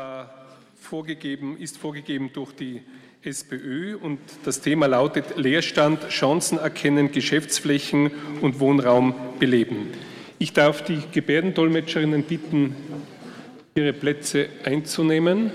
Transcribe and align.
war 0.00 0.30
vorgegeben, 0.80 1.58
ist 1.58 1.76
vorgegeben 1.76 2.30
durch 2.32 2.52
die 2.52 2.80
SPÖ 3.22 3.98
und 3.98 4.18
das 4.44 4.62
Thema 4.62 4.86
lautet 4.86 5.36
Leerstand, 5.36 6.08
Chancen 6.08 6.56
erkennen, 6.56 7.12
Geschäftsflächen 7.12 8.10
und 8.40 8.60
Wohnraum 8.60 9.14
beleben. 9.38 9.90
Ich 10.38 10.54
darf 10.54 10.82
die 10.82 11.02
Gebärdendolmetscherinnen 11.12 12.22
bitten, 12.22 12.74
ihre 13.74 13.92
Plätze 13.92 14.48
einzunehmen. 14.64 15.50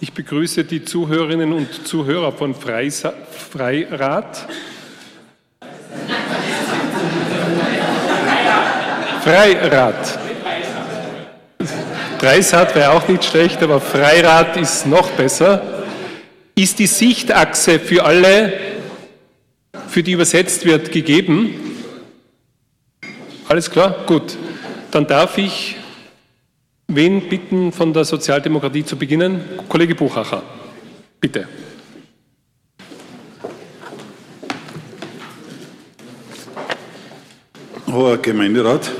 Ich 0.00 0.12
begrüße 0.12 0.62
die 0.62 0.84
Zuhörerinnen 0.84 1.52
und 1.52 1.84
Zuhörer 1.84 2.30
von 2.30 2.54
Freisa 2.54 3.12
Freirad. 9.30 10.18
Dreisat 12.18 12.74
wäre 12.74 12.90
auch 12.90 13.06
nicht 13.06 13.24
schlecht, 13.24 13.62
aber 13.62 13.80
Freirad 13.80 14.56
ist 14.56 14.86
noch 14.86 15.08
besser. 15.10 15.84
Ist 16.56 16.80
die 16.80 16.88
Sichtachse 16.88 17.78
für 17.78 18.04
alle, 18.04 18.52
für 19.86 20.02
die 20.02 20.12
übersetzt 20.12 20.64
wird, 20.64 20.90
gegeben? 20.90 21.54
Alles 23.48 23.70
klar? 23.70 23.94
Gut. 24.04 24.36
Dann 24.90 25.06
darf 25.06 25.38
ich 25.38 25.76
wen 26.88 27.28
bitten, 27.28 27.70
von 27.70 27.92
der 27.92 28.04
Sozialdemokratie 28.04 28.84
zu 28.84 28.96
beginnen? 28.96 29.44
Kollege 29.68 29.94
Buchacher, 29.94 30.42
bitte. 31.20 31.46
Hoher 37.86 38.18
Gemeinderat, 38.18 38.90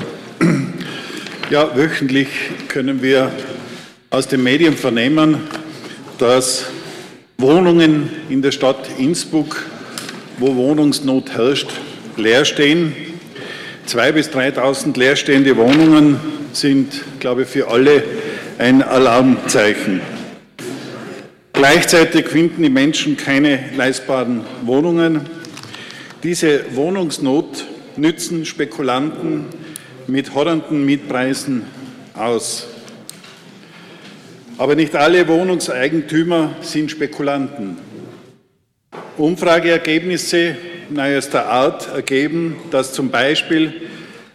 ja, 1.49 1.75
wöchentlich 1.75 2.27
können 2.67 3.01
wir 3.01 3.31
aus 4.09 4.27
den 4.27 4.43
Medien 4.43 4.75
vernehmen, 4.75 5.37
dass 6.17 6.65
Wohnungen 7.37 8.09
in 8.29 8.41
der 8.41 8.51
Stadt 8.51 8.89
Innsbruck, 8.97 9.65
wo 10.37 10.55
Wohnungsnot 10.55 11.31
herrscht, 11.31 11.71
leer 12.17 12.45
stehen. 12.45 12.95
Zwei 13.85 14.11
bis 14.11 14.29
3.000 14.29 14.97
leerstehende 14.97 15.57
Wohnungen 15.57 16.19
sind, 16.53 17.01
glaube 17.19 17.43
ich, 17.43 17.47
für 17.47 17.67
alle 17.67 18.03
ein 18.57 18.83
Alarmzeichen. 18.83 20.01
Gleichzeitig 21.53 22.27
finden 22.27 22.63
die 22.63 22.69
Menschen 22.69 23.17
keine 23.17 23.59
leistbaren 23.75 24.41
Wohnungen. 24.63 25.21
Diese 26.23 26.75
Wohnungsnot 26.75 27.65
nützen 27.97 28.45
Spekulanten 28.45 29.45
mit 30.07 30.33
horrenden 30.33 30.85
Mietpreisen 30.85 31.65
aus. 32.13 32.67
Aber 34.57 34.75
nicht 34.75 34.95
alle 34.95 35.27
Wohnungseigentümer 35.27 36.55
sind 36.61 36.91
Spekulanten. 36.91 37.77
Umfrageergebnisse 39.17 40.55
neuester 40.89 41.47
Art 41.47 41.87
ergeben, 41.93 42.57
dass 42.69 42.93
zum 42.93 43.09
Beispiel 43.09 43.73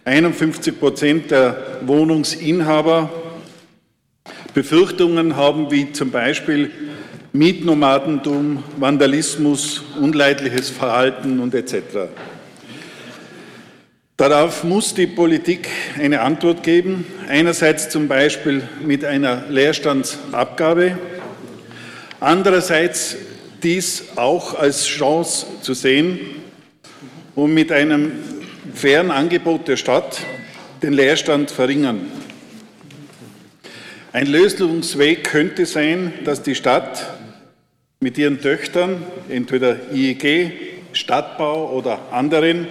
51 0.05 0.78
Prozent 0.78 1.31
der 1.31 1.78
Wohnungsinhaber 1.83 3.11
Befürchtungen 4.55 5.37
haben, 5.37 5.70
wie 5.70 5.92
zum 5.92 6.11
Beispiel 6.11 6.70
Mietnomadentum, 7.33 8.62
Vandalismus, 8.78 9.83
unleidliches 10.00 10.70
Verhalten 10.70 11.41
und 11.41 11.55
etc. 11.55 12.09
Darauf 14.17 14.64
muss 14.64 14.95
die 14.95 15.06
Politik 15.06 15.69
eine 15.98 16.22
Antwort 16.22 16.62
geben, 16.62 17.05
einerseits 17.28 17.91
zum 17.91 18.09
Beispiel 18.09 18.67
mit 18.81 19.05
einer 19.05 19.45
Leerstandsabgabe, 19.50 20.97
andererseits 22.19 23.17
dies 23.62 24.05
auch 24.16 24.59
als 24.59 24.87
Chance 24.87 25.47
zu 25.60 25.75
sehen, 25.75 26.19
um 27.34 27.53
mit 27.53 27.71
einem 27.71 28.12
fairen 28.72 29.10
Angebot 29.10 29.69
der 29.69 29.76
Stadt 29.76 30.22
den 30.82 30.94
Leerstand 30.94 31.50
verringern. 31.50 32.00
Ein 34.15 34.28
Lösungsweg 34.28 35.25
könnte 35.25 35.66
sein, 35.66 36.15
dass 36.25 36.43
die 36.43 36.55
Stadt 36.55 37.06
mit 38.00 38.16
ihren 38.16 38.41
Töchtern, 38.41 39.03
entweder 39.28 39.93
IEG, 39.93 40.53
Stadtbau 40.94 41.71
oder 41.71 42.00
anderen, 42.12 42.66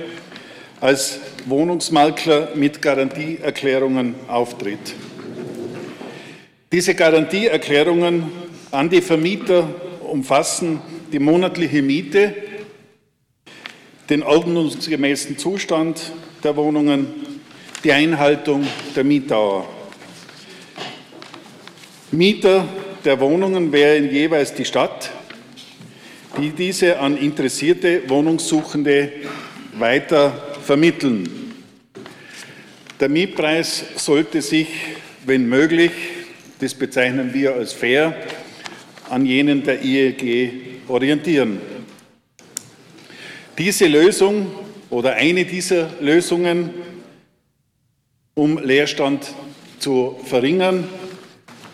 als 0.85 1.19
Wohnungsmakler 1.47 2.49
mit 2.53 2.79
Garantieerklärungen 2.79 4.13
auftritt. 4.27 4.93
Diese 6.71 6.93
Garantieerklärungen 6.93 8.31
an 8.69 8.91
die 8.91 9.01
Vermieter 9.01 9.67
umfassen 10.01 10.79
die 11.11 11.17
monatliche 11.17 11.81
Miete, 11.81 12.35
den 14.11 14.21
ordnungsgemäßen 14.21 15.39
Zustand 15.39 15.99
der 16.43 16.55
Wohnungen, 16.55 17.07
die 17.83 17.91
Einhaltung 17.91 18.67
der 18.95 19.03
Mietdauer. 19.03 19.67
Mieter 22.11 22.67
der 23.03 23.19
Wohnungen 23.19 23.71
wären 23.71 24.11
jeweils 24.11 24.53
die 24.53 24.65
Stadt, 24.65 25.09
die 26.37 26.51
diese 26.51 26.99
an 26.99 27.17
interessierte 27.17 28.07
Wohnungssuchende 28.07 29.11
weiter 29.79 30.54
vermitteln. 30.65 31.53
Der 32.99 33.07
Mietpreis 33.07 33.83
sollte 33.97 34.41
sich, 34.41 34.67
wenn 35.25 35.47
möglich, 35.47 35.91
das 36.59 36.73
bezeichnen 36.73 37.33
wir 37.33 37.53
als 37.53 37.71
fair, 37.71 38.15
an 39.09 39.27
jenen 39.27 39.61
der 39.63 39.83
IEG 39.83 40.81
orientieren. 40.87 41.61
Diese 43.57 43.85
Lösung 43.85 44.47
oder 44.89 45.13
eine 45.13 45.45
dieser 45.45 45.91
Lösungen, 46.01 46.71
um 48.33 48.57
Leerstand 48.57 49.33
zu 49.77 50.19
verringern, 50.25 50.87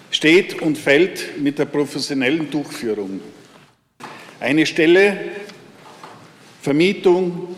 steht 0.10 0.62
und 0.62 0.78
fällt 0.78 1.42
mit 1.42 1.58
der 1.60 1.66
professionellen 1.66 2.52
Durchführung. 2.52 3.22
Eine 4.42 4.66
Stelle, 4.66 5.18
Vermietung, 6.62 7.56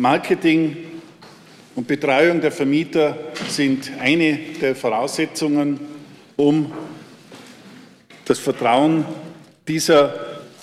Marketing 0.00 0.76
und 1.76 1.86
Betreuung 1.86 2.40
der 2.40 2.50
Vermieter 2.50 3.18
sind 3.48 3.90
eine 4.00 4.38
der 4.60 4.74
Voraussetzungen, 4.74 5.78
um 6.36 6.72
das 8.24 8.38
Vertrauen 8.38 9.04
dieser 9.68 10.14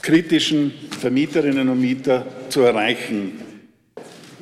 kritischen 0.01 0.73
Vermieterinnen 0.99 1.69
und 1.69 1.79
Mieter 1.79 2.25
zu 2.49 2.61
erreichen. 2.61 3.41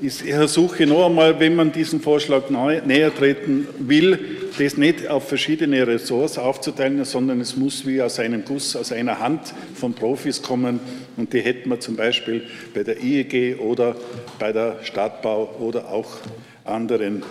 Ich 0.02 0.24
versuche 0.24 0.86
noch 0.86 1.08
einmal, 1.08 1.40
wenn 1.40 1.56
man 1.56 1.72
diesen 1.72 2.02
Vorschlag 2.02 2.50
näher 2.50 3.14
treten 3.14 3.68
will, 3.80 4.45
das 4.58 4.78
nicht 4.78 5.08
auf 5.08 5.28
verschiedene 5.28 5.86
Ressorts 5.86 6.38
aufzuteilen, 6.38 7.04
sondern 7.06 7.42
es 7.42 7.56
muss 7.56 7.86
wie 7.86 8.02
aus 8.02 8.20
einem 8.20 8.46
Guss, 8.46 8.76
aus 8.76 8.92
einer 8.92 9.20
Hand 9.20 9.54
von 9.74 9.94
Profis 9.94 10.42
kommen. 10.42 10.80
Und 11.18 11.34
die 11.34 11.42
hätten 11.42 11.70
wir 11.70 11.80
zum 11.80 11.96
Beispiel 11.96 12.44
bei 12.74 12.84
der 12.84 13.02
IEG 13.04 13.60
oder 13.60 13.96
bei 14.40 14.52
der 14.52 14.84
Stadtbau 14.84 15.56
oder 15.60 15.90
auch 15.90 16.18
anderen 16.64 17.24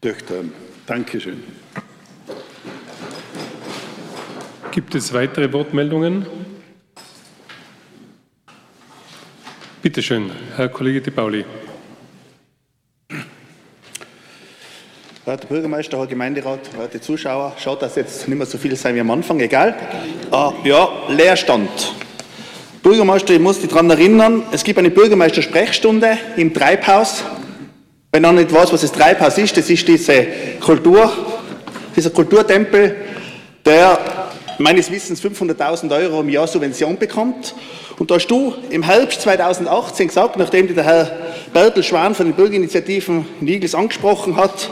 Töchtern. 0.00 0.52
Dankeschön. 0.86 1.42
Gibt 4.70 4.94
es 4.94 5.12
weitere 5.12 5.52
Wortmeldungen? 5.52 6.26
Bitte 9.82 10.02
schön, 10.02 10.30
Herr 10.56 10.68
Kollege 10.68 11.00
De 11.00 11.12
Pauli. 11.12 11.44
Werte 15.26 15.46
Bürgermeister, 15.46 15.96
Herr 15.96 16.06
Gemeinderat, 16.06 16.76
werte 16.76 17.00
Zuschauer, 17.00 17.54
schaut, 17.58 17.80
dass 17.80 17.96
jetzt 17.96 18.28
nicht 18.28 18.36
mehr 18.36 18.46
so 18.46 18.58
viel 18.58 18.76
sein 18.76 18.94
wie 18.94 19.00
am 19.00 19.10
Anfang, 19.10 19.40
egal. 19.40 19.74
Äh, 20.30 20.68
ja, 20.68 20.86
Leerstand. 21.08 21.70
Bürgermeister, 22.82 23.32
ich 23.32 23.40
muss 23.40 23.58
dich 23.58 23.70
daran 23.70 23.88
erinnern, 23.88 24.42
es 24.52 24.62
gibt 24.62 24.78
eine 24.78 24.90
Bürgermeister-Sprechstunde 24.90 26.18
im 26.36 26.52
Treibhaus. 26.52 27.24
Wenn 28.12 28.20
man 28.20 28.34
nicht 28.34 28.52
weiß, 28.52 28.70
was 28.74 28.82
das 28.82 28.92
Treibhaus 28.92 29.38
ist, 29.38 29.56
das 29.56 29.70
ist 29.70 29.88
diese 29.88 30.26
Kultur, 30.60 31.10
dieser 31.96 32.10
Kulturtempel, 32.10 32.94
der 33.64 33.98
meines 34.58 34.90
Wissens 34.90 35.22
500.000 35.22 35.90
Euro 35.96 36.20
im 36.20 36.28
Jahr 36.28 36.46
Subvention 36.46 36.98
bekommt. 36.98 37.54
Und 37.98 38.10
da 38.10 38.16
hast 38.16 38.26
du 38.26 38.52
im 38.68 38.82
Herbst 38.82 39.22
2018 39.22 40.08
gesagt, 40.08 40.36
nachdem 40.36 40.74
der 40.74 40.84
Herr 40.84 41.16
Bertel 41.54 41.82
Schwan 41.82 42.14
von 42.14 42.26
den 42.26 42.34
Bürgerinitiativen 42.34 43.24
Nigels 43.40 43.74
angesprochen 43.74 44.36
hat, 44.36 44.68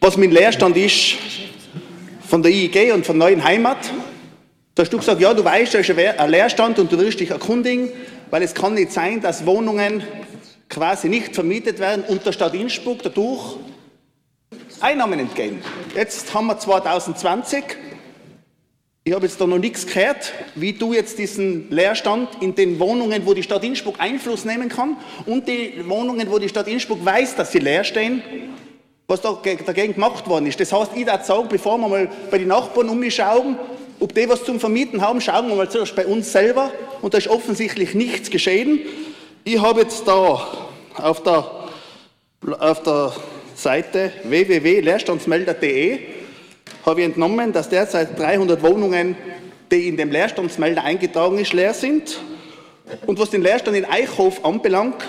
was 0.00 0.16
mit 0.16 0.32
Leerstand 0.32 0.76
ist 0.76 1.16
von 2.28 2.42
der 2.42 2.52
IEG 2.52 2.92
und 2.94 3.04
von 3.04 3.18
Neuen 3.18 3.42
Heimat. 3.42 3.78
Da 4.74 4.82
hast 4.82 4.92
du 4.92 4.98
gesagt, 4.98 5.20
ja, 5.20 5.34
du 5.34 5.44
weißt, 5.44 5.74
da 5.74 5.78
ist 5.78 5.90
ein 5.90 6.30
Leerstand 6.30 6.78
und 6.78 6.92
du 6.92 6.98
willst 6.98 7.18
dich 7.18 7.30
erkundigen, 7.30 7.90
weil 8.30 8.42
es 8.42 8.54
kann 8.54 8.74
nicht 8.74 8.92
sein, 8.92 9.20
dass 9.20 9.44
Wohnungen 9.44 10.04
quasi 10.68 11.08
nicht 11.08 11.34
vermietet 11.34 11.80
werden 11.80 12.04
und 12.04 12.24
der 12.24 12.32
Stadt 12.32 12.54
Innsbruck 12.54 13.02
dadurch 13.02 13.56
Einnahmen 14.80 15.18
entgehen. 15.18 15.60
Jetzt 15.96 16.32
haben 16.32 16.46
wir 16.46 16.58
2020. 16.58 17.64
Ich 19.02 19.14
habe 19.14 19.26
jetzt 19.26 19.40
da 19.40 19.46
noch 19.46 19.58
nichts 19.58 19.86
gehört, 19.86 20.32
wie 20.54 20.74
du 20.74 20.92
jetzt 20.92 21.18
diesen 21.18 21.70
Leerstand 21.70 22.28
in 22.40 22.54
den 22.54 22.78
Wohnungen, 22.78 23.26
wo 23.26 23.34
die 23.34 23.42
Stadt 23.42 23.64
Innsbruck 23.64 23.98
Einfluss 23.98 24.44
nehmen 24.44 24.68
kann 24.68 24.96
und 25.26 25.48
die 25.48 25.82
Wohnungen, 25.88 26.30
wo 26.30 26.38
die 26.38 26.48
Stadt 26.48 26.68
Innsbruck 26.68 27.04
weiß, 27.04 27.34
dass 27.34 27.50
sie 27.50 27.58
leer 27.58 27.84
stehen, 27.84 28.22
was 29.10 29.22
da 29.22 29.40
dagegen 29.64 29.94
gemacht 29.94 30.28
worden 30.28 30.46
ist. 30.46 30.60
Das 30.60 30.70
heißt, 30.70 30.90
ich 30.94 31.06
würde 31.06 31.24
sagen, 31.24 31.48
bevor 31.48 31.78
wir 31.78 31.88
mal 31.88 32.10
bei 32.30 32.36
den 32.36 32.48
Nachbarn 32.48 32.90
umschauen, 32.90 33.56
ob 34.00 34.14
die 34.14 34.28
was 34.28 34.44
zum 34.44 34.60
Vermieten 34.60 35.00
haben, 35.00 35.22
schauen 35.22 35.48
wir 35.48 35.56
mal 35.56 35.70
zuerst 35.70 35.96
bei 35.96 36.06
uns 36.06 36.30
selber. 36.30 36.70
Und 37.00 37.14
da 37.14 37.18
ist 37.18 37.28
offensichtlich 37.28 37.94
nichts 37.94 38.28
geschehen. 38.28 38.80
Ich 39.44 39.62
habe 39.62 39.80
jetzt 39.80 40.06
da 40.06 40.46
auf 40.94 41.22
der, 41.22 41.50
auf 42.58 42.82
der 42.82 43.12
Seite 43.54 44.12
www.leerstandsmelder.de 44.24 46.00
habe 46.84 47.00
ich 47.00 47.06
entnommen, 47.06 47.54
dass 47.54 47.70
derzeit 47.70 48.18
300 48.18 48.62
Wohnungen, 48.62 49.16
die 49.72 49.88
in 49.88 49.96
dem 49.96 50.10
Leerstandsmelder 50.10 50.84
eingetragen 50.84 51.38
ist, 51.38 51.54
leer 51.54 51.72
sind. 51.72 52.20
Und 53.06 53.18
was 53.18 53.30
den 53.30 53.40
Leerstand 53.40 53.74
in 53.74 53.86
Eichhof 53.86 54.44
anbelangt, 54.44 55.02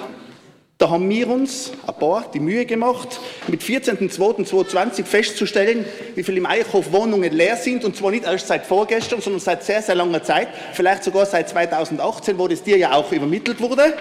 da 0.79 0.89
haben 0.89 1.09
wir 1.09 1.27
uns 1.27 1.73
ein 1.85 1.93
paar 1.93 2.31
die 2.33 2.39
Mühe 2.39 2.65
gemacht, 2.65 3.19
mit 3.49 3.61
14.02.2020 3.61 5.03
festzustellen, 5.03 5.85
wie 6.15 6.23
viele 6.23 6.37
im 6.37 6.45
Eichhof 6.45 6.93
Wohnungen 6.93 7.33
leer 7.33 7.57
sind, 7.57 7.83
und 7.83 7.97
zwar 7.97 8.11
nicht 8.11 8.23
erst 8.23 8.47
seit 8.47 8.65
vorgestern, 8.65 9.19
sondern 9.19 9.41
seit 9.41 9.61
sehr, 9.61 9.81
sehr 9.81 9.95
langer 9.95 10.23
Zeit, 10.23 10.47
vielleicht 10.71 11.03
sogar 11.03 11.25
seit 11.25 11.49
2018, 11.49 12.37
wo 12.37 12.47
das 12.47 12.63
dir 12.63 12.77
ja 12.77 12.93
auch 12.93 13.11
übermittelt 13.11 13.59
wurde. 13.59 13.93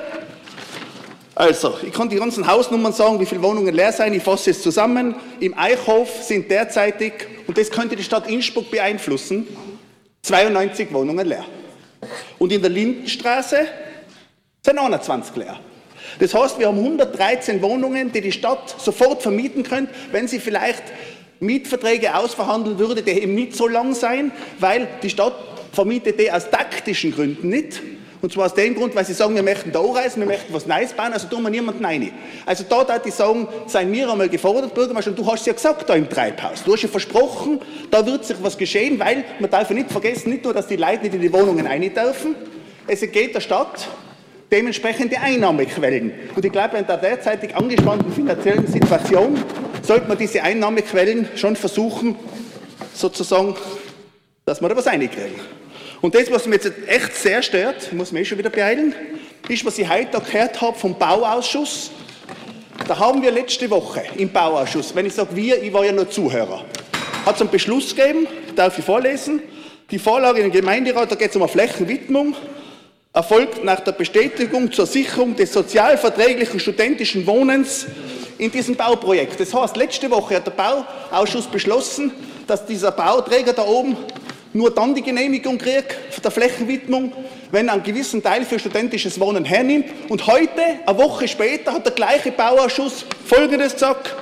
Also, 1.35 1.77
ich 1.85 1.93
kann 1.93 2.09
die 2.09 2.17
ganzen 2.17 2.47
Hausnummern 2.47 2.93
sagen, 2.93 3.19
wie 3.19 3.27
viele 3.27 3.43
Wohnungen 3.43 3.75
leer 3.75 3.93
sind, 3.93 4.15
ich 4.15 4.23
fasse 4.23 4.51
es 4.51 4.63
zusammen. 4.63 5.17
Im 5.41 5.59
Eichhof 5.59 6.23
sind 6.23 6.49
derzeitig, 6.49 7.13
und 7.49 7.59
das 7.59 7.71
könnte 7.71 7.97
die 7.97 8.05
Stadt 8.05 8.29
Innsbruck 8.31 8.71
beeinflussen, 8.71 9.49
92 10.23 10.93
Wohnungen 10.93 11.27
leer. 11.27 11.45
Und 12.39 12.53
in 12.53 12.61
der 12.61 12.71
Lindenstraße 12.71 13.67
sind 14.63 14.79
21 14.79 15.35
leer. 15.35 15.59
Das 16.19 16.35
heißt, 16.35 16.59
wir 16.59 16.69
haben 16.69 16.79
113 16.79 17.63
Wohnungen, 17.63 18.13
die 18.13 18.21
die 18.21 18.33
Stadt 18.33 18.75
sofort 18.79 19.23
vermieten 19.23 19.63
könnte, 19.63 19.93
wenn 20.13 20.29
sie 20.29 20.41
vielleicht 20.41 20.83
Mietverträge 21.41 22.17
ausverhandeln 22.17 22.79
würde, 22.79 23.03
die 23.03 23.13
eben 23.13 23.35
nicht 23.35 23.55
so 23.55 23.69
lang 23.69 23.95
sein, 23.95 24.33
weil 24.59 24.89
die 25.03 25.11
Stadt 25.11 25.35
vermietet 25.73 26.19
die 26.19 26.31
aus 26.31 26.51
taktischen 26.51 27.13
Gründen 27.13 27.49
nicht. 27.49 27.81
Und 28.21 28.33
zwar 28.33 28.47
aus 28.47 28.55
dem 28.55 28.75
Grund, 28.75 28.97
weil 28.97 29.05
sie 29.05 29.13
sagen, 29.13 29.37
wir 29.37 29.45
möchten 29.45 29.71
da 29.71 29.81
reisen, 29.81 30.21
wir 30.21 30.27
möchten 30.27 30.53
was 30.53 30.67
Neues 30.67 30.93
bauen, 30.93 31.13
also 31.13 31.29
tun 31.29 31.43
wir 31.43 31.51
niemanden 31.51 31.85
rein. 31.85 32.11
Also 32.45 32.65
da 32.69 32.83
darf 32.83 33.07
ich 33.07 33.15
sagen, 33.15 33.47
seien 33.67 33.93
wir 33.93 34.11
einmal 34.11 34.29
gefordert, 34.29 34.75
Bürgermeister, 34.75 35.13
und 35.13 35.19
du 35.19 35.31
hast 35.31 35.47
ja 35.47 35.53
gesagt 35.53 35.89
da 35.89 35.95
im 35.95 36.09
Treibhaus. 36.09 36.65
Du 36.65 36.73
hast 36.73 36.83
ja 36.83 36.89
versprochen, 36.89 37.61
da 37.93 38.05
wird 38.05 38.25
sich 38.25 38.37
was 38.43 38.59
geschehen, 38.59 38.99
weil 38.99 39.25
man 39.39 39.51
darf 39.51 39.69
ja 39.71 39.77
nicht 39.77 39.93
vergessen, 39.93 40.31
nicht 40.31 40.43
nur, 40.43 40.53
dass 40.53 40.67
die 40.67 40.77
Leute 40.77 41.05
nicht 41.05 41.15
in 41.15 41.21
die 41.21 41.33
Wohnungen 41.33 41.65
rein 41.65 41.83
dürfen, 41.95 42.35
es 42.89 43.01
geht 43.03 43.37
der 43.37 43.41
Stadt 43.41 43.87
dementsprechende 44.51 45.21
Einnahmequellen. 45.21 46.13
Und 46.35 46.45
ich 46.45 46.53
glaube, 46.53 46.79
in 46.79 46.87
der 46.87 46.97
derzeitig 46.97 47.55
angespannten 47.55 48.13
finanziellen 48.13 48.67
Situation 48.67 49.43
sollte 49.83 50.09
man 50.09 50.19
diese 50.19 50.43
Einnahmequellen 50.43 51.29
schon 51.37 51.57
versuchen, 51.57 52.17
sozusagen, 52.95 53.57
dass 54.45 54.61
wir 54.61 54.69
da 54.69 54.77
was 54.77 54.87
reinkriegen. 54.87 55.41
Und 56.01 56.15
das, 56.15 56.31
was 56.31 56.47
mich 56.47 56.63
jetzt 56.63 56.73
echt 56.87 57.17
sehr 57.17 57.43
stört, 57.43 57.89
ich 57.89 57.93
muss 57.93 58.13
mich 58.13 58.23
eh 58.23 58.25
schon 58.25 58.39
wieder 58.39 58.51
beeilen, 58.51 58.95
ist, 59.49 59.65
was 59.65 59.79
ich 59.79 59.89
heute 59.89 60.21
gehört 60.21 60.61
habe 60.61 60.79
vom 60.79 60.97
Bauausschuss. 60.97 61.91
Da 62.87 62.99
haben 62.99 63.21
wir 63.23 63.31
letzte 63.31 63.69
Woche 63.71 64.03
im 64.17 64.31
Bauausschuss, 64.31 64.95
wenn 64.95 65.07
ich 65.07 65.15
sage 65.15 65.35
wir, 65.35 65.63
ich 65.63 65.73
war 65.73 65.85
ja 65.85 65.93
nur 65.93 66.09
Zuhörer, 66.09 66.65
hat 67.27 67.35
es 67.35 67.41
einen 67.41 67.51
Beschluss 67.51 67.95
gegeben, 67.95 68.27
darf 68.55 68.79
ich 68.79 68.85
vorlesen, 68.85 69.43
die 69.91 69.99
Vorlage 69.99 70.43
den 70.43 70.53
Gemeinderat, 70.53 71.11
da 71.11 71.17
geht 71.17 71.31
es 71.31 71.37
um 71.37 71.43
eine 71.43 71.51
Flächenwidmung, 71.51 72.37
erfolgt 73.19 73.65
nach 73.65 73.81
der 73.81 73.91
Bestätigung 73.91 74.71
zur 74.71 74.87
Sicherung 74.87 75.35
des 75.35 75.53
sozialverträglichen 75.53 76.61
studentischen 76.61 77.27
Wohnens 77.27 77.87
in 78.39 78.53
diesem 78.53 78.77
Bauprojekt. 78.77 79.41
Das 79.41 79.53
heißt, 79.53 79.77
letzte 79.77 80.09
Woche 80.09 80.37
hat 80.37 80.47
der 80.47 80.53
Bauausschuss 80.53 81.49
beschlossen, 81.49 82.13
dass 82.47 82.65
dieser 82.65 82.93
Bauträger 82.93 83.53
da 83.53 83.65
oben 83.65 83.97
nur 84.53 84.73
dann 84.73 84.95
die 84.95 85.03
Genehmigung 85.03 85.59
kriegt 85.59 85.97
der 86.23 86.31
Flächenwidmung, 86.31 87.13
wenn 87.51 87.67
er 87.67 87.75
einen 87.75 87.83
gewissen 87.83 88.23
Teil 88.23 88.45
für 88.45 88.61
studentisches 88.61 89.19
Wohnen 89.19 89.45
hernimmt. 89.45 89.87
Und 90.09 90.29
heute, 90.29 90.63
eine 90.87 90.99
Woche 90.99 91.27
später, 91.27 91.73
hat 91.73 91.87
der 91.87 91.93
gleiche 91.95 92.31
Bauausschuss 92.31 93.05
Folgendes 93.27 93.73
gesagt. 93.73 94.15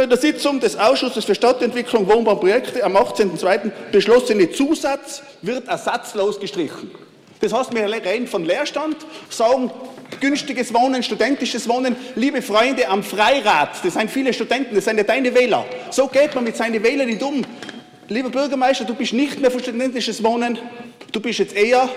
In 0.00 0.08
der 0.08 0.18
Sitzung 0.18 0.60
des 0.60 0.76
Ausschusses 0.78 1.24
für 1.24 1.34
Stadtentwicklung, 1.34 2.08
Wohnbau 2.08 2.34
und 2.34 2.40
Projekte 2.40 2.84
am 2.84 2.96
18.02. 2.96 3.72
beschlossene 3.90 4.48
Zusatz 4.52 5.22
wird 5.42 5.66
ersatzlos 5.66 6.38
gestrichen. 6.38 6.92
Das 7.40 7.52
heißt, 7.52 7.74
wir 7.74 7.84
reden 7.84 8.26
von 8.26 8.44
Leerstand, 8.44 8.96
sagen 9.30 9.70
günstiges 10.20 10.74
Wohnen, 10.74 11.02
studentisches 11.02 11.68
Wohnen. 11.68 11.94
Liebe 12.16 12.42
Freunde 12.42 12.88
am 12.88 13.02
Freirat, 13.02 13.84
das 13.84 13.94
sind 13.94 14.10
viele 14.10 14.32
Studenten, 14.32 14.74
das 14.74 14.84
sind 14.84 14.96
ja 14.96 15.04
deine 15.04 15.34
Wähler. 15.34 15.64
So 15.90 16.08
geht 16.08 16.34
man 16.34 16.44
mit 16.44 16.56
seinen 16.56 16.82
Wählern 16.82 17.06
nicht 17.06 17.22
um. 17.22 17.44
Lieber 18.08 18.30
Bürgermeister, 18.30 18.84
du 18.84 18.94
bist 18.94 19.12
nicht 19.12 19.38
mehr 19.40 19.50
für 19.50 19.60
studentisches 19.60 20.24
Wohnen, 20.24 20.58
du 21.12 21.20
bist 21.20 21.38
jetzt 21.38 21.54
eher 21.54 21.88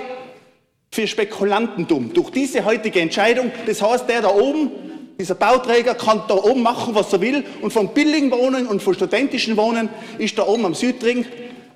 für 0.91 1.07
Spekulantentum. 1.07 2.13
Durch 2.13 2.29
diese 2.31 2.65
heutige 2.65 2.99
Entscheidung, 2.99 3.51
das 3.65 3.81
heißt, 3.81 4.09
der 4.09 4.21
da 4.21 4.29
oben, 4.29 4.71
dieser 5.17 5.35
Bauträger 5.35 5.95
kann 5.95 6.23
da 6.27 6.35
oben 6.35 6.63
machen, 6.63 6.95
was 6.95 7.13
er 7.13 7.21
will. 7.21 7.45
Und 7.61 7.71
von 7.71 7.93
billigen 7.93 8.31
Wohnen 8.31 8.67
und 8.67 8.81
von 8.81 8.93
studentischen 8.93 9.55
Wohnen 9.55 9.89
ist 10.17 10.37
da 10.37 10.47
oben 10.47 10.65
am 10.65 10.73
Südring 10.73 11.25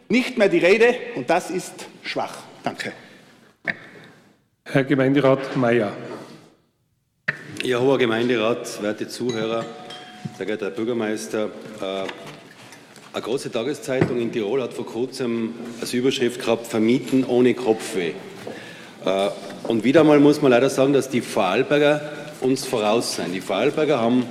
nicht 0.10 0.38
mehr 0.38 0.50
die 0.50 0.58
Rede. 0.58 0.96
Und 1.16 1.30
das 1.30 1.52
ist 1.52 1.74
schwach. 2.02 2.40
Danke. 2.64 2.92
Herr 4.76 4.84
Gemeinderat 4.84 5.56
Mayer. 5.56 5.94
Ja, 7.64 7.80
hoher 7.80 7.98
Gemeinderat, 7.98 8.84
werte 8.84 9.08
Zuhörer, 9.08 9.64
sehr 10.36 10.46
geehrter 10.46 10.66
Herr 10.66 10.72
Bürgermeister, 10.74 11.46
äh, 11.46 11.86
eine 13.14 13.22
große 13.24 13.54
Tageszeitung 13.54 14.20
in 14.20 14.34
Tirol 14.34 14.62
hat 14.62 14.74
vor 14.74 14.86
kurzem 14.86 15.54
als 15.80 15.94
Überschrift 15.94 16.42
gehabt, 16.42 16.68
Vermieten 16.68 17.24
ohne 17.24 17.54
Kopfweh. 17.54 18.10
Äh, 19.06 19.30
und 19.64 19.86
wieder 19.86 20.02
einmal 20.02 20.20
muss 20.20 20.42
man 20.42 20.52
leider 20.52 20.70
sagen, 20.70 20.92
dass 20.92 21.08
die 21.08 21.22
Vorarlberger 21.22 22.02
uns 22.42 22.66
voraus 22.66 23.16
sind. 23.16 23.34
Die 23.34 23.40
Vorarlberger 23.40 24.02
haben 24.02 24.26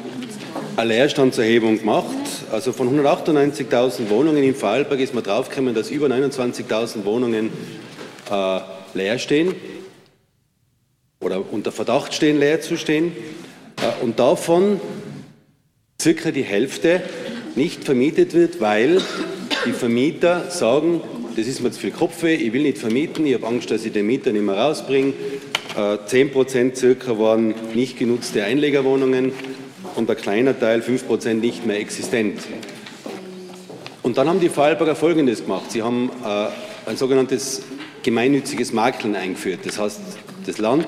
eine 0.76 0.88
Leerstandserhebung 0.88 1.78
gemacht. 1.78 2.04
Also 2.52 2.74
von 2.74 2.94
198.000 2.94 4.10
Wohnungen 4.10 4.44
in 4.44 4.54
Vorarlberg 4.54 5.00
ist 5.00 5.14
man 5.14 5.24
draufgekommen, 5.24 5.74
dass 5.74 5.90
über 5.90 6.08
29.000 6.08 7.06
Wohnungen 7.06 7.50
äh, 8.30 8.60
leer 8.92 9.18
stehen 9.18 9.54
oder 11.24 11.42
unter 11.50 11.72
Verdacht 11.72 12.14
stehen, 12.14 12.38
leer 12.38 12.60
zu 12.60 12.76
stehen. 12.76 13.12
Äh, 13.76 14.04
und 14.04 14.18
davon 14.18 14.80
circa 16.00 16.30
die 16.30 16.42
Hälfte 16.42 17.02
nicht 17.56 17.84
vermietet 17.84 18.34
wird, 18.34 18.60
weil 18.60 19.00
die 19.66 19.72
Vermieter 19.72 20.50
sagen, 20.50 21.00
das 21.36 21.46
ist 21.46 21.60
mir 21.60 21.70
zu 21.70 21.80
viel 21.80 21.90
Kopfweh, 21.90 22.34
ich 22.34 22.52
will 22.52 22.62
nicht 22.62 22.78
vermieten, 22.78 23.26
ich 23.26 23.34
habe 23.34 23.46
Angst, 23.46 23.70
dass 23.70 23.84
ich 23.84 23.92
den 23.92 24.06
Mieter 24.06 24.32
nicht 24.32 24.44
mehr 24.44 24.56
rausbringe. 24.56 25.14
10 26.06 26.28
äh, 26.28 26.30
Prozent 26.30 26.76
circa 26.76 27.18
waren 27.18 27.54
nicht 27.74 27.98
genutzte 27.98 28.44
Einlegerwohnungen 28.44 29.32
und 29.96 30.08
ein 30.08 30.16
kleiner 30.16 30.58
Teil, 30.58 30.82
5 30.82 31.06
Prozent, 31.06 31.40
nicht 31.40 31.66
mehr 31.66 31.80
existent. 31.80 32.40
Und 34.02 34.18
dann 34.18 34.28
haben 34.28 34.40
die 34.40 34.50
Vorarlberger 34.50 34.94
Folgendes 34.94 35.42
gemacht. 35.42 35.72
Sie 35.72 35.82
haben 35.82 36.10
äh, 36.24 36.90
ein 36.90 36.96
sogenanntes 36.96 37.62
gemeinnütziges 38.04 38.72
Makeln 38.72 39.16
eingeführt. 39.16 39.60
Das 39.64 39.80
heißt, 39.80 40.00
das 40.46 40.58
Land 40.58 40.86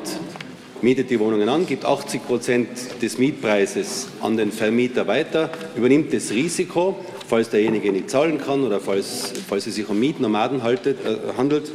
mietet 0.83 1.11
die 1.11 1.19
Wohnungen 1.19 1.49
an, 1.49 1.67
gibt 1.67 1.85
80 1.85 2.25
Prozent 2.25 2.69
des 3.03 3.19
Mietpreises 3.19 4.09
an 4.21 4.37
den 4.37 4.53
Vermieter 4.53 5.09
weiter, 5.09 5.51
übernimmt 5.75 6.13
das 6.13 6.31
Risiko, 6.31 6.97
falls 7.27 7.51
derjenige 7.51 7.91
nicht 7.91 8.11
zahlen 8.11 8.39
kann 8.39 8.63
oder 8.63 8.79
falls, 8.79 9.33
falls 9.49 9.67
es 9.67 9.75
sich 9.75 9.89
um 9.89 9.99
Mietnomaden 9.99 10.63
haltet, 10.63 10.99
äh, 11.05 11.37
handelt 11.37 11.73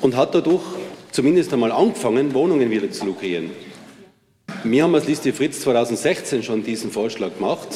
und 0.00 0.16
hat 0.16 0.34
dadurch 0.34 0.62
zumindest 1.10 1.52
einmal 1.52 1.72
angefangen, 1.72 2.32
Wohnungen 2.32 2.70
wieder 2.70 2.90
zu 2.90 3.04
lukrieren. 3.04 3.50
Wir 4.62 4.84
haben 4.84 4.94
als 4.94 5.06
Liste 5.06 5.32
Fritz 5.32 5.60
2016 5.60 6.42
schon 6.42 6.62
diesen 6.62 6.90
Vorschlag 6.90 7.34
gemacht 7.34 7.68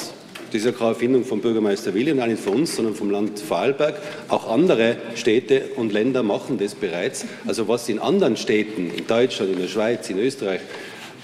keine 0.51 0.91
Erfindung 0.91 1.25
vom 1.25 1.41
Bürgermeister 1.41 1.95
Willi 1.95 2.13
und 2.13 2.21
auch 2.21 2.27
nicht 2.27 2.43
von 2.43 2.55
uns, 2.55 2.77
sondern 2.77 2.95
vom 2.95 3.11
Land 3.11 3.39
Vorarlberg. 3.39 4.01
Auch 4.29 4.51
andere 4.51 4.97
Städte 5.15 5.71
und 5.77 5.93
Länder 5.93 6.23
machen 6.23 6.59
das 6.59 6.75
bereits. 6.75 7.25
Also 7.47 7.69
was 7.69 7.89
in 7.89 7.99
anderen 7.99 8.37
Städten, 8.37 8.91
in 8.95 9.07
Deutschland, 9.07 9.53
in 9.53 9.61
der 9.61 9.69
Schweiz, 9.69 10.11
in 10.11 10.19
Österreich 10.19 10.61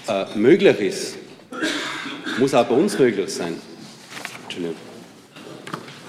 äh, 0.09 0.25
möglich 0.37 0.81
ist, 0.81 1.17
muss 2.39 2.55
auch 2.55 2.67
bei 2.67 2.75
uns 2.75 2.99
möglich 2.99 3.31
sein. 3.31 3.55
Entschuldigung. 4.45 4.77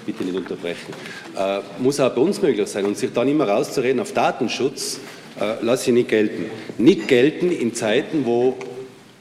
Bitte 0.06 0.24
nicht 0.24 0.38
unterbrechen. 0.38 0.94
Äh, 1.38 1.60
muss 1.80 2.00
auch 2.00 2.14
bei 2.14 2.22
uns 2.22 2.42
möglich 2.42 2.68
sein. 2.68 2.86
Und 2.86 2.98
sich 2.98 3.12
dann 3.14 3.28
immer 3.28 3.48
rauszureden 3.48 4.00
auf 4.00 4.14
Datenschutz, 4.14 5.00
äh, 5.40 5.64
lasse 5.64 5.90
ich 5.90 5.94
nicht 5.94 6.10
gelten. 6.10 6.46
Nicht 6.78 7.08
gelten 7.08 7.52
in 7.52 7.74
Zeiten, 7.74 8.26
wo 8.26 8.58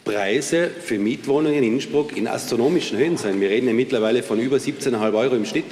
Preise 0.07 0.71
für 0.71 1.01
Mietwohnungen 1.01 1.59
in 1.59 1.75
Innsbruck 1.75 2.17
in 2.17 2.29
astronomischen 2.29 2.97
Höhen 2.97 3.17
sein. 3.17 3.41
Wir 3.41 3.51
reden 3.51 3.67
ja 3.67 3.75
mittlerweile 3.75 4.23
von 4.23 4.39
über 4.39 4.57
17,5 4.59 5.19
Euro 5.19 5.35
im 5.35 5.45
Schnitt. 5.45 5.65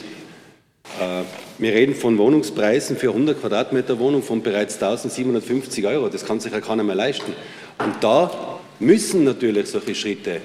Äh, 1.00 1.22
wir 1.58 1.72
reden 1.72 1.94
von 1.94 2.18
Wohnungspreisen 2.18 2.96
für 2.96 3.10
100 3.10 3.40
Quadratmeter 3.40 4.00
Wohnung 4.00 4.24
von 4.24 4.42
bereits 4.42 4.74
1750 4.74 5.86
Euro. 5.86 6.08
Das 6.08 6.26
kann 6.26 6.40
sich 6.40 6.52
ja 6.52 6.60
keiner 6.60 6.82
mehr 6.82 6.96
leisten. 6.96 7.32
Und 7.78 7.94
da 8.02 8.58
müssen 8.80 9.22
natürlich 9.22 9.68
solche 9.68 9.94
Schritte 9.94 10.40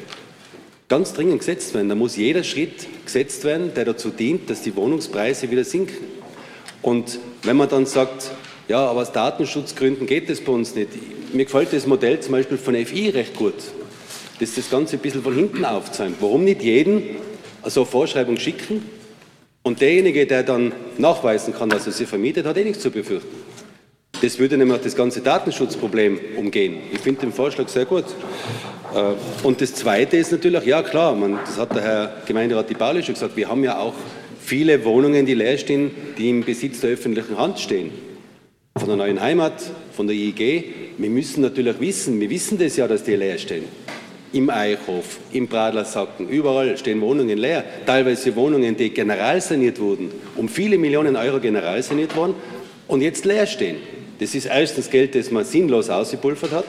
ganz 0.87 1.13
dringend 1.13 1.39
gesetzt 1.39 1.73
werden. 1.73 1.89
Da 1.89 1.95
muss 1.95 2.15
jeder 2.15 2.43
Schritt 2.43 2.85
gesetzt 3.03 3.43
werden, 3.43 3.73
der 3.73 3.85
dazu 3.85 4.11
dient, 4.11 4.51
dass 4.51 4.61
die 4.61 4.75
Wohnungspreise 4.75 5.49
wieder 5.49 5.63
sinken. 5.63 5.97
Und 6.83 7.17
wenn 7.41 7.57
man 7.57 7.67
dann 7.69 7.87
sagt, 7.87 8.29
ja, 8.67 8.85
aber 8.85 9.01
aus 9.01 9.11
Datenschutzgründen 9.11 10.05
geht 10.05 10.29
das 10.29 10.41
bei 10.41 10.51
uns 10.51 10.75
nicht. 10.75 10.89
Mir 11.33 11.45
gefällt 11.45 11.73
das 11.73 11.87
Modell 11.87 12.19
zum 12.19 12.33
Beispiel 12.33 12.57
von 12.57 12.75
FI 12.75 13.09
recht 13.09 13.35
gut, 13.35 13.55
dass 14.39 14.55
das 14.55 14.69
Ganze 14.69 14.95
ein 14.95 14.99
bisschen 14.99 15.21
von 15.21 15.35
hinten 15.35 15.65
aufzäumt. 15.65 16.15
Warum 16.19 16.43
nicht 16.43 16.61
jeden 16.61 17.03
so 17.65 17.81
eine 17.81 17.89
Vorschreibung 17.89 18.37
schicken 18.37 18.85
und 19.63 19.81
derjenige, 19.81 20.25
der 20.25 20.43
dann 20.43 20.71
nachweisen 20.97 21.53
kann, 21.53 21.69
dass 21.69 21.85
er 21.85 21.91
sie 21.91 22.05
vermietet, 22.05 22.45
hat 22.45 22.57
eh 22.57 22.63
nichts 22.63 22.81
zu 22.81 22.89
befürchten. 22.89 23.35
Das 24.21 24.37
würde 24.39 24.57
nämlich 24.57 24.81
das 24.81 24.95
ganze 24.95 25.21
Datenschutzproblem 25.21 26.19
umgehen. 26.37 26.77
Ich 26.91 26.99
finde 26.99 27.21
den 27.21 27.31
Vorschlag 27.31 27.69
sehr 27.69 27.85
gut. 27.85 28.05
Äh, 28.93 29.45
und 29.45 29.61
das 29.61 29.73
Zweite 29.75 30.17
ist 30.17 30.31
natürlich, 30.31 30.65
ja 30.65 30.81
klar, 30.83 31.15
man, 31.15 31.39
das 31.45 31.57
hat 31.57 31.73
der 31.75 31.81
Herr 31.81 32.13
Gemeinderat 32.25 32.69
Di 32.69 32.73
Pauli 32.73 33.03
schon 33.03 33.13
gesagt, 33.13 33.37
wir 33.37 33.47
haben 33.47 33.63
ja 33.63 33.79
auch 33.79 33.93
viele 34.41 34.83
Wohnungen, 34.83 35.25
die 35.25 35.35
leer 35.35 35.57
stehen, 35.57 35.91
die 36.17 36.29
im 36.29 36.43
Besitz 36.43 36.81
der 36.81 36.91
öffentlichen 36.91 37.37
Hand 37.37 37.59
stehen. 37.59 37.91
Von 38.77 38.87
der 38.87 38.97
neuen 38.97 39.21
Heimat, 39.21 39.61
von 39.93 40.07
der 40.07 40.15
IG. 40.15 40.63
Wir 40.97 41.09
müssen 41.09 41.41
natürlich 41.41 41.79
wissen, 41.79 42.19
wir 42.19 42.29
wissen 42.29 42.57
das 42.57 42.75
ja, 42.75 42.87
dass 42.87 43.03
die 43.03 43.15
leer 43.15 43.37
stehen. 43.37 43.63
Im 44.31 44.49
Eichhof, 44.49 45.17
im 45.31 45.47
Bradlersacken, 45.47 46.29
überall 46.29 46.77
stehen 46.77 47.01
Wohnungen 47.01 47.37
leer. 47.37 47.63
Teilweise 47.85 48.35
Wohnungen, 48.35 48.77
die 48.77 48.91
generalsaniert 48.91 49.79
wurden, 49.79 50.11
um 50.35 50.47
viele 50.47 50.77
Millionen 50.77 51.15
Euro 51.15 51.39
generalsaniert 51.39 52.15
wurden 52.15 52.35
und 52.87 53.01
jetzt 53.01 53.25
leer 53.25 53.47
stehen. 53.47 53.77
Das 54.19 54.35
ist 54.35 54.45
erstens 54.45 54.89
Geld, 54.89 55.15
das 55.15 55.31
man 55.31 55.45
sinnlos 55.45 55.89
ausgepulvert 55.89 56.51
hat, 56.51 56.65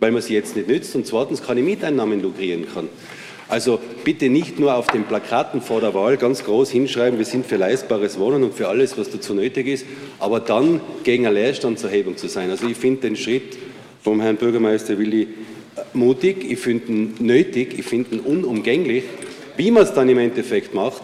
weil 0.00 0.10
man 0.10 0.22
sie 0.22 0.34
jetzt 0.34 0.56
nicht 0.56 0.68
nützt 0.68 0.94
und 0.96 1.06
zweitens 1.06 1.42
keine 1.42 1.62
Mieteinnahmen 1.62 2.20
lukrieren 2.20 2.66
kann. 2.72 2.88
Also 3.48 3.78
bitte 4.04 4.28
nicht 4.28 4.58
nur 4.58 4.74
auf 4.74 4.88
den 4.88 5.04
Plakaten 5.04 5.62
vor 5.62 5.80
der 5.80 5.94
Wahl 5.94 6.18
ganz 6.18 6.44
groß 6.44 6.70
hinschreiben, 6.70 7.18
wir 7.18 7.24
sind 7.24 7.46
für 7.46 7.56
leistbares 7.56 8.18
Wohnen 8.18 8.44
und 8.44 8.54
für 8.54 8.68
alles, 8.68 8.98
was 8.98 9.10
dazu 9.10 9.34
nötig 9.34 9.66
ist, 9.66 9.86
aber 10.18 10.40
dann 10.40 10.80
gegen 11.02 11.26
eine 11.26 11.34
Leerstandserhebung 11.34 12.16
zu 12.18 12.28
sein. 12.28 12.50
Also 12.50 12.66
ich 12.66 12.76
finde 12.76 13.02
den 13.02 13.16
Schritt 13.16 13.56
vom 14.02 14.20
Herrn 14.20 14.36
Bürgermeister 14.36 14.98
Willi 14.98 15.28
mutig, 15.92 16.44
ich 16.50 16.58
finde 16.58 16.92
ihn 16.92 17.14
nötig, 17.18 17.78
ich 17.78 17.84
finde 17.84 18.16
ihn 18.16 18.20
unumgänglich. 18.20 19.04
Wie 19.56 19.70
man 19.70 19.82
es 19.82 19.92
dann 19.92 20.08
im 20.08 20.18
Endeffekt 20.18 20.74
macht, 20.74 21.02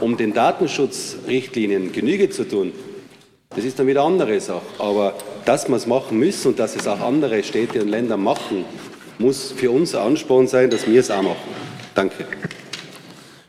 um 0.00 0.16
den 0.16 0.32
Datenschutzrichtlinien 0.32 1.92
Genüge 1.92 2.30
zu 2.30 2.48
tun, 2.48 2.72
das 3.50 3.64
ist 3.64 3.78
dann 3.78 3.86
wieder 3.86 4.04
eine 4.04 4.14
andere 4.14 4.40
Sache. 4.40 4.62
Aber 4.78 5.14
dass 5.44 5.68
wir 5.68 5.76
es 5.76 5.86
machen 5.86 6.18
müssen 6.18 6.48
und 6.48 6.58
dass 6.58 6.76
es 6.76 6.86
auch 6.86 7.00
andere 7.00 7.42
Städte 7.42 7.82
und 7.82 7.88
Länder 7.88 8.16
machen, 8.16 8.64
muss 9.18 9.52
für 9.52 9.70
uns 9.70 9.94
ein 9.94 10.02
Ansporn 10.02 10.46
sein, 10.46 10.70
dass 10.70 10.86
wir 10.86 11.00
es 11.00 11.10
auch 11.10 11.22
machen. 11.22 11.36
Danke. 11.94 12.24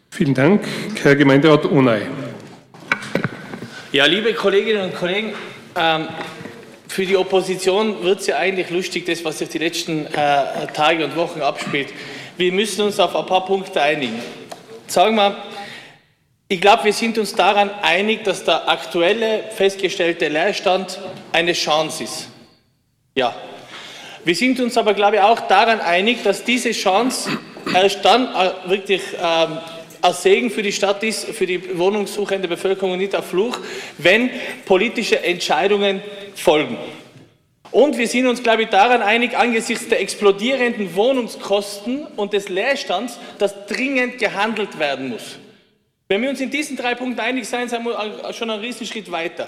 Vielen 0.10 0.34
Dank, 0.34 0.68
Herr 1.02 1.16
Gemeinderat 1.16 1.66
Onay. 1.66 2.02
Ja, 3.94 4.06
liebe 4.06 4.34
Kolleginnen 4.34 4.84
und 4.86 4.96
Kollegen, 4.96 5.34
ähm, 5.76 6.08
für 6.92 7.06
die 7.06 7.16
Opposition 7.16 8.04
wird 8.04 8.20
es 8.20 8.28
ja 8.28 8.38
eigentlich 8.38 8.70
lustig, 8.70 9.06
das, 9.06 9.24
was 9.24 9.40
sich 9.40 9.48
die 9.48 9.60
letzten 9.60 10.08
äh, 10.08 10.68
Tage 10.74 11.06
und 11.06 11.16
Wochen 11.16 11.42
abspielt. 11.42 11.88
Wir 12.36 12.52
müssen 12.52 12.82
uns 12.82 13.00
auf 13.00 13.16
ein 13.16 13.26
paar 13.26 13.46
Punkte 13.46 13.82
einigen. 13.82 14.22
Sagen 14.88 15.16
wir, 15.16 15.38
ich 16.50 16.60
glaube, 16.60 16.84
wir 16.84 16.92
sind 16.92 17.18
uns 17.18 17.34
daran 17.34 17.70
einig, 17.82 18.26
dass 18.26 18.44
der 18.44 18.68
aktuelle 18.68 19.44
festgestellte 19.56 20.28
Leerstand 20.28 21.00
eine 21.32 21.54
Chance 21.54 22.04
ist. 22.04 22.28
Ja. 23.16 23.34
Wir 24.26 24.36
sind 24.36 24.60
uns 24.60 24.78
aber, 24.78 24.94
glaube 24.94 25.16
ich, 25.16 25.22
auch 25.22 25.40
daran 25.48 25.80
einig, 25.80 26.24
dass 26.24 26.44
diese 26.44 26.72
Chance 26.72 27.30
erst 27.74 28.04
dann 28.04 28.28
äh, 28.36 28.70
wirklich 28.70 29.02
ähm, 29.18 29.60
ein 30.02 30.14
Segen 30.14 30.50
für 30.50 30.64
die 30.64 30.72
Stadt 30.72 31.04
ist, 31.04 31.26
für 31.26 31.46
die 31.46 31.78
wohnungssuchende 31.78 32.48
Bevölkerung 32.48 32.94
und 32.94 33.00
nicht 33.00 33.16
ein 33.16 33.24
Fluch, 33.24 33.58
wenn 33.98 34.30
politische 34.66 35.24
Entscheidungen 35.24 36.02
folgen. 36.36 36.78
Und 37.72 37.98
wir 37.98 38.08
sind 38.08 38.28
uns, 38.28 38.44
glaube 38.44 38.64
ich, 38.64 38.70
daran 38.70 39.02
einig, 39.02 39.38
angesichts 39.38 39.88
der 39.88 40.02
explodierenden 40.02 40.94
Wohnungskosten 40.96 42.06
und 42.18 42.34
des 42.34 42.50
Leerstands, 42.50 43.18
dass 43.38 43.66
dringend 43.66 44.18
gehandelt 44.18 44.78
werden 44.78 45.10
muss. 45.10 45.38
Wenn 46.10 46.22
wir 46.22 46.30
uns 46.30 46.42
in 46.42 46.52
diesen 46.52 46.76
drei 46.76 46.96
Punkten 46.96 47.22
einig 47.22 47.48
sein, 47.48 47.70
sind 47.70 47.86
wir 47.86 48.34
schon 48.34 48.50
einen 48.50 48.60
riesen 48.60 48.86
Schritt 48.86 49.10
weiter. 49.10 49.48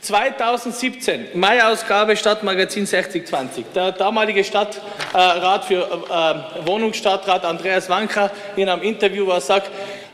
2017, 0.00 1.28
Mai-Ausgabe 1.34 2.16
Stadtmagazin 2.16 2.86
6020. 2.86 3.64
Der 3.74 3.92
damalige 3.92 4.44
Stadtrat 4.44 5.64
für 5.64 5.82
äh, 5.82 6.66
Wohnungsstadtrat 6.66 7.44
Andreas 7.44 7.88
Wanka 7.88 8.30
in 8.56 8.68
einem 8.68 8.82
Interview 8.82 9.26
war 9.26 9.40
sagt, 9.40 9.70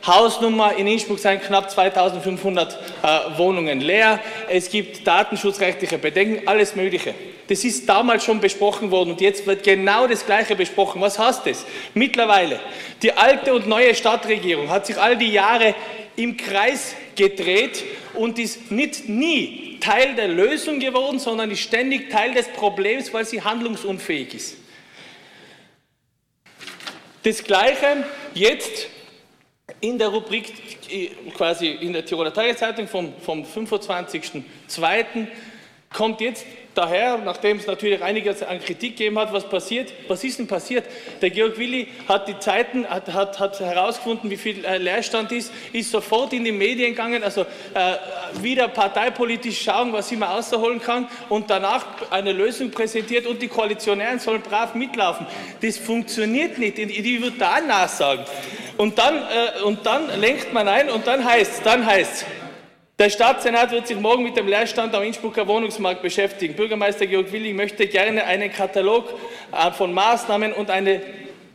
Hausnummer 0.07 0.75
in 0.76 0.87
Innsbruck 0.87 1.19
seien 1.19 1.41
knapp 1.41 1.71
2500 1.71 2.73
äh, 2.73 3.38
Wohnungen 3.38 3.81
leer. 3.81 4.21
Es 4.49 4.71
gibt 4.71 5.07
datenschutzrechtliche 5.07 5.99
Bedenken, 5.99 6.49
alles 6.49 6.76
Mögliche. 6.76 7.14
Das 7.49 7.62
ist 7.62 7.87
damals 7.88 8.25
schon 8.25 8.41
besprochen 8.41 8.91
worden 8.91 9.11
und 9.11 9.21
jetzt 9.21 9.47
wird 9.47 9.62
genau 9.62 10.07
das 10.07 10.25
Gleiche 10.25 10.57
besprochen. 10.57 11.00
Was 11.03 11.19
heißt 11.19 11.47
das? 11.47 11.67
Mittlerweile, 11.93 12.59
die 13.03 13.12
alte 13.12 13.55
und 13.55 13.67
neue 13.67 13.95
Stadtregierung 13.95 14.71
hat 14.71 14.87
sich 14.87 14.99
all 14.99 15.17
die 15.17 15.31
Jahre 15.31 15.75
im 16.17 16.37
Kreis 16.37 16.95
gedreht 17.17 17.85
und 18.14 18.38
ist 18.38 18.71
nicht 18.71 19.09
nie 19.09 19.74
Teil 19.85 20.14
der 20.14 20.29
Lösung 20.29 20.81
geworden, 20.81 21.19
sondern 21.19 21.50
ist 21.50 21.61
ständig 21.61 22.09
Teil 22.11 22.33
des 22.33 22.49
Problems, 22.49 23.12
weil 23.12 23.26
sie 23.26 23.43
handlungsunfähig 23.43 24.35
ist. 24.35 24.57
Das 27.23 27.45
Gleiche 27.45 28.07
jetzt 28.33 28.88
in 29.81 29.99
der 29.99 30.09
Rubrik, 30.09 30.53
quasi 31.35 31.69
in 31.69 31.93
der 31.93 32.05
Tiroler 32.05 32.33
Tageszeitung 32.33 32.88
vom, 32.88 33.12
vom 33.21 33.45
25.02. 33.45 35.26
kommt 35.93 36.23
jetzt 36.23 36.47
daher, 36.75 37.19
nachdem 37.19 37.59
es 37.59 37.66
natürlich 37.66 38.02
einiges 38.02 38.43
an 38.43 38.61
Kritik 38.61 38.97
gegeben 38.97 39.19
hat, 39.19 39.33
was 39.33 39.49
passiert, 39.49 39.93
was 40.09 40.23
ist 40.25 40.38
denn 40.38 40.47
passiert? 40.47 40.85
Der 41.23 41.31
Georg 41.31 41.59
Willi 41.59 41.88
hat 42.09 42.28
die 42.28 42.38
Zeiten, 42.38 42.87
hat, 42.87 43.12
hat, 43.12 43.38
hat 43.38 43.61
herausgefunden, 43.61 44.31
wie 44.31 44.37
viel 44.37 44.64
äh, 44.64 44.78
Leerstand 44.78 45.33
ist, 45.33 45.52
ist 45.73 45.90
sofort 45.90 46.33
in 46.33 46.45
die 46.45 46.52
Medien 46.52 46.90
gegangen, 46.90 47.23
also 47.23 47.43
äh, 47.43 47.97
wieder 48.43 48.69
parteipolitisch 48.69 49.62
schauen, 49.62 49.93
was 49.93 50.11
ich 50.11 50.19
mal 50.19 50.37
außerholen 50.38 50.81
kann 50.81 51.09
und 51.28 51.50
danach 51.50 51.87
eine 52.11 52.33
Lösung 52.33 52.71
präsentiert 52.71 53.26
und 53.26 53.40
die 53.40 53.49
Koalitionären 53.49 54.19
sollen 54.19 54.43
brav 54.43 54.75
mitlaufen. 54.75 55.26
Das 55.61 55.78
funktioniert 55.78 56.59
nicht, 56.59 56.78
ich 56.78 57.23
würde 57.23 57.38
da 57.38 57.61
nachsagen. 57.61 58.25
Und 58.76 58.99
dann, 58.99 59.16
äh, 59.16 59.62
und 59.62 59.87
dann 59.87 60.21
lenkt 60.21 60.52
man 60.52 60.66
ein 60.69 60.90
und 60.90 61.07
dann 61.07 61.25
heißt 61.25 61.52
es, 61.52 61.62
dann 61.62 61.87
heißt 61.87 62.26
der 62.98 63.10
Stadtsenat 63.10 63.72
wird 63.72 63.88
sich 63.88 63.98
morgen 63.98 64.22
mit 64.22 64.36
dem 64.36 64.46
Leerstand 64.46 64.94
am 64.94 65.02
Innsbrucker 65.02 65.46
Wohnungsmarkt 65.48 66.00
beschäftigen. 66.00 66.54
Bürgermeister 66.54 67.06
Georg 67.06 67.32
Willing 67.32 67.56
möchte 67.56 67.88
gerne 67.88 68.24
einen 68.24 68.52
Katalog 68.52 69.18
äh, 69.52 69.72
von 69.72 69.92
Maßnahmen 69.92 70.52
und 70.52 70.70
eine 70.70 71.02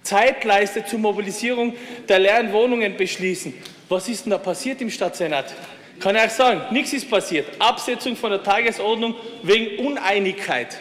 Zeitleiste 0.03 0.85
zur 0.85 0.99
Mobilisierung 0.99 1.73
der 2.09 2.19
leeren 2.19 2.51
Wohnungen 2.51 2.97
beschließen. 2.97 3.53
Was 3.87 4.09
ist 4.09 4.25
denn 4.25 4.31
da 4.31 4.37
passiert 4.37 4.81
im 4.81 4.89
Stadtsenat? 4.89 5.53
Kann 5.99 6.15
ich 6.15 6.31
sagen, 6.31 6.61
nichts 6.73 6.93
ist 6.93 7.09
passiert. 7.09 7.47
Absetzung 7.59 8.15
von 8.15 8.31
der 8.31 8.43
Tagesordnung 8.43 9.15
wegen 9.43 9.85
Uneinigkeit. 9.85 10.77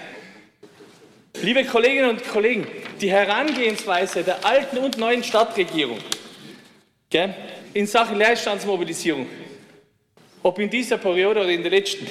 Liebe 1.41 1.65
Kolleginnen 1.65 2.11
und 2.11 2.29
Kollegen, 2.29 2.67
die 3.01 3.11
Herangehensweise 3.11 4.25
der 4.25 4.45
alten 4.45 4.79
und 4.79 4.99
neuen 4.99 5.23
Stadtregierung 5.23 5.99
gell, 7.11 7.35
in 7.75 7.87
Sachen 7.87 8.19
Leerstandsmobilisierung 8.19 9.27
ob 10.43 10.59
in 10.59 10.71
dieser 10.71 10.99
Periode 10.99 11.41
oder 11.41 11.51
in 11.51 11.63
der 11.63 11.71
letzten, 11.71 12.07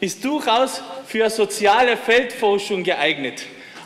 ist 0.00 0.24
durchaus 0.24 0.82
für 1.06 1.28
soziale 1.30 1.96
Feldforschung 1.96 2.82
geeignet. 2.82 3.42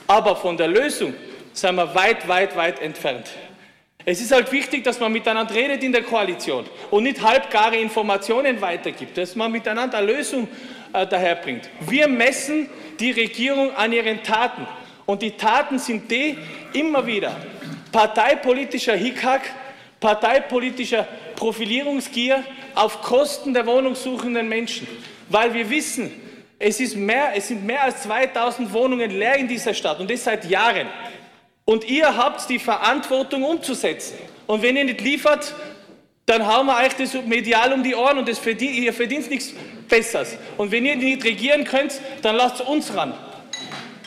Aber 0.06 0.34
von 0.36 0.56
der 0.56 0.68
Lösung 0.68 1.14
sind 1.52 1.76
wir 1.76 1.94
weit, 1.94 2.26
weit, 2.26 2.56
weit 2.56 2.80
entfernt. 2.80 3.26
Es 4.04 4.20
ist 4.20 4.32
halt 4.32 4.50
wichtig, 4.50 4.82
dass 4.82 4.98
man 4.98 5.12
miteinander 5.12 5.54
redet 5.54 5.84
in 5.84 5.92
der 5.92 6.02
Koalition 6.02 6.64
und 6.90 7.02
nicht 7.02 7.22
halbgare 7.22 7.76
Informationen 7.76 8.60
weitergibt, 8.60 9.16
dass 9.16 9.36
man 9.36 9.52
miteinander 9.52 9.98
eine 9.98 10.12
Lösung 10.12 10.48
äh, 10.92 11.06
daherbringt. 11.06 11.68
Wir 11.80 12.08
messen 12.08 12.68
die 12.98 13.10
Regierung 13.10 13.74
an 13.76 13.92
ihren 13.92 14.22
Taten. 14.22 14.66
Und 15.06 15.22
die 15.22 15.32
Taten 15.32 15.78
sind 15.78 16.10
die 16.10 16.38
immer 16.72 17.06
wieder 17.06 17.36
parteipolitischer 17.92 18.94
Hickhack, 18.94 19.42
parteipolitischer 20.00 21.06
Profilierungsgier 21.36 22.42
auf 22.74 23.02
Kosten 23.02 23.54
der 23.54 23.66
wohnungssuchenden 23.66 24.48
Menschen, 24.48 24.88
weil 25.28 25.52
wir 25.54 25.68
wissen, 25.70 26.10
es, 26.58 26.80
ist 26.80 26.96
mehr, 26.96 27.32
es 27.34 27.48
sind 27.48 27.64
mehr 27.64 27.82
als 27.82 28.02
2000 28.02 28.72
Wohnungen 28.72 29.10
leer 29.10 29.36
in 29.36 29.48
dieser 29.48 29.74
Stadt 29.74 30.00
und 30.00 30.10
das 30.10 30.24
seit 30.24 30.44
Jahren. 30.44 30.88
Und 31.64 31.84
ihr 31.84 32.16
habt 32.16 32.48
die 32.50 32.58
Verantwortung 32.58 33.44
umzusetzen. 33.44 34.18
Und 34.46 34.62
wenn 34.62 34.76
ihr 34.76 34.84
nicht 34.84 35.00
liefert, 35.00 35.54
dann 36.26 36.46
hauen 36.46 36.66
wir 36.66 36.76
euch 36.76 36.94
das 36.94 37.14
medial 37.24 37.72
um 37.72 37.82
die 37.82 37.94
Ohren 37.94 38.18
und 38.18 38.28
verdient, 38.30 38.74
ihr 38.74 38.92
verdient 38.92 39.30
nichts 39.30 39.54
Besseres. 39.88 40.36
Und 40.56 40.70
wenn 40.70 40.84
ihr 40.84 40.96
nicht 40.96 41.24
regieren 41.24 41.64
könnt, 41.64 42.00
dann 42.22 42.36
lasst 42.36 42.60
uns 42.60 42.94
ran. 42.94 43.14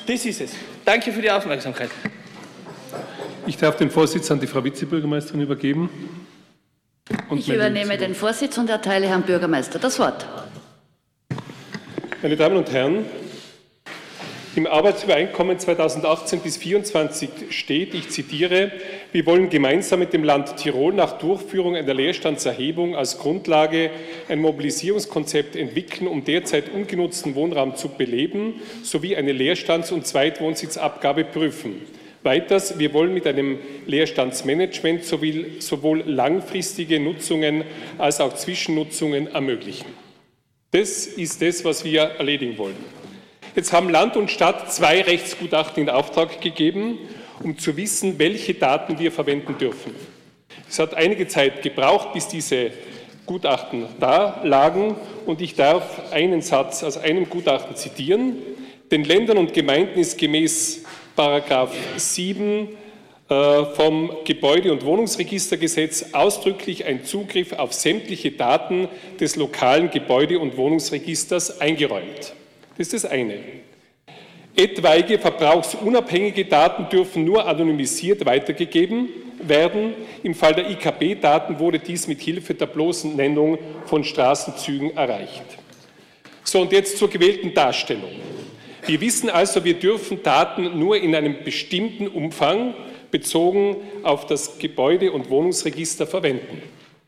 Das 0.06 0.26
ist 0.26 0.42
es. 0.42 0.52
Danke 0.86 1.12
für 1.12 1.22
die 1.22 1.32
Aufmerksamkeit. 1.32 1.90
Ich 3.46 3.58
darf 3.58 3.76
den 3.76 3.90
Vorsitz 3.90 4.32
an 4.32 4.40
die 4.40 4.48
Frau 4.48 4.64
Vizebürgermeisterin 4.64 5.42
übergeben. 5.42 5.90
Ich 7.36 7.50
übernehme 7.50 7.98
den 7.98 8.16
Vorsitz 8.16 8.58
und 8.58 8.70
erteile 8.70 9.08
Herrn 9.08 9.24
Bürgermeister 9.24 9.80
das 9.80 10.00
Wort. 10.00 10.26
Meine 12.22 12.38
Damen 12.38 12.56
und 12.56 12.72
Herren, 12.72 13.06
im 14.56 14.66
Arbeitsübereinkommen 14.66 15.60
2018 15.60 16.40
bis 16.40 16.54
2024 16.54 17.30
steht, 17.50 17.94
ich 17.94 18.10
zitiere, 18.10 18.72
wir 19.12 19.26
wollen 19.26 19.50
gemeinsam 19.50 20.00
mit 20.00 20.14
dem 20.14 20.24
Land 20.24 20.56
Tirol 20.58 20.94
nach 20.94 21.18
Durchführung 21.18 21.76
einer 21.76 21.94
Leerstandserhebung 21.94 22.96
als 22.96 23.18
Grundlage 23.18 23.90
ein 24.30 24.40
Mobilisierungskonzept 24.40 25.58
entwickeln, 25.58 26.08
um 26.08 26.24
derzeit 26.24 26.70
ungenutzten 26.70 27.36
Wohnraum 27.36 27.76
zu 27.76 27.90
beleben, 27.90 28.62
sowie 28.84 29.18
eine 29.18 29.34
Leerstands- 29.34 29.92
und 29.92 30.08
Zweitwohnsitzabgabe 30.08 31.26
prüfen. 31.26 31.82
Weiters, 32.24 32.80
wir 32.80 32.94
wollen 32.94 33.14
mit 33.14 33.28
einem 33.28 33.60
Leerstandsmanagement 33.86 35.04
sowohl 35.04 36.04
langfristige 36.06 37.00
Nutzungen 37.00 37.64
als 37.98 38.22
auch 38.22 38.34
Zwischennutzungen 38.34 39.28
ermöglichen. 39.28 39.88
Das 40.72 41.06
ist 41.06 41.42
das, 41.42 41.64
was 41.66 41.84
wir 41.84 42.02
erledigen 42.02 42.58
wollen. 42.58 42.78
Jetzt 43.56 43.72
haben 43.74 43.90
Land 43.90 44.18
und 44.18 44.32
Stadt 44.32 44.74
zwei 44.74 45.02
Rechtsgutachten 45.02 45.84
in 45.84 45.90
Auftrag 45.90 46.42
gegeben, 46.42 46.98
um 47.44 47.58
zu 47.58 47.78
wissen, 47.78 48.18
welche 48.18 48.56
Daten 48.56 48.98
wir 48.98 49.12
verwenden 49.12 49.58
dürfen. 49.58 49.94
Es 50.68 50.80
hat 50.80 50.96
einige 50.96 51.28
Zeit 51.28 51.62
gebraucht, 51.62 52.14
bis 52.14 52.28
diese 52.28 52.72
Gutachten 53.26 53.86
da 54.00 54.42
lagen 54.44 54.96
und 55.26 55.42
ich 55.42 55.56
darf 55.56 56.12
einen 56.12 56.42
Satz 56.42 56.84
aus 56.84 56.98
einem 56.98 57.30
Gutachten 57.30 57.76
zitieren. 57.76 58.38
Den 58.92 59.04
Ländern 59.04 59.38
und 59.38 59.54
Gemeinden 59.54 60.00
ist 60.00 60.18
gemäß 60.18 60.84
Paragraph 61.16 61.74
7 61.96 62.70
äh, 63.30 63.66
vom 63.76 64.12
Gebäude- 64.26 64.72
und 64.72 64.84
Wohnungsregistergesetz 64.84 66.08
ausdrücklich 66.14 66.86
ein 66.86 67.06
Zugriff 67.06 67.54
auf 67.54 67.74
sämtliche 67.74 68.32
Daten 68.32 68.88
des 69.20 69.36
lokalen 69.36 69.92
Gebäude- 69.92 70.40
und 70.40 70.58
Wohnungsregisters 70.58 71.62
eingeräumt. 71.62 72.34
Das 72.78 72.88
ist 72.88 72.94
das 72.94 73.06
eine. 73.06 73.38
Etwaige 74.56 75.18
verbrauchsunabhängige 75.18 76.46
Daten 76.46 76.90
dürfen 76.90 77.24
nur 77.24 77.48
anonymisiert 77.48 78.26
weitergegeben 78.26 79.10
werden. 79.42 79.94
Im 80.22 80.36
Fall 80.36 80.54
der 80.54 80.70
IKB-Daten 80.70 81.60
wurde 81.60 81.80
dies 81.80 82.08
mit 82.08 82.22
Hilfe 82.22 82.54
der 82.54 82.68
bloßen 82.68 83.16
Nennung 83.16 83.58
von 83.86 84.04
Straßenzügen 84.04 84.96
erreicht. 84.96 85.44
So, 86.44 86.62
und 86.62 86.72
jetzt 86.72 86.98
zur 86.98 87.10
gewählten 87.10 87.54
Darstellung. 87.54 88.12
Wir 88.86 89.00
wissen 89.00 89.30
also, 89.30 89.64
wir 89.64 89.76
dürfen 89.76 90.24
Daten 90.24 90.78
nur 90.78 90.98
in 90.98 91.16
einem 91.16 91.44
bestimmten 91.44 92.08
Umfang 92.08 92.74
bezogen 93.12 93.78
auf 94.04 94.26
das 94.26 94.60
Gebäude- 94.60 95.14
und 95.14 95.30
Wohnungsregister 95.30 96.06
verwenden. 96.06 96.62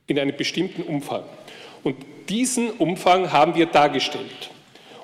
In 0.08 0.18
einem 0.18 0.38
bestimmten 0.38 0.84
Umfang. 0.84 1.24
Und 1.84 1.98
diesen 2.30 2.72
Umfang 2.72 3.34
haben 3.34 3.56
wir 3.56 3.66
dargestellt. 3.66 4.52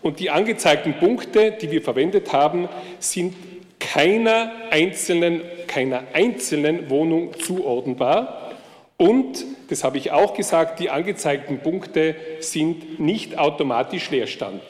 Und 0.01 0.19
die 0.19 0.29
angezeigten 0.29 0.93
Punkte, 0.97 1.51
die 1.61 1.71
wir 1.71 1.81
verwendet 1.81 2.31
haben, 2.31 2.69
sind 2.99 3.35
keiner 3.79 4.51
einzelnen, 4.69 5.41
keiner 5.67 6.03
einzelnen 6.13 6.89
Wohnung 6.89 7.37
zuordnenbar. 7.39 8.53
Und, 8.97 9.43
das 9.69 9.83
habe 9.83 9.97
ich 9.97 10.11
auch 10.11 10.35
gesagt, 10.35 10.79
die 10.79 10.89
angezeigten 10.89 11.59
Punkte 11.59 12.15
sind 12.39 12.99
nicht 12.99 13.37
automatisch 13.37 14.09
Leerstand. 14.09 14.61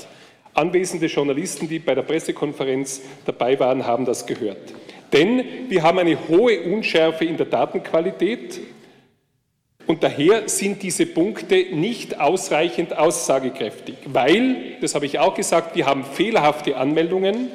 Anwesende 0.53 1.07
Journalisten, 1.07 1.67
die 1.67 1.79
bei 1.79 1.95
der 1.95 2.01
Pressekonferenz 2.01 3.01
dabei 3.25 3.59
waren, 3.59 3.85
haben 3.85 4.05
das 4.05 4.25
gehört. 4.25 4.73
Denn 5.13 5.43
wir 5.69 5.83
haben 5.83 5.99
eine 5.99 6.17
hohe 6.27 6.61
Unschärfe 6.61 7.25
in 7.25 7.37
der 7.37 7.45
Datenqualität 7.45 8.59
und 9.87 10.03
daher 10.03 10.47
sind 10.47 10.83
diese 10.83 11.05
Punkte 11.05 11.65
nicht 11.73 12.19
ausreichend 12.19 12.97
aussagekräftig, 12.97 13.95
weil, 14.05 14.77
das 14.79 14.95
habe 14.95 15.05
ich 15.05 15.19
auch 15.19 15.33
gesagt, 15.33 15.75
wir 15.75 15.85
haben 15.85 16.05
fehlerhafte 16.05 16.77
Anmeldungen, 16.77 17.49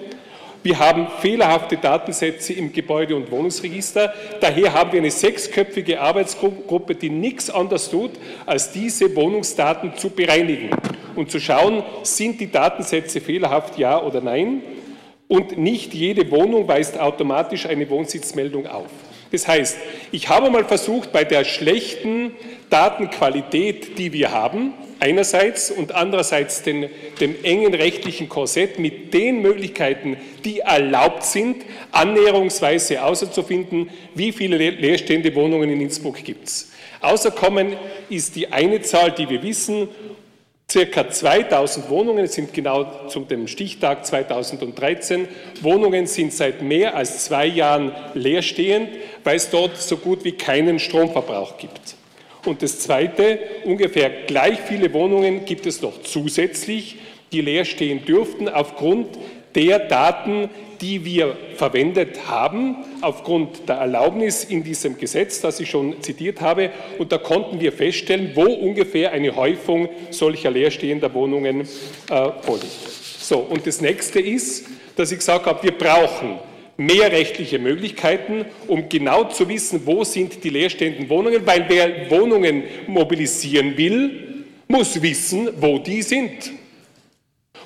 wir 0.67 0.81
haben 0.81 1.07
fehlerhafte 1.21 1.77
Datensätze 1.77 2.53
im 2.53 2.73
Gebäude- 2.73 3.15
und 3.15 3.31
Wohnungsregister. 3.31 4.13
Daher 4.41 4.75
haben 4.75 4.91
wir 4.91 4.99
eine 4.99 5.13
sechsköpfige 5.13 6.01
Arbeitsgruppe, 6.01 6.97
die 6.97 7.09
nichts 7.09 7.51
anderes 7.51 7.89
tut, 7.89 8.11
als 8.47 8.73
diese 8.73 9.15
Wohnungsdaten 9.15 9.97
zu 9.97 10.11
bereinigen 10.11 10.71
und 11.15 11.31
zu 11.31 11.39
schauen, 11.39 11.85
sind 12.03 12.41
die 12.41 12.51
Datensätze 12.51 13.21
fehlerhaft, 13.21 13.79
ja 13.79 14.03
oder 14.03 14.21
nein. 14.21 14.61
Und 15.29 15.57
nicht 15.57 15.95
jede 15.95 16.29
Wohnung 16.33 16.67
weist 16.67 16.99
automatisch 16.99 17.67
eine 17.67 17.89
Wohnsitzmeldung 17.89 18.67
auf. 18.67 18.91
Das 19.31 19.47
heißt, 19.47 19.79
ich 20.11 20.29
habe 20.29 20.51
mal 20.51 20.65
versucht, 20.65 21.13
bei 21.13 21.23
der 21.23 21.45
schlechten 21.45 22.33
Datenqualität, 22.71 23.99
die 23.99 24.13
wir 24.13 24.33
haben, 24.33 24.75
einerseits 25.01 25.71
und 25.71 25.95
andererseits 25.95 26.63
den, 26.63 26.89
dem 27.21 27.37
engen 27.45 27.75
rechtlichen 27.75 28.29
Korsett 28.29 28.79
mit 28.79 29.15
den 29.15 29.43
Möglichkeiten, 29.43 30.17
die 30.45 30.61
erlaubt 30.61 31.25
sind, 31.25 31.65
annäherungsweise 31.93 33.03
außerzufinden, 33.03 33.91
wie 34.15 34.33
viele 34.33 34.57
leerstehende 34.57 35.35
Wohnungen 35.35 35.71
in 35.71 35.81
Innsbruck 35.81 36.23
gibt 36.25 36.49
es. 36.49 36.73
Außerkommen 37.01 37.77
ist 38.09 38.37
die 38.37 38.53
eine 38.53 38.81
Zahl, 38.81 39.13
die 39.13 39.29
wir 39.29 39.43
wissen, 39.43 39.89
Circa 40.69 41.09
2000 41.09 41.89
Wohnungen, 41.91 42.25
es 42.25 42.35
sind 42.35 42.53
genau 42.53 43.07
zu 43.07 43.21
dem 43.21 43.47
Stichtag 43.47 44.05
2013, 44.05 45.29
Wohnungen 45.61 46.09
sind 46.09 46.33
seit 46.33 46.61
mehr 46.61 46.97
als 46.97 47.25
zwei 47.25 47.47
Jahren 47.47 47.93
leerstehend, 48.15 48.89
weil 49.23 49.37
es 49.37 49.49
dort 49.49 49.77
so 49.77 49.97
gut 49.97 50.25
wie 50.25 50.33
keinen 50.33 50.81
Stromverbrauch 50.81 51.57
gibt. 51.57 51.95
Und 52.47 52.63
das 52.63 52.79
Zweite, 52.79 53.39
ungefähr 53.65 54.11
gleich 54.27 54.61
viele 54.61 54.93
Wohnungen 54.93 55.45
gibt 55.45 55.67
es 55.67 55.83
noch 55.83 56.03
zusätzlich, 56.03 56.97
die 57.33 57.41
leer 57.41 57.65
stehen 57.65 58.05
dürften 58.05 58.49
aufgrund 58.49 59.19
der 59.55 59.81
Daten, 59.81 60.49
die 60.81 61.05
wir 61.05 61.37
verwendet 61.57 62.29
haben, 62.29 62.77
aufgrund 63.01 63.69
der 63.69 63.77
Erlaubnis 63.77 64.45
in 64.45 64.63
diesem 64.63 64.99
Gesetz, 64.99 65.41
das 65.41 65.59
ich 65.59 65.71
schon 65.71 66.03
zitiert 66.03 66.41
habe. 66.41 66.71
Und 66.99 67.13
da 67.13 67.19
konnten 67.19 67.61
wir 67.61 67.73
feststellen, 67.73 68.33
wo 68.35 68.45
ungefähr 68.45 69.13
eine 69.13 69.35
Häufung 69.35 69.89
solcher 70.11 70.51
leerstehender 70.51 71.13
Wohnungen 71.15 71.63
äh, 71.63 71.65
vorliegt. 72.43 72.71
So, 73.19 73.39
und 73.39 73.67
das 73.67 73.81
nächste 73.81 74.21
ist, 74.21 74.67
dass 74.95 75.11
ich 75.11 75.19
gesagt 75.19 75.47
habe, 75.47 75.63
wir 75.63 75.73
brauchen 75.73 76.39
mehr 76.77 77.11
rechtliche 77.11 77.59
Möglichkeiten, 77.59 78.45
um 78.67 78.89
genau 78.89 79.25
zu 79.25 79.49
wissen, 79.49 79.83
wo 79.85 80.05
sind 80.05 80.45
die 80.45 80.51
leerstehenden 80.51 81.09
Wohnungen, 81.09 81.47
weil 81.47 81.65
wer 81.69 82.11
Wohnungen 82.11 82.65
mobilisieren 82.87 83.77
will, 83.77 84.45
muss 84.69 85.01
wissen, 85.01 85.49
wo 85.61 85.79
die 85.79 86.03
sind. 86.03 86.53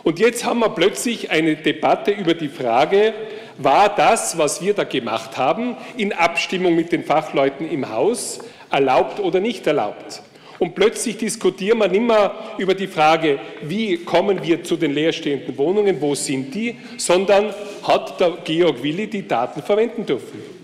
Und 0.02 0.18
jetzt 0.18 0.44
haben 0.44 0.60
wir 0.60 0.70
plötzlich 0.70 1.30
eine 1.30 1.56
Debatte 1.56 2.10
über 2.10 2.34
die 2.34 2.48
Frage, 2.48 3.12
war 3.58 3.94
das, 3.94 4.38
was 4.38 4.62
wir 4.62 4.72
da 4.72 4.84
gemacht 4.84 5.36
haben, 5.36 5.76
in 5.96 6.12
Abstimmung 6.12 6.74
mit 6.74 6.92
den 6.92 7.04
Fachleuten 7.04 7.70
im 7.70 7.90
Haus 7.90 8.40
erlaubt 8.70 9.20
oder 9.20 9.40
nicht 9.40 9.66
erlaubt? 9.66 10.22
Und 10.60 10.74
plötzlich 10.74 11.16
diskutieren 11.16 11.78
wir 11.78 11.88
nicht 11.88 12.02
mehr 12.02 12.34
über 12.58 12.74
die 12.74 12.86
Frage, 12.86 13.40
wie 13.62 13.96
kommen 13.96 14.42
wir 14.42 14.62
zu 14.62 14.76
den 14.76 14.92
leerstehenden 14.92 15.56
Wohnungen, 15.56 15.98
wo 16.02 16.14
sind 16.14 16.54
die, 16.54 16.76
sondern 16.98 17.54
hat 17.82 18.20
der 18.20 18.38
Georg 18.44 18.82
Willi 18.82 19.06
die 19.06 19.26
Daten 19.26 19.62
verwenden 19.62 20.04
dürfen. 20.04 20.60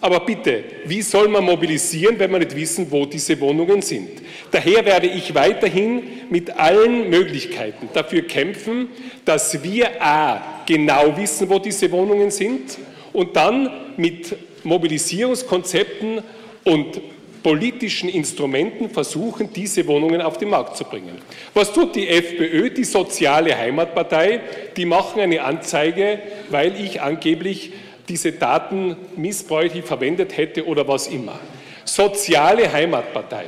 Aber 0.00 0.20
bitte, 0.20 0.64
wie 0.86 1.02
soll 1.02 1.28
man 1.28 1.44
mobilisieren, 1.44 2.18
wenn 2.18 2.30
wir 2.30 2.38
nicht 2.38 2.56
wissen, 2.56 2.90
wo 2.90 3.04
diese 3.04 3.38
Wohnungen 3.38 3.82
sind? 3.82 4.08
Daher 4.50 4.86
werde 4.86 5.06
ich 5.06 5.34
weiterhin 5.34 6.02
mit 6.30 6.58
allen 6.58 7.10
Möglichkeiten 7.10 7.90
dafür 7.92 8.22
kämpfen, 8.22 8.88
dass 9.26 9.62
wir 9.62 10.02
a. 10.02 10.62
genau 10.66 11.14
wissen, 11.14 11.50
wo 11.50 11.58
diese 11.58 11.90
Wohnungen 11.92 12.30
sind 12.30 12.78
und 13.12 13.36
dann 13.36 13.70
mit 13.98 14.34
Mobilisierungskonzepten 14.64 16.22
und 16.64 17.00
politischen 17.46 18.08
Instrumenten 18.08 18.90
versuchen, 18.90 19.52
diese 19.52 19.86
Wohnungen 19.86 20.20
auf 20.20 20.36
den 20.36 20.50
Markt 20.50 20.76
zu 20.76 20.82
bringen. 20.82 21.16
Was 21.54 21.72
tut 21.72 21.94
die 21.94 22.08
FPÖ, 22.08 22.70
die 22.70 22.82
soziale 22.82 23.56
Heimatpartei? 23.56 24.40
Die 24.76 24.84
machen 24.84 25.20
eine 25.20 25.44
Anzeige, 25.44 26.18
weil 26.50 26.74
ich 26.74 27.00
angeblich 27.00 27.72
diese 28.08 28.32
Daten 28.32 28.96
missbräuchlich 29.14 29.84
verwendet 29.84 30.36
hätte 30.36 30.66
oder 30.66 30.88
was 30.88 31.06
immer. 31.06 31.38
Soziale 31.84 32.72
Heimatpartei. 32.72 33.44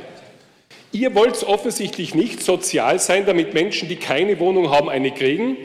Ihr 0.93 1.13
wollt 1.13 1.43
offensichtlich 1.43 2.15
nicht 2.15 2.41
sozial 2.41 2.99
sein, 2.99 3.25
damit 3.25 3.53
Menschen, 3.53 3.89
die 3.89 3.97
keine 3.97 4.39
Wohnung 4.39 4.71
haben, 4.71 4.87
eine 4.87 5.11
kriegen. 5.11 5.57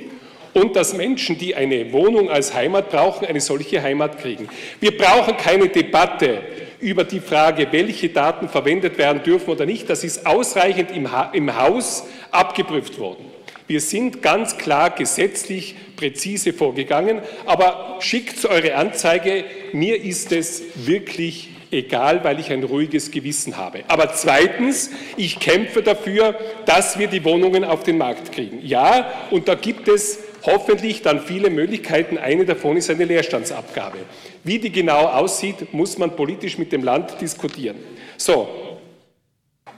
Und 0.54 0.76
dass 0.76 0.94
Menschen, 0.94 1.36
die 1.36 1.54
eine 1.54 1.92
Wohnung 1.92 2.30
als 2.30 2.54
Heimat 2.54 2.90
brauchen, 2.90 3.26
eine 3.26 3.40
solche 3.40 3.82
Heimat 3.82 4.18
kriegen. 4.18 4.48
Wir 4.80 4.96
brauchen 4.96 5.36
keine 5.36 5.68
Debatte 5.68 6.42
über 6.80 7.04
die 7.04 7.20
Frage, 7.20 7.68
welche 7.70 8.08
Daten 8.08 8.48
verwendet 8.48 8.96
werden 8.98 9.22
dürfen 9.22 9.50
oder 9.50 9.66
nicht. 9.66 9.90
Das 9.90 10.04
ist 10.04 10.26
ausreichend 10.26 10.90
im, 10.90 11.10
ha 11.12 11.30
im 11.32 11.54
Haus 11.58 12.06
abgeprüft 12.30 12.98
worden. 12.98 13.24
Wir 13.66 13.80
sind 13.80 14.20
ganz 14.20 14.58
klar 14.58 14.90
gesetzlich 14.90 15.74
präzise 15.96 16.52
vorgegangen, 16.52 17.20
aber 17.46 17.96
schickt 18.00 18.44
eure 18.44 18.74
Anzeige, 18.74 19.44
mir 19.72 20.02
ist 20.02 20.32
es 20.32 20.62
wirklich 20.74 21.48
egal, 21.70 22.22
weil 22.24 22.40
ich 22.40 22.52
ein 22.52 22.62
ruhiges 22.62 23.10
Gewissen 23.10 23.56
habe. 23.56 23.84
Aber 23.88 24.12
zweitens, 24.12 24.90
ich 25.16 25.40
kämpfe 25.40 25.82
dafür, 25.82 26.38
dass 26.66 26.98
wir 26.98 27.08
die 27.08 27.24
Wohnungen 27.24 27.64
auf 27.64 27.82
den 27.82 27.98
Markt 27.98 28.32
kriegen. 28.32 28.60
Ja, 28.62 29.10
und 29.30 29.48
da 29.48 29.54
gibt 29.54 29.88
es 29.88 30.23
hoffentlich 30.44 31.02
dann 31.02 31.20
viele 31.20 31.50
Möglichkeiten. 31.50 32.18
Eine 32.18 32.44
davon 32.44 32.76
ist 32.76 32.90
eine 32.90 33.04
Leerstandsabgabe. 33.04 33.98
Wie 34.42 34.58
die 34.58 34.70
genau 34.70 35.06
aussieht, 35.06 35.72
muss 35.72 35.98
man 35.98 36.14
politisch 36.16 36.58
mit 36.58 36.72
dem 36.72 36.82
Land 36.82 37.20
diskutieren. 37.20 37.76
So, 38.16 38.48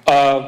äh, 0.07 0.40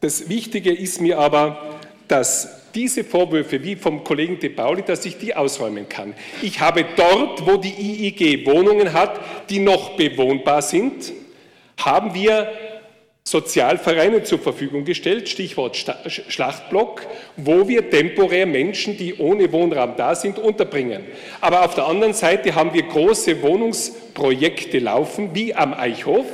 das 0.00 0.28
Wichtige 0.28 0.72
ist 0.72 1.00
mir 1.00 1.18
aber, 1.18 1.78
dass 2.08 2.62
diese 2.74 3.04
Vorwürfe 3.04 3.62
wie 3.62 3.76
vom 3.76 4.02
Kollegen 4.02 4.38
De 4.40 4.48
Pauli, 4.48 4.82
dass 4.82 5.04
ich 5.04 5.18
die 5.18 5.34
ausräumen 5.34 5.88
kann. 5.88 6.14
Ich 6.40 6.60
habe 6.60 6.84
dort, 6.96 7.46
wo 7.46 7.56
die 7.56 7.70
IIG 7.70 8.46
Wohnungen 8.46 8.92
hat, 8.92 9.20
die 9.50 9.58
noch 9.58 9.96
bewohnbar 9.96 10.62
sind, 10.62 11.12
haben 11.76 12.14
wir 12.14 12.52
Sozialvereine 13.24 14.24
zur 14.24 14.40
Verfügung 14.40 14.84
gestellt, 14.84 15.28
Stichwort 15.28 15.76
Schlachtblock, 15.76 17.06
wo 17.36 17.68
wir 17.68 17.88
temporär 17.88 18.46
Menschen, 18.46 18.96
die 18.96 19.14
ohne 19.14 19.52
Wohnraum 19.52 19.94
da 19.96 20.14
sind, 20.14 20.38
unterbringen. 20.38 21.04
Aber 21.40 21.64
auf 21.64 21.74
der 21.74 21.86
anderen 21.86 22.14
Seite 22.14 22.54
haben 22.54 22.74
wir 22.74 22.82
große 22.82 23.40
Wohnungsprojekte 23.42 24.80
laufen, 24.80 25.30
wie 25.34 25.54
am 25.54 25.72
Eichhof, 25.72 26.26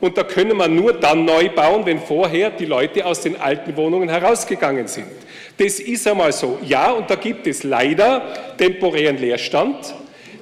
und 0.00 0.16
da 0.16 0.22
können 0.22 0.56
wir 0.56 0.68
nur 0.68 0.92
dann 0.92 1.24
neu 1.24 1.48
bauen, 1.48 1.84
wenn 1.84 1.98
vorher 1.98 2.50
die 2.50 2.66
Leute 2.66 3.04
aus 3.04 3.20
den 3.20 3.36
alten 3.36 3.76
Wohnungen 3.76 4.08
herausgegangen 4.08 4.86
sind. 4.86 5.08
Das 5.56 5.80
ist 5.80 6.06
einmal 6.06 6.32
so. 6.32 6.58
Ja, 6.64 6.92
und 6.92 7.10
da 7.10 7.16
gibt 7.16 7.46
es 7.46 7.64
leider 7.64 8.54
temporären 8.56 9.18
Leerstand, 9.18 9.94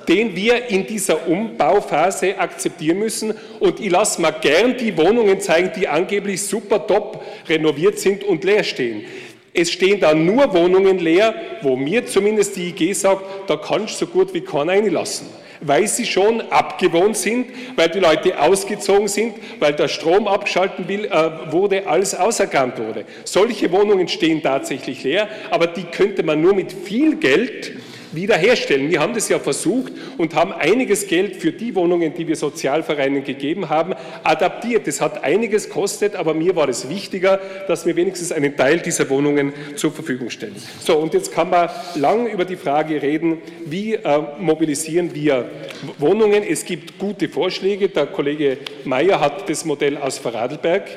den 0.09 0.35
wir 0.37 0.67
in 0.69 0.87
dieser 0.87 1.27
Umbauphase 1.29 2.39
akzeptieren 2.39 2.99
müssen. 2.99 3.35
Und 3.61 3.81
ich 3.81 3.91
lasse 3.91 4.21
mal 4.21 4.31
gern 4.31 4.77
die 4.77 4.97
Wohnungen 4.97 5.41
zeigen, 5.41 5.73
die 5.77 5.89
angeblich 5.89 6.43
super 6.43 6.87
top 6.87 7.23
renoviert 7.49 7.99
sind 7.99 8.25
und 8.25 8.45
leer 8.45 8.65
stehen. 8.65 9.05
Es 9.53 9.73
stehen 9.73 10.01
da 10.01 10.13
nur 10.13 10.53
Wohnungen 10.53 10.99
leer, 10.99 11.35
wo 11.63 11.77
mir 11.77 12.07
zumindest 12.07 12.57
die 12.57 12.69
IG 12.69 12.93
sagt, 12.93 13.23
da 13.49 13.57
kannst 13.57 14.01
du 14.01 14.05
so 14.05 14.13
gut 14.13 14.35
wie 14.35 14.43
keinen 14.43 14.69
reinlassen 14.69 15.27
weil 15.61 15.87
sie 15.87 16.05
schon 16.05 16.41
abgewohnt 16.51 17.17
sind, 17.17 17.47
weil 17.77 17.89
die 17.89 18.01
Leute 18.01 18.41
ausgezogen 18.41 19.09
sind, 19.09 19.35
weil 19.59 19.73
der 19.73 19.89
Strom 19.89 20.27
abgeschalten 20.29 20.89
will, 20.89 21.07
äh, 21.07 21.53
wurde, 21.53 21.87
alles 21.87 22.15
auserkannt 22.15 22.79
wurde. 22.79 23.05
Solche 23.25 23.71
Wohnungen 23.73 24.09
stehen 24.09 24.43
tatsächlich 24.43 25.03
leer, 25.05 25.29
aber 25.51 25.67
die 25.67 25.85
könnte 25.85 26.23
man 26.23 26.41
nur 26.41 26.55
mit 26.55 26.73
viel 26.73 27.17
Geld 27.17 27.73
wiederherstellen. 28.13 28.91
Wir 28.91 29.01
haben 29.01 29.15
das 29.15 29.29
ja 29.29 29.39
versucht 29.39 29.93
und 30.19 30.35
haben 30.35 30.53
einiges 30.53 31.07
Geld 31.07 31.37
für 31.37 31.53
die 31.53 31.75
Wohnungen, 31.75 32.15
die 32.15 32.27
wir 32.29 32.37
Sozialvereinen 32.37 33.25
gegeben 33.25 33.69
haben, 33.69 33.95
adaptiert. 34.23 34.87
Das 34.87 35.01
hat 35.01 35.25
einiges 35.25 35.69
kostet, 35.69 36.17
aber 36.17 36.35
mir 36.35 36.57
war 36.57 36.69
es 36.69 36.89
wichtiger, 36.89 37.41
dass 37.69 37.87
wir 37.87 37.97
wenigstens 37.97 38.33
einen 38.33 38.57
Teil 38.57 38.81
dieser 38.81 39.09
Wohnungen 39.11 39.53
zur 39.77 39.93
Verfügung 39.93 40.31
stellen. 40.31 40.57
So, 40.81 40.97
und 40.99 41.15
jetzt 41.15 41.33
kann 41.33 41.51
man 41.51 41.69
lang 41.95 42.27
über 42.27 42.45
die 42.45 42.57
Frage 42.57 43.01
reden, 43.03 43.39
wie 43.65 43.95
äh, 43.95 44.23
mobilisieren 44.39 45.15
wir 45.15 45.49
Wohnungen. 45.99 46.43
Es 46.43 46.65
gibt 46.65 46.99
gute 46.99 47.29
Vorschläge. 47.29 47.89
Der 47.89 48.07
Kollege 48.07 48.59
Mayer 48.85 49.21
hat 49.21 49.49
das 49.49 49.65
Modell 49.65 49.97
aus 49.97 50.19
Vorarlberg 50.19 50.89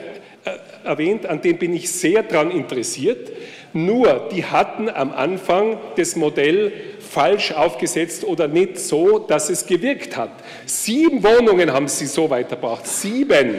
äh, 0.45 0.87
erwähnt, 0.87 1.25
an 1.25 1.41
dem 1.41 1.57
bin 1.57 1.73
ich 1.73 1.91
sehr 1.91 2.23
daran 2.23 2.51
interessiert. 2.51 3.31
Nur, 3.73 4.29
die 4.33 4.45
hatten 4.45 4.89
am 4.89 5.11
Anfang 5.11 5.77
das 5.95 6.15
Modell 6.15 6.71
falsch 7.09 7.51
aufgesetzt 7.51 8.23
oder 8.23 8.47
nicht 8.47 8.77
so, 8.79 9.19
dass 9.19 9.49
es 9.49 9.65
gewirkt 9.65 10.15
hat. 10.15 10.31
Sieben 10.65 11.23
Wohnungen 11.23 11.73
haben 11.73 11.87
sie 11.87 12.05
so 12.05 12.29
weitergebracht, 12.29 12.85
sieben 12.85 13.55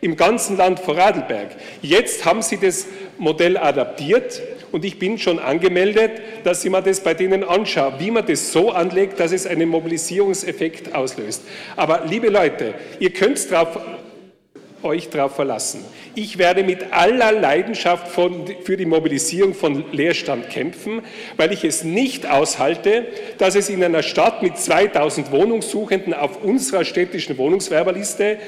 im 0.00 0.16
ganzen 0.16 0.56
Land 0.56 0.80
Vorarlberg. 0.80 1.50
Jetzt 1.82 2.24
haben 2.24 2.42
sie 2.42 2.56
das 2.56 2.86
Modell 3.18 3.56
adaptiert 3.56 4.40
und 4.72 4.84
ich 4.84 4.98
bin 4.98 5.18
schon 5.18 5.38
angemeldet, 5.38 6.12
dass 6.44 6.64
ich 6.64 6.70
mir 6.70 6.82
das 6.82 7.00
bei 7.00 7.14
denen 7.14 7.44
anschaue, 7.44 7.94
wie 7.98 8.10
man 8.10 8.26
das 8.26 8.52
so 8.52 8.70
anlegt, 8.70 9.18
dass 9.18 9.32
es 9.32 9.46
einen 9.46 9.68
Mobilisierungseffekt 9.68 10.94
auslöst. 10.94 11.42
Aber 11.76 12.04
liebe 12.06 12.28
Leute, 12.28 12.74
ihr 12.98 13.12
könnt 13.12 13.50
darauf 13.50 13.78
euch 14.82 15.08
darauf 15.10 15.34
verlassen. 15.34 15.84
Ich 16.14 16.38
werde 16.38 16.62
mit 16.62 16.92
aller 16.92 17.32
Leidenschaft 17.32 18.08
von, 18.08 18.46
für 18.64 18.76
die 18.76 18.86
Mobilisierung 18.86 19.54
von 19.54 19.84
Leerstand 19.92 20.50
kämpfen, 20.50 21.02
weil 21.36 21.52
ich 21.52 21.64
es 21.64 21.84
nicht 21.84 22.28
aushalte, 22.28 23.06
dass 23.38 23.54
es 23.54 23.68
in 23.68 23.82
einer 23.82 24.02
Stadt 24.02 24.42
mit 24.42 24.56
2000 24.58 25.30
Wohnungssuchenden 25.30 26.14
auf 26.14 26.42
unserer 26.42 26.84
städtischen 26.84 27.38
Wohnungswerberliste 27.38 28.38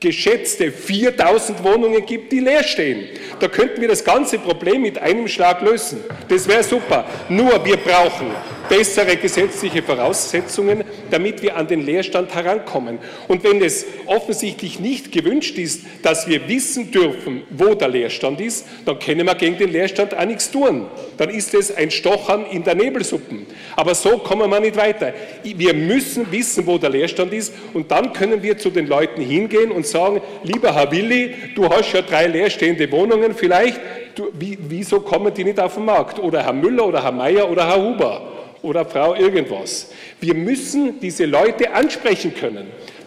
geschätzte 0.00 0.70
4000 0.70 1.64
Wohnungen 1.64 2.04
gibt, 2.04 2.30
die 2.32 2.40
leer 2.40 2.62
stehen. 2.62 3.06
Da 3.40 3.48
könnten 3.48 3.80
wir 3.80 3.88
das 3.88 4.04
ganze 4.04 4.38
Problem 4.38 4.82
mit 4.82 4.98
einem 4.98 5.26
Schlag 5.26 5.62
lösen. 5.62 6.04
Das 6.28 6.46
wäre 6.46 6.62
super. 6.62 7.06
Nur 7.28 7.64
wir 7.64 7.76
brauchen 7.76 8.26
bessere 8.68 9.16
gesetzliche 9.16 9.82
Voraussetzungen, 9.82 10.84
damit 11.10 11.42
wir 11.42 11.56
an 11.56 11.66
den 11.66 11.84
Leerstand 11.84 12.34
herankommen. 12.34 12.98
Und 13.28 13.44
wenn 13.44 13.62
es 13.62 13.86
offensichtlich 14.06 14.80
nicht 14.80 15.12
gewünscht 15.12 15.58
ist, 15.58 15.82
dass 16.02 16.28
wir 16.28 16.48
wissen 16.48 16.90
dürfen, 16.90 17.42
wo 17.50 17.74
der 17.74 17.88
Leerstand 17.88 18.40
ist, 18.40 18.66
dann 18.84 18.98
können 18.98 19.26
wir 19.26 19.34
gegen 19.34 19.58
den 19.58 19.70
Leerstand 19.70 20.16
auch 20.16 20.24
nichts 20.24 20.50
tun. 20.50 20.86
Dann 21.16 21.30
ist 21.30 21.54
es 21.54 21.74
ein 21.74 21.90
Stochern 21.90 22.46
in 22.50 22.64
der 22.64 22.74
Nebelsuppen. 22.74 23.46
Aber 23.74 23.94
so 23.94 24.18
kommen 24.18 24.50
wir 24.50 24.60
nicht 24.60 24.76
weiter. 24.76 25.12
Wir 25.42 25.74
müssen 25.74 26.30
wissen, 26.30 26.66
wo 26.66 26.78
der 26.78 26.90
Leerstand 26.90 27.32
ist 27.32 27.52
und 27.74 27.90
dann 27.90 28.12
können 28.12 28.42
wir 28.42 28.58
zu 28.58 28.70
den 28.70 28.86
Leuten 28.86 29.20
hingehen 29.20 29.70
und 29.70 29.86
sagen, 29.86 30.20
lieber 30.42 30.74
Herr 30.74 30.90
Willi, 30.90 31.34
du 31.54 31.68
hast 31.68 31.92
ja 31.92 32.02
drei 32.02 32.26
leerstehende 32.26 32.90
Wohnungen 32.90 33.34
vielleicht, 33.34 33.80
du, 34.14 34.28
wie, 34.38 34.58
wieso 34.68 35.00
kommen 35.00 35.32
die 35.32 35.44
nicht 35.44 35.60
auf 35.60 35.74
den 35.74 35.84
Markt? 35.84 36.18
Oder 36.18 36.42
Herr 36.42 36.52
Müller 36.52 36.86
oder 36.86 37.02
Herr 37.02 37.12
Meier 37.12 37.50
oder 37.50 37.66
Herr 37.66 37.82
Huber 37.82 38.35
oder 38.62 38.84
Frau 38.84 39.14
irgendwas. 39.14 39.92
Wir 40.20 40.34
müssen 40.34 41.00
diese 41.00 41.24
Leute 41.24 41.72
ansprechen 41.72 42.34
können. 42.34 42.66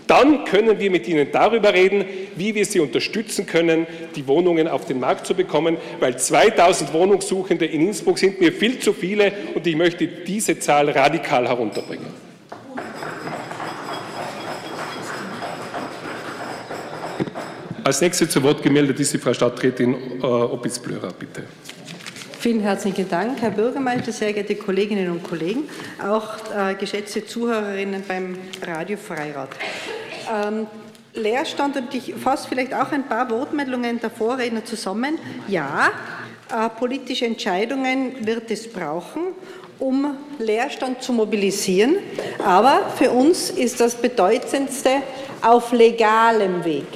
Dann 0.09 0.43
können 0.45 0.79
wir 0.79 0.89
mit 0.89 1.07
ihnen 1.07 1.27
darüber 1.31 1.71
reden, 1.71 2.03
wie 2.35 2.55
wir 2.55 2.65
sie 2.65 2.79
unterstützen 2.79 3.45
können, 3.45 3.85
die 4.15 4.25
Wohnungen 4.25 4.67
auf 4.67 4.85
den 4.85 4.99
Markt 4.99 5.27
zu 5.27 5.35
bekommen, 5.35 5.77
weil 5.99 6.17
2000 6.17 6.93
Wohnungssuchende 6.93 7.65
in 7.65 7.81
Innsbruck 7.81 8.17
sind 8.17 8.41
mir 8.41 8.51
viel 8.51 8.79
zu 8.79 8.91
viele 8.91 9.31
und 9.53 9.67
ich 9.67 9.75
möchte 9.75 10.07
diese 10.07 10.57
Zahl 10.57 10.89
radikal 10.89 11.47
herunterbringen. 11.47 12.07
Als 17.83 18.01
nächste 18.01 18.27
zu 18.27 18.41
Wort 18.43 18.63
gemeldet 18.63 18.99
ist 18.99 19.13
die 19.13 19.19
Frau 19.19 19.33
Stadträtin 19.33 19.93
äh, 20.21 20.25
Opitz-Blörer, 20.25 21.13
bitte. 21.17 21.43
Vielen 22.39 22.62
herzlichen 22.62 23.10
Dank, 23.10 23.41
Herr 23.41 23.52
Bürgermeister, 23.52 24.13
sehr 24.13 24.32
geehrte 24.32 24.56
Kolleginnen 24.56 25.12
und 25.12 25.23
Kollegen, 25.23 25.67
auch 26.02 26.38
äh, 26.56 26.73
geschätzte 26.75 27.25
Zuhörerinnen 27.25 28.02
beim 28.08 28.38
Radio 28.65 28.95
Freirad. 28.95 29.49
Ähm, 30.34 30.65
Leerstand 31.13 31.75
und 31.75 31.93
ich 31.93 32.15
fasse 32.15 32.47
vielleicht 32.47 32.73
auch 32.73 32.93
ein 32.93 33.06
paar 33.06 33.30
Wortmeldungen 33.30 33.99
der 33.99 34.10
Vorredner 34.10 34.63
zusammen. 34.63 35.19
Ja, 35.49 35.89
äh, 36.49 36.69
politische 36.69 37.25
Entscheidungen 37.25 38.25
wird 38.25 38.49
es 38.52 38.71
brauchen, 38.71 39.34
um 39.78 40.15
Leerstand 40.38 41.04
zu 41.04 41.12
mobilisieren. 41.12 41.97
Aber 42.45 42.89
für 42.95 43.12
uns 43.12 43.49
ist 43.49 43.82
das 43.82 43.95
Bedeutendste 43.95 45.02
auf 45.41 45.73
legalem 45.73 46.63
Weg. 46.63 46.88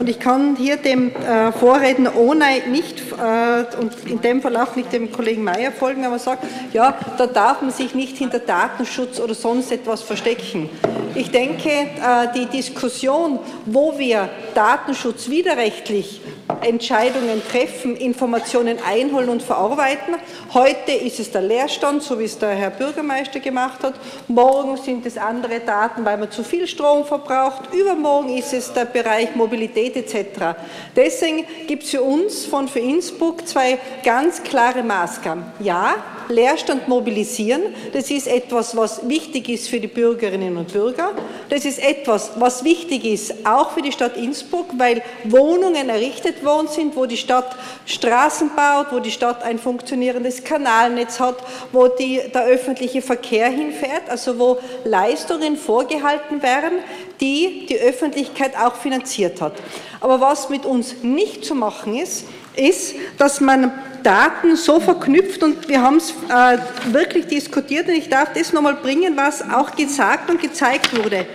Und 0.00 0.08
ich 0.08 0.18
kann 0.18 0.56
hier 0.56 0.78
dem 0.78 1.14
äh, 1.14 1.52
Vorredner 1.52 2.16
ohne 2.16 2.46
nicht 2.70 3.02
äh, 3.12 3.76
und 3.78 3.92
in 4.06 4.18
dem 4.22 4.40
Fall 4.40 4.56
auch 4.56 4.74
nicht 4.74 4.90
dem 4.94 5.12
Kollegen 5.12 5.44
Mayer 5.44 5.72
folgen, 5.72 6.00
man 6.00 6.18
sagt, 6.18 6.42
ja, 6.72 6.98
da 7.18 7.26
darf 7.26 7.60
man 7.60 7.70
sich 7.70 7.94
nicht 7.94 8.16
hinter 8.16 8.38
Datenschutz 8.38 9.20
oder 9.20 9.34
sonst 9.34 9.70
etwas 9.70 10.00
verstecken. 10.00 10.70
Ich 11.14 11.30
denke, 11.30 11.68
äh, 11.68 12.28
die 12.34 12.46
Diskussion, 12.46 13.40
wo 13.66 13.98
wir 13.98 14.30
Datenschutz 14.54 15.28
widerrechtlich 15.28 16.22
Entscheidungen 16.62 17.42
treffen, 17.48 17.96
Informationen 17.96 18.78
einholen 18.86 19.28
und 19.28 19.42
verarbeiten. 19.42 20.14
Heute 20.52 20.92
ist 20.92 21.20
es 21.20 21.30
der 21.30 21.42
Leerstand, 21.42 22.02
so 22.02 22.18
wie 22.18 22.24
es 22.24 22.38
der 22.38 22.50
Herr 22.50 22.70
Bürgermeister 22.70 23.40
gemacht 23.40 23.82
hat. 23.82 23.94
Morgen 24.28 24.76
sind 24.76 25.06
es 25.06 25.16
andere 25.16 25.60
Daten, 25.60 26.04
weil 26.04 26.18
man 26.18 26.30
zu 26.30 26.42
viel 26.44 26.66
Strom 26.66 27.04
verbraucht. 27.04 27.72
Übermorgen 27.74 28.36
ist 28.36 28.52
es 28.52 28.72
der 28.72 28.84
Bereich 28.84 29.34
Mobilität 29.34 29.96
etc. 29.96 30.56
Deswegen 30.94 31.44
gibt 31.66 31.84
es 31.84 31.90
für 31.90 32.02
uns 32.02 32.46
von 32.46 32.68
für 32.68 32.80
Innsbruck 32.80 33.46
zwei 33.46 33.78
ganz 34.04 34.42
klare 34.42 34.82
Maßgaben. 34.82 35.44
Ja, 35.60 35.94
Leerstand 36.30 36.88
mobilisieren. 36.88 37.62
Das 37.92 38.10
ist 38.10 38.26
etwas, 38.26 38.76
was 38.76 39.08
wichtig 39.08 39.48
ist 39.48 39.68
für 39.68 39.80
die 39.80 39.88
Bürgerinnen 39.88 40.56
und 40.56 40.72
Bürger. 40.72 41.12
Das 41.48 41.64
ist 41.64 41.78
etwas, 41.78 42.32
was 42.36 42.64
wichtig 42.64 43.04
ist 43.04 43.46
auch 43.46 43.72
für 43.72 43.82
die 43.82 43.92
Stadt 43.92 44.16
Innsbruck, 44.16 44.66
weil 44.78 45.02
Wohnungen 45.24 45.88
errichtet 45.88 46.44
worden 46.44 46.68
sind, 46.68 46.96
wo 46.96 47.06
die 47.06 47.16
Stadt 47.16 47.56
Straßen 47.86 48.50
baut, 48.54 48.86
wo 48.90 49.00
die 49.00 49.10
Stadt 49.10 49.42
ein 49.42 49.58
funktionierendes 49.58 50.44
Kanalnetz 50.44 51.20
hat, 51.20 51.36
wo 51.72 51.88
die, 51.88 52.20
der 52.32 52.44
öffentliche 52.44 53.02
Verkehr 53.02 53.48
hinfährt, 53.48 54.08
also 54.08 54.38
wo 54.38 54.58
Leistungen 54.84 55.56
vorgehalten 55.56 56.42
werden, 56.42 56.78
die 57.20 57.66
die 57.68 57.78
Öffentlichkeit 57.78 58.56
auch 58.56 58.76
finanziert 58.76 59.40
hat. 59.40 59.54
Aber 60.00 60.20
was 60.20 60.48
mit 60.48 60.64
uns 60.64 61.02
nicht 61.02 61.44
zu 61.44 61.54
machen 61.54 61.96
ist, 61.96 62.24
ist, 62.60 62.94
dass 63.18 63.40
man 63.40 63.72
Daten 64.02 64.56
so 64.56 64.80
verknüpft 64.80 65.42
und 65.42 65.68
wir 65.68 65.82
haben 65.82 65.96
es 65.96 66.10
äh, 66.10 66.58
wirklich 66.92 67.26
diskutiert 67.26 67.88
und 67.88 67.94
ich 67.94 68.08
darf 68.08 68.32
das 68.32 68.52
nochmal 68.52 68.74
bringen, 68.74 69.16
was 69.16 69.42
auch 69.42 69.74
gesagt 69.76 70.30
und 70.30 70.40
gezeigt 70.40 70.96
wurde. 70.96 71.26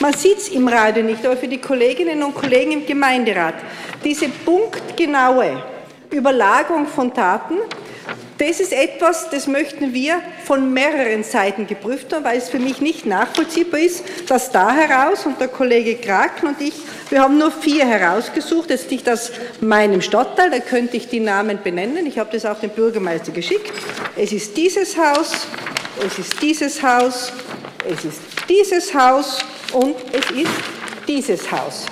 Man 0.00 0.12
sieht 0.12 0.38
es 0.38 0.48
im 0.48 0.68
Radio 0.68 1.02
nicht, 1.02 1.24
aber 1.24 1.36
für 1.36 1.48
die 1.48 1.60
Kolleginnen 1.60 2.22
und 2.22 2.34
Kollegen 2.34 2.72
im 2.72 2.86
Gemeinderat, 2.86 3.54
diese 4.04 4.28
punktgenaue 4.28 5.62
Überlagerung 6.10 6.86
von 6.86 7.12
Daten 7.12 7.54
das 8.38 8.58
ist 8.60 8.72
etwas, 8.72 9.30
das 9.30 9.46
möchten 9.46 9.94
wir 9.94 10.20
von 10.44 10.72
mehreren 10.72 11.22
Seiten 11.22 11.66
geprüft 11.66 12.12
haben, 12.12 12.24
weil 12.24 12.38
es 12.38 12.48
für 12.48 12.58
mich 12.58 12.80
nicht 12.80 13.06
nachvollziehbar 13.06 13.80
ist, 13.80 14.04
dass 14.28 14.50
da 14.50 14.74
heraus, 14.74 15.24
und 15.26 15.40
der 15.40 15.48
Kollege 15.48 15.94
Kraken 15.96 16.48
und 16.48 16.60
ich, 16.60 16.74
wir 17.10 17.22
haben 17.22 17.38
nur 17.38 17.52
vier 17.52 17.86
herausgesucht, 17.86 18.70
jetzt 18.70 18.90
nicht 18.90 19.08
aus 19.08 19.30
meinem 19.60 20.02
Stadtteil, 20.02 20.50
da 20.50 20.58
könnte 20.58 20.96
ich 20.96 21.08
die 21.08 21.20
Namen 21.20 21.60
benennen, 21.62 22.06
ich 22.06 22.18
habe 22.18 22.30
das 22.32 22.44
auch 22.44 22.58
dem 22.58 22.70
Bürgermeister 22.70 23.30
geschickt. 23.30 23.72
Es 24.16 24.32
ist 24.32 24.56
dieses 24.56 24.96
Haus, 24.98 25.46
es 26.04 26.18
ist 26.18 26.42
dieses 26.42 26.82
Haus, 26.82 27.32
es 27.88 28.04
ist 28.04 28.20
dieses 28.48 28.94
Haus 28.94 29.38
und 29.72 29.94
es 30.12 30.30
ist 30.30 30.50
dieses 31.06 31.50
Haus. 31.52 31.86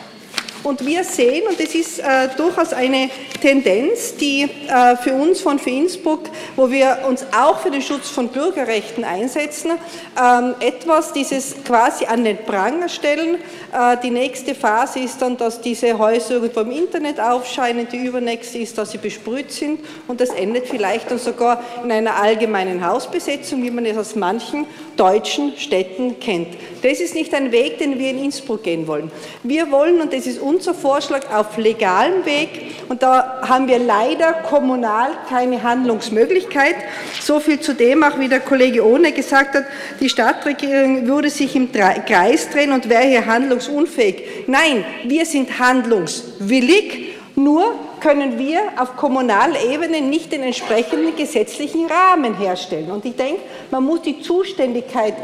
Und 0.62 0.86
wir 0.86 1.02
sehen, 1.02 1.44
und 1.48 1.58
das 1.58 1.74
ist 1.74 1.98
äh, 1.98 2.28
durchaus 2.36 2.72
eine 2.72 3.10
Tendenz, 3.40 4.14
die 4.16 4.42
äh, 4.42 4.96
für 4.96 5.12
uns 5.14 5.40
von 5.40 5.58
Innsbruck, 5.58 6.30
wo 6.54 6.70
wir 6.70 6.98
uns 7.08 7.26
auch 7.36 7.58
für 7.58 7.70
den 7.70 7.82
Schutz 7.82 8.08
von 8.08 8.28
Bürgerrechten 8.28 9.02
einsetzen, 9.02 9.72
ähm, 10.16 10.54
etwas 10.60 11.12
dieses 11.12 11.56
quasi 11.64 12.04
an 12.04 12.22
den 12.22 12.38
Pranger 12.38 12.88
stellen. 12.88 13.38
Äh, 13.72 13.96
die 14.04 14.10
nächste 14.10 14.54
Phase 14.54 15.00
ist 15.00 15.20
dann, 15.20 15.36
dass 15.36 15.60
diese 15.60 15.98
Häuser 15.98 16.34
irgendwo 16.34 16.60
im 16.60 16.70
Internet 16.70 17.18
aufscheinen, 17.18 17.88
die 17.90 18.06
übernächste 18.06 18.58
ist, 18.58 18.78
dass 18.78 18.92
sie 18.92 18.98
besprüht 18.98 19.50
sind 19.50 19.80
und 20.06 20.20
das 20.20 20.30
endet 20.30 20.68
vielleicht 20.68 21.10
dann 21.10 21.18
sogar 21.18 21.62
in 21.82 21.90
einer 21.90 22.14
allgemeinen 22.16 22.86
Hausbesetzung, 22.86 23.62
wie 23.64 23.70
man 23.70 23.84
es 23.84 23.96
aus 23.96 24.14
manchen 24.14 24.66
deutschen 24.96 25.56
Städten 25.56 26.20
kennt. 26.20 26.48
Das 26.82 26.98
ist 26.98 27.14
nicht 27.14 27.32
ein 27.32 27.52
Weg, 27.52 27.78
den 27.78 27.98
wir 27.98 28.10
in 28.10 28.18
Innsbruck 28.18 28.64
gehen 28.64 28.88
wollen. 28.88 29.10
Wir 29.44 29.70
wollen, 29.70 30.00
und 30.00 30.12
das 30.12 30.26
ist 30.26 30.40
unser 30.40 30.74
Vorschlag, 30.74 31.32
auf 31.32 31.56
legalem 31.56 32.26
Weg, 32.26 32.48
und 32.88 33.02
da 33.02 33.40
haben 33.48 33.68
wir 33.68 33.78
leider 33.78 34.32
kommunal 34.32 35.12
keine 35.28 35.62
Handlungsmöglichkeit. 35.62 36.74
So 37.20 37.38
viel 37.38 37.60
zu 37.60 37.74
dem, 37.74 38.02
auch 38.02 38.18
wie 38.18 38.28
der 38.28 38.40
Kollege 38.40 38.84
Ohne 38.84 39.12
gesagt 39.12 39.54
hat, 39.54 39.64
die 40.00 40.08
Stadtregierung 40.08 41.06
würde 41.06 41.30
sich 41.30 41.54
im 41.54 41.70
Kreis 41.70 42.50
drehen 42.50 42.72
und 42.72 42.88
wäre 42.88 43.04
hier 43.04 43.26
handlungsunfähig. 43.26 44.46
Nein, 44.48 44.84
wir 45.04 45.24
sind 45.24 45.58
handlungswillig, 45.60 47.14
nur 47.36 47.74
können 48.02 48.36
wir 48.36 48.60
auf 48.78 48.96
kommunaler 48.96 49.62
Ebene 49.64 50.00
nicht 50.00 50.32
den 50.32 50.42
entsprechenden 50.42 51.14
gesetzlichen 51.14 51.86
Rahmen 51.86 52.36
herstellen. 52.36 52.90
Und 52.90 53.04
ich 53.04 53.14
denke, 53.14 53.40
man 53.70 53.84
muss 53.84 54.02
die 54.02 54.20
Zuständigkeit 54.20 55.14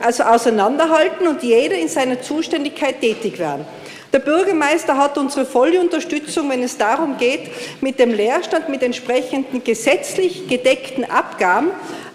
also 0.00 0.24
auseinanderhalten 0.24 1.26
und 1.26 1.42
jeder 1.42 1.76
in 1.76 1.88
seiner 1.88 2.20
Zuständigkeit 2.20 3.00
tätig 3.00 3.38
werden. 3.38 3.64
Der 4.12 4.20
Bürgermeister 4.20 4.96
hat 4.96 5.16
unsere 5.18 5.46
volle 5.46 5.80
Unterstützung, 5.80 6.50
wenn 6.50 6.62
es 6.62 6.76
darum 6.76 7.16
geht, 7.18 7.50
mit 7.80 7.98
dem 7.98 8.12
Leerstand, 8.12 8.68
mit 8.68 8.82
entsprechenden 8.82 9.64
gesetzlich 9.64 10.48
gedeckten 10.48 11.04
Abgaben 11.04 11.70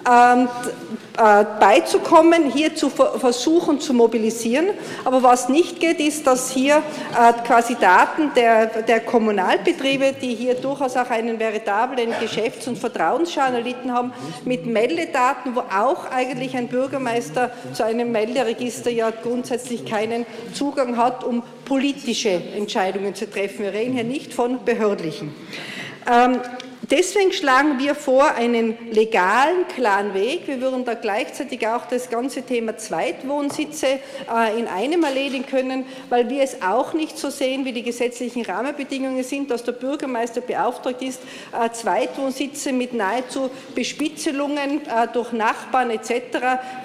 ähm, 0.08 0.47
äh, 0.47 1.02
beizukommen, 1.13 2.52
hier 2.52 2.76
zu 2.76 2.89
versuchen 2.89 3.80
zu 3.80 3.93
mobilisieren. 3.93 4.67
Aber 5.06 5.21
was 5.21 5.47
nicht 5.47 5.80
geht, 5.80 5.99
ist, 5.99 6.26
dass 6.26 6.52
hier 6.52 6.78
äh, 6.78 7.34
quasi 7.45 7.76
Daten 7.76 8.32
der, 8.36 8.65
der 8.82 8.99
Kommunalbetriebe, 9.02 10.13
die 10.19 10.34
hier 10.34 10.56
durchaus 10.56 10.97
auch 10.97 11.10
einen 11.10 11.39
veritablen 11.39 12.13
Geschäfts- 12.19 12.67
und 12.67 12.78
Vertrauensschaden 12.78 13.56
erlitten 13.56 13.93
haben, 13.93 14.13
mit 14.45 14.65
Meldedaten, 14.65 15.56
wo 15.56 15.60
auch 15.60 16.10
eigentlich 16.12 16.56
ein 16.58 16.67
Bürgermeister 16.67 17.52
zu 17.73 17.84
einem 17.86 18.12
Melderegister 18.12 18.89
ja 18.89 19.12
grundsätzlich 19.12 19.86
keinen 19.86 20.26
Zugang 20.54 20.97
hat, 20.97 21.23
um 21.23 21.43
politische 21.65 22.41
Entscheidungen 22.58 23.13
zu 23.13 23.30
treffen. 23.30 23.60
Wir 23.60 23.73
reden 23.73 23.93
hier 23.93 24.04
nicht 24.04 24.34
von 24.34 24.65
behördlichen. 24.65 25.34
Ähm, 26.12 26.39
Deswegen 26.91 27.32
schlagen 27.32 27.80
wir 27.80 27.96
vor 27.96 28.36
einen 28.36 28.78
legalen, 28.91 29.65
klaren 29.74 30.13
Weg. 30.13 30.48
Wir 30.48 30.60
würden 30.60 30.84
da 30.84 30.96
gleichzeitig 30.96 31.65
auch 31.65 31.86
das 31.86 32.10
ganze 32.10 32.41
Thema 32.41 32.76
Zweitwohnsitze 32.76 33.88
äh, 33.88 34.60
in 34.60 34.67
einem 34.67 35.02
erledigen 35.04 35.46
können, 35.46 35.86
weil 36.10 36.30
wir 36.30 36.43
es 36.43 36.62
auch 36.62 36.93
nicht 36.93 37.17
so 37.17 37.30
sehen, 37.30 37.63
wie 37.63 37.72
die 37.72 37.84
gesetzlichen 37.84 38.43
Rahmenbedingungen 38.43 39.24
sind, 39.24 39.50
dass 39.50 39.63
der 39.63 39.72
Bürgermeister 39.72 40.41
beauftragt 40.41 41.02
ist, 41.02 41.22
äh, 41.54 41.69
Zweitwohnsitze 41.72 42.74
mit 42.74 42.93
nahezu 42.93 43.50
Bespitzelungen 43.74 44.82
äh, 44.82 45.08
durch 45.13 45.32
Nachbarn 45.32 45.89
etc. 45.89 46.12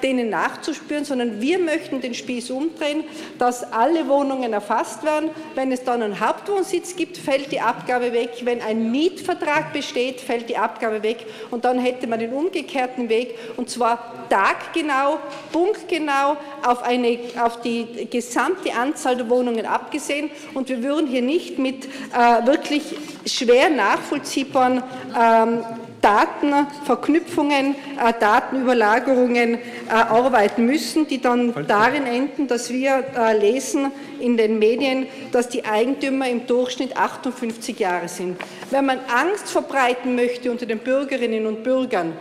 denen 0.01 0.31
nachzuspüren, 0.31 1.05
sondern 1.05 1.41
wir 1.41 1.59
möchten 1.59 2.01
den 2.01 2.15
Spieß 2.15 2.53
umdrehen, 2.53 3.03
dass 3.41 3.73
alle 3.73 4.07
Wohnungen 4.07 4.53
erfasst 4.53 5.03
werden. 5.03 5.31
Wenn 5.57 5.73
es 5.73 5.83
dann 5.83 6.05
einen 6.05 6.21
Hauptwohnsitz 6.21 6.95
gibt, 6.95 7.19
fällt 7.19 7.51
die 7.51 7.61
Abgabe 7.61 8.13
weg. 8.13 8.31
Wenn 8.45 8.63
ein 8.63 8.93
Mietvertrag 8.93 9.73
besteht, 9.73 9.88
besteht, 9.89 10.21
fällt 10.21 10.49
die 10.49 10.57
Abgabe 10.57 11.03
weg. 11.03 11.27
Und 11.51 11.65
dann 11.65 11.79
hätte 11.79 12.07
man 12.07 12.19
den 12.19 12.33
umgekehrten 12.33 13.09
Weg 13.09 13.35
und 13.57 13.71
zwar 13.71 14.29
taggenau, 14.29 15.19
punktgenau 15.53 16.37
auf, 16.63 16.83
eine, 16.83 17.19
auf 17.43 17.61
die 17.63 18.09
gesamte 18.11 18.75
Anzahl 18.75 19.17
der 19.17 19.29
Wohnungen 19.31 19.65
abgesehen. 19.65 20.31
Und 20.55 20.69
wir 20.69 20.83
würden 20.83 21.07
hier 21.07 21.23
nicht 21.23 21.59
mit 21.59 21.87
äh, 21.87 22.47
wirklich 22.47 22.83
schwer 23.27 23.71
nachvollziehbaren 23.71 24.83
ähm, 25.19 25.65
Datenverknüpfungen, 26.01 27.75
äh, 27.75 28.13
Datenüberlagerungen 28.19 29.55
äh, 29.55 29.59
arbeiten 29.91 30.67
müssen, 30.67 31.09
die 31.09 31.21
dann 31.21 31.55
darin 31.67 32.07
enden, 32.07 32.47
dass 32.47 32.71
wir 32.71 33.05
äh, 33.17 33.37
lesen 33.37 33.91
in 34.21 34.37
den 34.37 34.59
Medien, 34.59 35.07
dass 35.33 35.49
die 35.49 35.65
Eigentümer 35.65 36.29
im 36.29 36.47
Durchschnitt 36.47 36.97
58 36.97 37.79
Jahre 37.79 38.09
sind. 38.09 38.37
Wenn 38.71 38.87
man 38.87 38.99
Angst 39.09 39.49
verbreiten 39.49 40.15
möchte 40.15 40.51
unter 40.51 40.67
den 40.67 40.79
Bürgerinnen 40.79 41.47
und 41.47 41.63
Bürgern, 41.63 42.13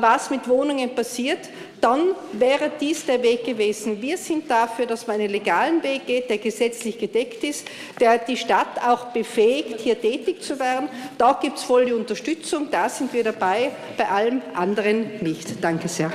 was 0.00 0.30
mit 0.30 0.48
Wohnungen 0.48 0.94
passiert, 0.94 1.38
dann 1.80 2.14
wäre 2.32 2.70
dies 2.80 3.06
der 3.06 3.22
Weg 3.22 3.44
gewesen. 3.44 4.02
Wir 4.02 4.18
sind 4.18 4.50
dafür, 4.50 4.86
dass 4.86 5.06
man 5.06 5.16
einen 5.16 5.30
legalen 5.30 5.82
Weg 5.82 6.06
geht, 6.06 6.28
der 6.30 6.38
gesetzlich 6.38 6.98
gedeckt 6.98 7.42
ist, 7.44 7.66
der 7.98 8.18
die 8.18 8.36
Stadt 8.36 8.82
auch 8.86 9.06
befähigt, 9.06 9.80
hier 9.80 10.00
tätig 10.00 10.42
zu 10.42 10.58
werden. 10.58 10.88
Da 11.18 11.38
gibt 11.40 11.58
es 11.58 11.64
volle 11.64 11.96
Unterstützung, 11.96 12.68
da 12.70 12.88
sind 12.88 13.12
wir 13.12 13.24
dabei, 13.24 13.70
bei 13.96 14.08
allem 14.08 14.42
anderen 14.54 15.22
nicht. 15.22 15.62
Danke 15.62 15.88
sehr. 15.88 16.12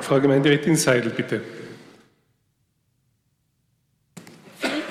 Frau 0.00 0.20
Gemeinderätin 0.20 0.76
Seidel, 0.76 1.10
bitte. 1.10 1.42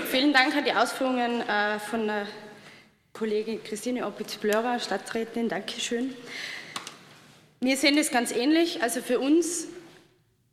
Vielen 0.10 0.34
Dank 0.34 0.56
an 0.56 0.66
die 0.66 0.74
Ausführungen 0.74 1.42
äh, 1.42 1.80
von 1.80 2.08
der 2.08 2.28
Kollegin 3.14 3.64
Christine 3.64 4.06
Opitz-Blörer, 4.06 4.80
Stadträtin. 4.80 5.48
Dankeschön. 5.48 6.14
Wir 7.60 7.78
sehen 7.78 7.96
das 7.96 8.12
ganz 8.12 8.32
ähnlich. 8.32 8.82
Also 8.82 9.02
für 9.02 9.20
uns, 9.20 9.68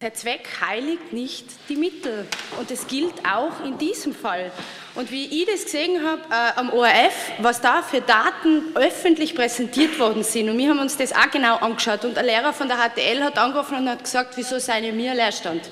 der 0.00 0.14
Zweck 0.14 0.48
heiligt 0.60 1.12
nicht 1.12 1.46
die 1.68 1.76
Mittel. 1.76 2.26
Und 2.58 2.70
das 2.70 2.86
gilt 2.86 3.14
auch 3.24 3.64
in 3.64 3.78
diesem 3.78 4.14
Fall. 4.14 4.50
Und 4.94 5.10
wie 5.10 5.26
ich 5.26 5.46
das 5.46 5.64
gesehen 5.64 6.04
habe 6.04 6.22
äh, 6.30 6.58
am 6.58 6.70
ORF, 6.70 7.32
was 7.38 7.60
da 7.60 7.82
für 7.82 8.00
Daten 8.00 8.74
öffentlich 8.74 9.34
präsentiert 9.34 9.98
worden 9.98 10.22
sind, 10.22 10.50
und 10.50 10.58
wir 10.58 10.68
haben 10.68 10.80
uns 10.80 10.96
das 10.96 11.12
auch 11.12 11.30
genau 11.30 11.56
angeschaut, 11.56 12.04
und 12.04 12.18
ein 12.18 12.26
Lehrer 12.26 12.52
von 12.52 12.68
der 12.68 12.78
HTL 12.78 13.22
hat 13.22 13.38
angerufen 13.38 13.78
und 13.78 13.88
hat 13.88 14.04
gesagt, 14.04 14.36
wieso 14.36 14.58
sei 14.58 14.92
mir 14.92 15.14
Leerstand? 15.14 15.70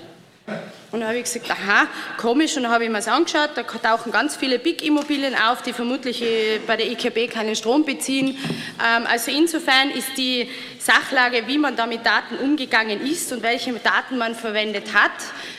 Und 0.92 1.00
dann 1.00 1.08
habe 1.08 1.18
ich 1.18 1.24
gesagt, 1.24 1.48
aha, 1.50 1.86
komisch. 2.16 2.56
Und 2.56 2.64
dann 2.64 2.72
habe 2.72 2.84
ich 2.84 2.90
mir 2.90 2.96
das 2.96 3.06
angeschaut. 3.06 3.50
Da 3.54 3.62
tauchen 3.62 4.10
ganz 4.10 4.36
viele 4.36 4.58
Big-Immobilien 4.58 5.34
auf, 5.36 5.62
die 5.62 5.72
vermutlich 5.72 6.20
äh, 6.22 6.58
bei 6.66 6.76
der 6.76 6.90
IKB 6.90 7.28
keinen 7.32 7.54
Strom 7.54 7.84
beziehen. 7.84 8.36
Ähm, 8.78 9.06
also 9.08 9.30
insofern 9.30 9.90
ist 9.90 10.16
die 10.16 10.50
Sachlage, 10.80 11.46
wie 11.46 11.58
man 11.58 11.76
da 11.76 11.86
mit 11.86 12.04
Daten 12.04 12.36
umgegangen 12.36 13.06
ist 13.06 13.32
und 13.32 13.42
welche 13.42 13.72
Daten 13.74 14.18
man 14.18 14.34
verwendet 14.34 14.92
hat, 14.92 15.12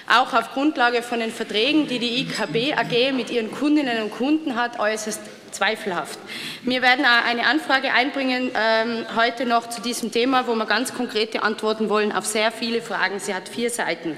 auch 0.10 0.34
auf 0.34 0.52
Grundlage 0.52 1.02
von 1.02 1.22
den 1.22 1.32
Verträgen, 1.32 1.88
die 1.88 2.00
die 2.00 2.22
IKB 2.22 2.74
AG 2.78 3.14
mit 3.14 3.30
ihren 3.30 3.52
Kundinnen 3.52 4.04
und 4.04 4.12
Kunden 4.12 4.56
hat, 4.58 4.80
äußerst 4.80 5.22
zweifelhaft. 5.52 6.20
Wir 6.64 6.82
werden 6.82 7.06
eine 7.06 7.46
Anfrage 7.46 7.94
einbringen 7.94 8.52
ähm, 8.56 9.06
heute 9.16 9.46
noch 9.46 9.70
zu 9.70 9.82
diesem 9.82 10.12
Thema, 10.12 10.48
wo 10.48 10.56
wir 10.56 10.66
ganz 10.66 10.94
konkrete 10.94 11.44
Antworten 11.44 11.90
wollen 11.90 12.12
auf 12.12 12.26
sehr 12.26 12.52
viele 12.52 12.82
Fragen. 12.82 13.20
Sie 13.20 13.34
hat 13.34 13.48
vier 13.50 13.70
Seiten. 13.70 14.18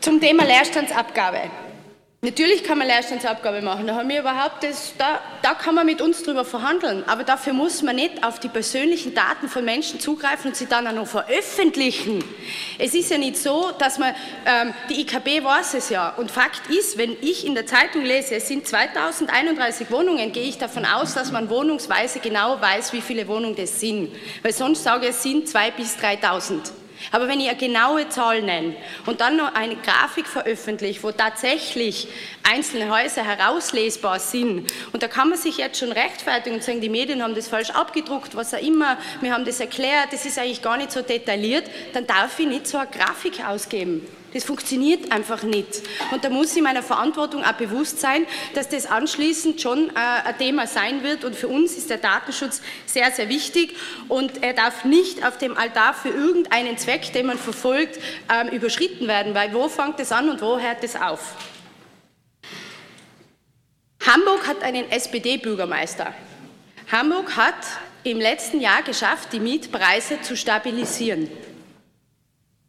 Zum 0.00 0.18
Thema 0.18 0.44
Leerstandsabgabe. 0.44 1.50
Natürlich 2.22 2.64
kann 2.64 2.78
man 2.78 2.86
Leerstandsabgabe 2.86 3.60
machen, 3.60 3.86
da, 3.86 3.94
haben 3.94 4.08
wir 4.08 4.20
überhaupt 4.20 4.62
das, 4.62 4.94
da, 4.96 5.20
da 5.42 5.54
kann 5.54 5.74
man 5.74 5.86
mit 5.86 6.02
uns 6.02 6.22
drüber 6.22 6.44
verhandeln, 6.44 7.02
aber 7.06 7.24
dafür 7.24 7.54
muss 7.54 7.82
man 7.82 7.96
nicht 7.96 8.24
auf 8.24 8.38
die 8.38 8.48
persönlichen 8.48 9.14
Daten 9.14 9.48
von 9.48 9.64
Menschen 9.64 10.00
zugreifen 10.00 10.48
und 10.50 10.56
sie 10.56 10.66
dann 10.66 10.86
auch 10.86 10.92
noch 10.92 11.06
veröffentlichen. 11.06 12.22
Es 12.78 12.94
ist 12.94 13.10
ja 13.10 13.18
nicht 13.18 13.36
so, 13.38 13.72
dass 13.78 13.98
man, 13.98 14.14
ähm, 14.46 14.74
die 14.90 15.00
IKB 15.00 15.44
weiß 15.44 15.74
es 15.74 15.88
ja 15.88 16.10
und 16.10 16.30
Fakt 16.30 16.68
ist, 16.68 16.96
wenn 16.98 17.16
ich 17.22 17.46
in 17.46 17.54
der 17.54 17.66
Zeitung 17.66 18.02
lese, 18.02 18.34
es 18.36 18.48
sind 18.48 18.66
2031 18.66 19.90
Wohnungen, 19.90 20.32
gehe 20.32 20.48
ich 20.48 20.58
davon 20.58 20.84
aus, 20.86 21.14
dass 21.14 21.32
man 21.32 21.48
wohnungsweise 21.48 22.20
genau 22.20 22.60
weiß, 22.60 22.92
wie 22.94 23.00
viele 23.00 23.28
Wohnungen 23.28 23.56
das 23.56 23.80
sind, 23.80 24.14
weil 24.42 24.52
sonst 24.52 24.82
sage 24.82 25.06
ich, 25.06 25.10
es 25.10 25.22
sind 25.22 25.46
2.000 25.46 25.70
bis 25.72 25.96
3.000. 25.96 26.70
Aber 27.12 27.28
wenn 27.28 27.40
ich 27.40 27.48
eine 27.48 27.58
genaue 27.58 28.08
Zahl 28.08 28.42
nenne 28.42 28.76
und 29.06 29.20
dann 29.20 29.36
noch 29.36 29.54
eine 29.54 29.76
Grafik 29.76 30.26
veröffentliche, 30.26 31.02
wo 31.02 31.12
tatsächlich 31.12 32.08
einzelne 32.42 32.90
Häuser 32.90 33.24
herauslesbar 33.24 34.20
sind, 34.20 34.70
und 34.92 35.02
da 35.02 35.08
kann 35.08 35.30
man 35.30 35.38
sich 35.38 35.58
jetzt 35.58 35.78
schon 35.78 35.92
rechtfertigen 35.92 36.56
und 36.56 36.64
sagen, 36.64 36.80
die 36.80 36.88
Medien 36.88 37.22
haben 37.22 37.34
das 37.34 37.48
falsch 37.48 37.70
abgedruckt, 37.70 38.36
was 38.36 38.54
auch 38.54 38.62
immer, 38.62 38.98
wir 39.20 39.32
haben 39.32 39.44
das 39.44 39.60
erklärt, 39.60 40.12
das 40.12 40.26
ist 40.26 40.38
eigentlich 40.38 40.62
gar 40.62 40.76
nicht 40.76 40.92
so 40.92 41.02
detailliert, 41.02 41.64
dann 41.92 42.06
darf 42.06 42.38
ich 42.38 42.46
nicht 42.46 42.66
so 42.66 42.78
eine 42.78 42.90
Grafik 42.90 43.44
ausgeben. 43.44 44.06
Das 44.32 44.44
funktioniert 44.44 45.10
einfach 45.10 45.42
nicht. 45.42 45.82
Und 46.12 46.24
da 46.24 46.30
muss 46.30 46.54
ich 46.54 46.62
meiner 46.62 46.82
Verantwortung 46.82 47.44
auch 47.44 47.54
bewusst 47.54 48.00
sein, 48.00 48.26
dass 48.54 48.68
das 48.68 48.86
anschließend 48.86 49.60
schon 49.60 49.90
äh, 49.90 49.92
ein 49.96 50.38
Thema 50.38 50.66
sein 50.66 51.02
wird. 51.02 51.24
Und 51.24 51.34
für 51.34 51.48
uns 51.48 51.76
ist 51.76 51.90
der 51.90 51.98
Datenschutz 51.98 52.62
sehr, 52.86 53.10
sehr 53.10 53.28
wichtig. 53.28 53.76
Und 54.08 54.42
er 54.42 54.52
darf 54.52 54.84
nicht 54.84 55.26
auf 55.26 55.38
dem 55.38 55.56
Altar 55.56 55.94
für 55.94 56.10
irgendeinen 56.10 56.78
Zweck, 56.78 57.12
den 57.12 57.26
man 57.26 57.38
verfolgt, 57.38 57.98
ähm, 58.32 58.48
überschritten 58.48 59.08
werden. 59.08 59.34
Weil 59.34 59.52
wo 59.52 59.68
fängt 59.68 59.98
es 59.98 60.12
an 60.12 60.28
und 60.28 60.40
wo 60.40 60.58
hört 60.58 60.84
es 60.84 60.94
auf? 60.94 61.34
Hamburg 64.06 64.46
hat 64.46 64.62
einen 64.62 64.90
SPD-Bürgermeister. 64.90 66.14
Hamburg 66.90 67.36
hat 67.36 67.54
im 68.02 68.18
letzten 68.18 68.60
Jahr 68.60 68.82
geschafft, 68.82 69.32
die 69.32 69.40
Mietpreise 69.40 70.22
zu 70.22 70.36
stabilisieren. 70.36 71.28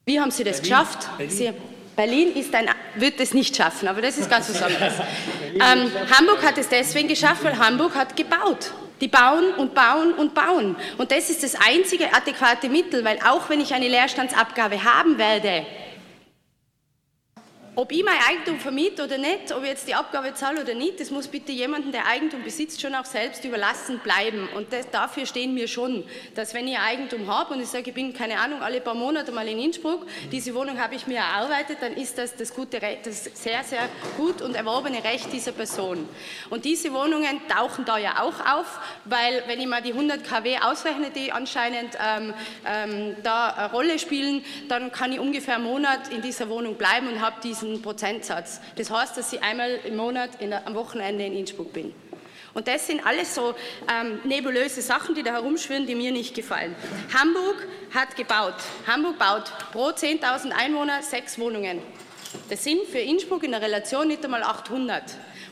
Wie 0.06 0.20
haben 0.20 0.32
Sie 0.32 0.44
das 0.44 0.62
Berlin. 0.62 0.70
geschafft? 0.72 1.18
Berlin. 1.18 1.36
Sie, 1.36 1.54
Berlin 1.96 2.36
ist 2.36 2.56
ein, 2.56 2.70
wird 2.96 3.20
es 3.20 3.34
nicht 3.34 3.56
schaffen, 3.56 3.88
aber 3.88 4.02
das 4.02 4.18
ist 4.18 4.30
ganz 4.30 4.50
was 4.50 4.62
anderes. 4.64 4.94
Ähm, 5.54 5.92
Hamburg 6.18 6.44
hat 6.44 6.58
es 6.58 6.70
deswegen 6.70 7.08
geschafft, 7.08 7.44
weil 7.44 7.58
Hamburg 7.58 7.94
hat 7.96 8.16
gebaut. 8.16 8.72
Die 9.00 9.08
bauen 9.08 9.54
und 9.58 9.74
bauen 9.74 10.14
und 10.14 10.34
bauen. 10.34 10.76
Und 10.98 11.12
das 11.12 11.30
ist 11.30 11.44
das 11.44 11.56
einzige 11.56 12.14
adäquate 12.14 12.70
Mittel, 12.70 13.04
weil 13.04 13.20
auch 13.28 13.50
wenn 13.50 13.60
ich 13.60 13.74
eine 13.74 13.88
Leerstandsabgabe 13.88 14.84
haben 14.84 15.18
werde, 15.18 15.66
ob 17.73 17.91
ich 17.93 18.03
mein 18.03 18.17
Eigentum 18.29 18.60
vermiete 18.60 19.03
oder 19.03 19.17
nicht, 19.17 19.53
ob 19.53 19.63
ich 19.63 19.69
jetzt 19.69 19.88
die 19.88 19.95
Abgabe 19.95 20.34
zahle 20.34 20.62
oder 20.62 20.73
nicht, 20.73 20.99
das 20.99 21.10
muss 21.10 21.27
bitte 21.27 21.53
jemandem, 21.53 21.93
der 21.93 22.05
Eigentum 22.05 22.43
besitzt, 22.43 22.81
schon 22.81 22.93
auch 22.93 23.05
selbst 23.05 23.45
überlassen 23.45 23.99
bleiben. 23.99 24.49
Und 24.55 24.73
das, 24.73 24.89
dafür 24.89 25.25
stehen 25.25 25.55
wir 25.55 25.69
schon, 25.69 26.03
dass 26.36 26.53
wenn 26.53 26.67
ich 26.67 26.77
Eigentum 26.77 27.27
habe 27.27 27.53
und 27.53 27.62
ich 27.62 27.69
sage, 27.69 27.89
ich 27.89 27.93
bin, 27.93 28.13
keine 28.13 28.39
Ahnung, 28.39 28.62
alle 28.62 28.81
paar 28.81 28.93
Monate 28.93 29.31
mal 29.31 29.47
in 29.47 29.57
Innsbruck, 29.57 30.05
diese 30.34 30.53
Wohnung 30.53 30.81
habe 30.81 30.95
ich 30.95 31.07
mir 31.07 31.19
erarbeitet, 31.19 31.77
dann 31.79 31.93
ist 31.93 32.17
das 32.17 32.36
das, 32.36 32.53
gute, 32.53 32.81
das 33.03 33.23
sehr, 33.23 33.63
sehr 33.63 33.88
gut 34.17 34.41
und 34.41 34.53
erworbene 34.55 35.01
Recht 35.01 35.31
dieser 35.31 35.53
Person. 35.53 36.10
Und 36.49 36.65
diese 36.65 36.91
Wohnungen 36.91 37.39
tauchen 37.47 37.86
da 37.86 37.97
ja 37.97 38.21
auch 38.21 38.39
auf, 38.53 38.79
weil 39.05 39.43
wenn 39.47 39.62
ich 39.62 39.67
mal 39.67 39.81
die 39.81 39.93
100 39.93 40.25
kW 40.25 40.57
ausrechne, 40.57 41.10
die 41.10 41.31
anscheinend 41.31 41.97
ähm, 42.05 42.34
ähm, 42.67 43.15
da 43.23 43.47
eine 43.47 43.71
Rolle 43.71 43.97
spielen, 43.97 44.43
dann 44.67 44.91
kann 44.91 45.13
ich 45.13 45.19
ungefähr 45.19 45.55
einen 45.55 45.63
Monat 45.63 46.10
in 46.10 46.21
dieser 46.21 46.49
Wohnung 46.49 46.75
bleiben 46.75 47.07
und 47.07 47.21
habe 47.21 47.38
diese 47.41 47.61
diesen 47.62 47.82
Prozentsatz. 47.82 48.60
Das 48.76 48.89
heißt, 48.89 49.17
dass 49.17 49.34
ich 49.34 49.41
einmal 49.41 49.80
im 49.86 49.95
Monat 49.95 50.41
der, 50.41 50.65
am 50.67 50.76
Wochenende 50.76 51.26
in 51.26 51.34
Innsbruck 51.34 51.74
bin. 51.74 51.93
Und 52.54 52.67
das 52.67 52.88
sind 52.88 53.06
alles 53.06 53.34
so 53.34 53.56
ähm, 53.89 54.19
nebulöse 54.26 54.82
Sachen, 54.82 55.15
die 55.15 55.24
da 55.24 55.32
herumschwirren, 55.32 55.88
die 55.88 55.95
mir 55.95 56.12
nicht 56.12 56.36
gefallen. 56.36 56.76
Hamburg 57.13 57.65
hat 57.93 58.15
gebaut. 58.17 58.56
Hamburg 58.86 59.17
baut 59.17 59.52
pro 59.71 59.89
10.000 59.89 60.52
Einwohner 60.52 61.02
sechs 61.02 61.39
Wohnungen. 61.39 61.82
Das 62.50 62.63
sind 62.63 62.86
für 62.88 63.00
Innsbruck 63.00 63.43
in 63.43 63.52
der 63.52 63.62
Relation 63.62 64.08
nicht 64.08 64.24
einmal 64.24 64.43
800. 64.43 65.04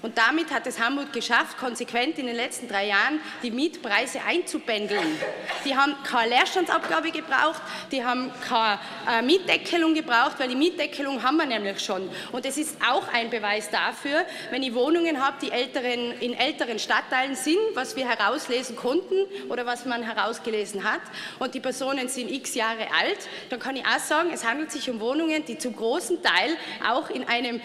Und 0.02 0.18
damit 0.18 0.52
hat 0.52 0.66
es 0.66 0.80
Hamburg 0.80 1.12
geschafft, 1.12 1.58
konsequent 1.58 2.18
in 2.20 2.28
den 2.28 2.36
letzten 2.36 2.70
drei 2.70 2.88
Jahren 2.88 3.20
die 3.44 3.52
Mietpreise 3.52 4.22
einzupendeln. 4.26 5.20
Die 5.66 5.76
haben 5.76 5.96
keine 6.04 6.30
Leerstandsabgabe 6.36 7.12
gebraucht, 7.12 7.62
die 7.92 8.04
haben 8.04 8.32
keine 8.48 8.80
äh, 9.10 9.22
Mietdeckelung 9.22 9.94
gebraucht, 9.94 10.36
weil 10.38 10.48
die 10.48 10.56
Mietdeckelung 10.56 11.22
haben 11.22 11.38
wir 11.38 11.46
nämlich 11.46 11.82
schon. 11.82 12.10
Und 12.32 12.46
es 12.46 12.58
ist 12.58 12.78
auch 12.90 13.12
ein 13.14 13.30
Beweis 13.30 13.70
dafür, 13.70 14.24
wenn 14.52 14.64
ich 14.64 14.74
Wohnungen 14.74 15.22
habe, 15.22 15.38
die 15.42 15.52
älteren, 15.52 16.14
in 16.22 16.34
älteren 16.34 16.80
Stadtteilen 16.80 17.36
sind, 17.36 17.60
was 17.74 17.96
wir 17.98 18.08
herauslesen 18.08 18.78
konnten 18.78 19.26
oder 19.50 19.66
was 19.66 19.86
man 19.86 20.04
herausgelesen 20.04 20.84
hat, 20.84 21.02
und 21.40 21.54
die 21.54 21.60
Personen 21.60 22.08
sind 22.08 22.32
x 22.32 22.56
Jahre 22.56 22.88
alt, 23.00 23.28
dann 23.50 23.60
kann 23.60 23.76
ich 23.76 23.86
auch 23.86 24.00
sagen, 24.00 24.30
es 24.34 24.46
handelt 24.46 24.72
sich 24.72 24.90
um 24.90 25.00
Wohnungen, 25.02 25.44
die 25.46 25.58
zum 25.58 25.76
großen 25.76 26.22
Teil 26.24 26.56
auch 26.88 27.10
in 27.10 27.28
einem, 27.28 27.62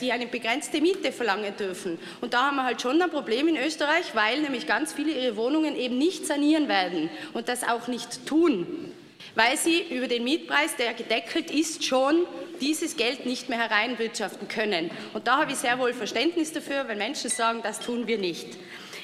die 0.00 0.12
eine 0.12 0.26
begrenzte 0.26 0.80
Miete 0.80 1.12
verlangen 1.12 1.56
dürfen 1.56 1.69
dürfen. 1.70 1.98
Und 2.20 2.34
da 2.34 2.46
haben 2.46 2.56
wir 2.56 2.64
halt 2.64 2.82
schon 2.82 3.00
ein 3.00 3.10
Problem 3.10 3.48
in 3.48 3.56
Österreich, 3.56 4.14
weil 4.14 4.40
nämlich 4.40 4.66
ganz 4.66 4.92
viele 4.92 5.12
ihre 5.12 5.36
Wohnungen 5.36 5.76
eben 5.76 5.98
nicht 5.98 6.26
sanieren 6.26 6.68
werden 6.68 7.10
und 7.32 7.48
das 7.48 7.62
auch 7.62 7.86
nicht 7.88 8.26
tun, 8.26 8.92
weil 9.34 9.56
sie 9.56 9.82
über 9.90 10.08
den 10.08 10.24
Mietpreis, 10.24 10.76
der 10.76 10.94
gedeckelt 10.94 11.50
ist, 11.50 11.84
schon 11.84 12.26
dieses 12.60 12.96
Geld 12.96 13.24
nicht 13.24 13.48
mehr 13.48 13.58
hereinwirtschaften 13.58 14.48
können. 14.48 14.90
Und 15.14 15.26
da 15.26 15.38
habe 15.38 15.52
ich 15.52 15.58
sehr 15.58 15.78
wohl 15.78 15.94
Verständnis 15.94 16.52
dafür, 16.52 16.88
wenn 16.88 16.98
Menschen 16.98 17.30
sagen, 17.30 17.60
das 17.62 17.80
tun 17.80 18.06
wir 18.06 18.18
nicht. 18.18 18.46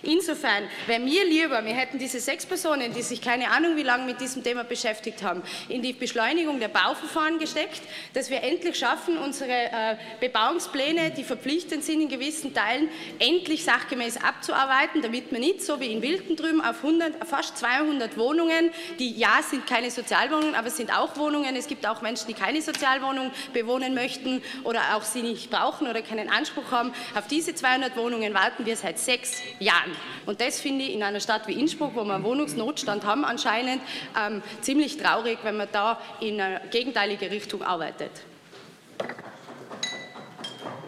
Insofern 0.07 0.65
wäre 0.87 1.01
mir 1.01 1.25
lieber, 1.25 1.65
wir 1.65 1.75
hätten 1.75 1.99
diese 1.99 2.21
sechs 2.21 2.47
Personen, 2.47 2.93
die 2.93 3.03
sich 3.03 3.21
keine 3.21 3.51
Ahnung 3.51 3.77
wie 3.77 3.83
lange 3.83 4.05
mit 4.05 4.21
diesem 4.21 4.43
Thema 4.43 4.65
beschäftigt 4.65 5.23
haben, 5.23 5.43
in 5.69 5.83
die 5.83 5.93
Beschleunigung 5.93 6.61
der 6.61 6.69
Bauverfahren 6.69 7.39
gesteckt, 7.39 7.83
dass 8.15 8.31
wir 8.31 8.43
endlich 8.43 8.79
schaffen, 8.79 9.19
unsere 9.19 9.51
äh, 9.51 9.97
Bebauungspläne, 10.21 11.11
die 11.11 11.25
verpflichtend 11.25 11.85
sind 11.85 12.01
in 12.01 12.09
gewissen 12.09 12.55
Teilen, 12.55 12.89
endlich 13.19 13.65
sachgemäß 13.65 14.19
abzuarbeiten, 14.19 15.03
damit 15.03 15.33
wir 15.33 15.41
nicht 15.41 15.63
so 15.63 15.81
wie 15.81 15.93
in 15.93 16.03
Wilden 16.03 16.37
auf 16.61 16.85
100, 16.85 17.27
fast 17.27 17.59
200 17.59 18.17
Wohnungen, 18.17 18.71
die 18.99 19.13
ja 19.13 19.41
sind 19.43 19.67
keine 19.67 19.91
Sozialwohnungen, 19.91 20.55
aber 20.55 20.71
sind 20.71 20.97
auch 20.97 21.17
Wohnungen. 21.17 21.57
Es 21.57 21.67
gibt 21.67 21.87
auch 21.87 22.03
Menschen, 22.03 22.27
die 22.29 22.35
keine 22.35 22.63
Sozialwohnung 22.63 23.31
bewohnen 23.53 23.95
möchten 23.95 24.43
oder 24.65 24.95
auch 24.95 25.03
sie 25.03 25.23
nicht 25.23 25.51
brauchen 25.51 25.89
oder 25.89 26.03
keinen 26.03 26.31
Anspruch 26.31 26.71
haben. 26.71 26.93
Auf 27.15 27.27
diese 27.27 27.55
200 27.55 27.97
Wohnungen 27.97 28.35
warten 28.35 28.67
wir 28.67 28.77
seit 28.77 28.99
sechs 28.99 29.43
Jahren. 29.59 29.96
Und 30.27 30.41
das 30.41 30.61
finde 30.61 30.85
ich 30.85 30.95
in 30.95 31.03
einer 31.03 31.21
Stadt 31.21 31.47
wie 31.47 31.53
Innsbruck, 31.53 31.95
wo 31.95 32.05
wir 32.05 32.15
einen 32.15 32.25
Wohnungsnotstand 32.25 33.05
haben 33.05 33.25
anscheinend, 33.25 33.81
ähm, 34.19 34.43
ziemlich 34.61 34.97
traurig, 34.97 35.39
wenn 35.43 35.57
man 35.57 35.69
da 35.73 36.01
in 36.21 36.41
eine 36.41 36.61
gegenteilige 36.71 37.31
Richtung 37.31 37.63
arbeitet. 37.63 38.11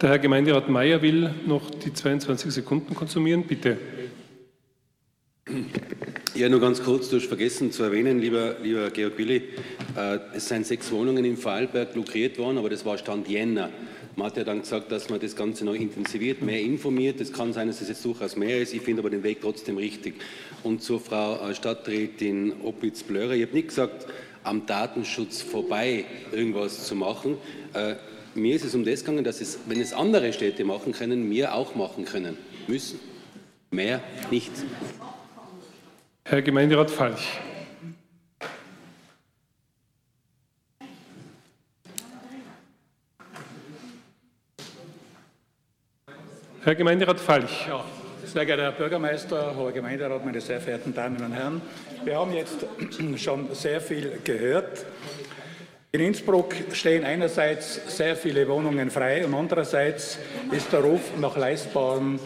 Der 0.01 0.09
Herr 0.09 0.19
Gemeinderat 0.19 0.69
Mayer 0.69 1.01
will 1.01 1.33
noch 1.45 1.69
die 1.71 1.93
22 1.93 2.53
Sekunden 2.53 2.95
konsumieren. 2.95 3.45
Bitte. 3.45 3.77
Ja, 6.35 6.47
nur 6.47 6.61
ganz 6.61 6.81
kurz, 6.81 7.09
du 7.09 7.17
hast 7.17 7.25
vergessen 7.25 7.71
zu 7.71 7.83
erwähnen, 7.83 8.19
lieber, 8.19 8.55
lieber 8.61 8.91
Georg 8.91 9.17
Willi, 9.17 9.49
äh, 9.97 10.19
es 10.33 10.47
sind 10.47 10.65
sechs 10.65 10.91
Wohnungen 10.91 11.25
im 11.25 11.35
Vorarlberg 11.35 11.95
lukriert 11.95 12.37
worden, 12.37 12.59
aber 12.59 12.69
das 12.69 12.85
war 12.85 12.97
Stand 12.97 13.27
Jänner. 13.27 13.71
Man 14.19 14.27
hat 14.27 14.35
ja 14.35 14.43
dann 14.43 14.59
gesagt, 14.59 14.91
dass 14.91 15.09
man 15.09 15.21
das 15.21 15.33
Ganze 15.33 15.63
noch 15.63 15.73
intensiviert, 15.73 16.41
mehr 16.41 16.59
informiert. 16.59 17.21
Es 17.21 17.31
kann 17.31 17.53
sein, 17.53 17.69
dass 17.69 17.79
es 17.79 17.87
jetzt 17.87 18.03
durchaus 18.03 18.35
mehr 18.35 18.59
ist. 18.61 18.73
Ich 18.73 18.81
finde 18.81 19.01
aber 19.01 19.09
den 19.09 19.23
Weg 19.23 19.39
trotzdem 19.39 19.77
richtig. 19.77 20.15
Und 20.61 20.83
zur 20.83 20.99
Frau 20.99 21.47
äh, 21.47 21.55
Stadträtin 21.55 22.51
Opitz-Blörer, 22.61 23.31
ich 23.31 23.43
habe 23.43 23.53
nicht 23.53 23.69
gesagt, 23.69 24.07
am 24.43 24.65
Datenschutz 24.65 25.41
vorbei 25.41 26.03
irgendwas 26.33 26.85
zu 26.85 26.95
machen. 26.95 27.37
Äh, 27.73 27.95
mir 28.35 28.57
ist 28.57 28.65
es 28.65 28.75
um 28.75 28.83
das 28.83 29.05
gegangen, 29.05 29.23
dass 29.23 29.39
es, 29.39 29.57
wenn 29.67 29.79
es 29.79 29.93
andere 29.93 30.33
Städte 30.33 30.65
machen 30.65 30.91
können, 30.91 31.31
wir 31.31 31.55
auch 31.55 31.75
machen 31.75 32.03
können 32.03 32.37
müssen. 32.67 32.99
Mehr 33.71 34.01
nicht. 34.31 34.51
Herr 36.25 36.41
Gemeinderat 36.41 36.91
Falch. 36.91 37.39
Herr 46.61 46.75
Gemeinderat 46.75 47.21
Falch. 47.21 47.67
Ja. 47.69 47.85
Sehr 48.25 48.45
geehrter 48.45 48.63
Herr 48.63 48.71
Bürgermeister, 48.73 49.55
hoher 49.55 49.71
Gemeinderat, 49.71 50.25
meine 50.25 50.41
sehr 50.41 50.59
verehrten 50.59 50.93
Damen 50.93 51.15
und 51.23 51.31
Herren, 51.31 51.61
wir 52.03 52.17
haben 52.17 52.33
jetzt 52.33 52.65
schon 53.15 53.55
sehr 53.55 53.79
viel 53.79 54.19
gehört. 54.25 54.85
In 55.93 56.01
Innsbruck 56.01 56.53
stehen 56.73 57.05
einerseits 57.05 57.95
sehr 57.95 58.17
viele 58.17 58.45
Wohnungen 58.49 58.91
frei 58.91 59.25
und 59.25 59.33
andererseits 59.35 60.19
ist 60.51 60.73
der 60.73 60.81
Ruf 60.81 60.99
nach 61.17 61.37
leistbaren 61.37 62.19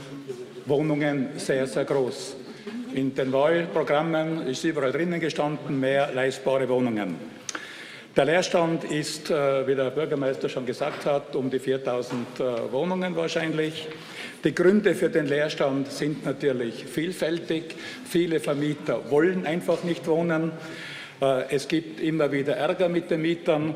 Wohnungen 0.65 1.29
sehr, 1.37 1.67
sehr 1.67 1.85
groß. 1.85 2.35
In 2.95 3.13
den 3.13 3.31
Wahlprogrammen 3.31 4.47
ist 4.47 4.63
überall 4.63 4.91
drinnen 4.91 5.19
gestanden, 5.19 5.79
mehr 5.79 6.09
leistbare 6.11 6.67
Wohnungen. 6.69 7.17
Der 8.15 8.25
Leerstand 8.25 8.83
ist, 8.83 9.31
äh, 9.31 9.65
wie 9.65 9.73
der 9.73 9.89
Bürgermeister 9.89 10.47
schon 10.47 10.67
gesagt 10.67 11.07
hat, 11.07 11.35
um 11.35 11.49
die 11.49 11.57
4000 11.57 12.39
äh, 12.39 12.71
Wohnungen 12.71 13.15
wahrscheinlich. 13.15 13.87
Die 14.43 14.53
Gründe 14.53 14.93
für 14.93 15.09
den 15.09 15.27
Leerstand 15.27 15.89
sind 15.89 16.25
natürlich 16.25 16.85
vielfältig. 16.85 17.75
Viele 18.03 18.41
Vermieter 18.41 19.09
wollen 19.09 19.45
einfach 19.45 19.85
nicht 19.85 20.05
wohnen. 20.05 20.51
Äh, 21.21 21.43
es 21.55 21.69
gibt 21.69 22.01
immer 22.01 22.29
wieder 22.29 22.57
Ärger 22.57 22.89
mit 22.89 23.09
den 23.09 23.21
Mietern, 23.21 23.75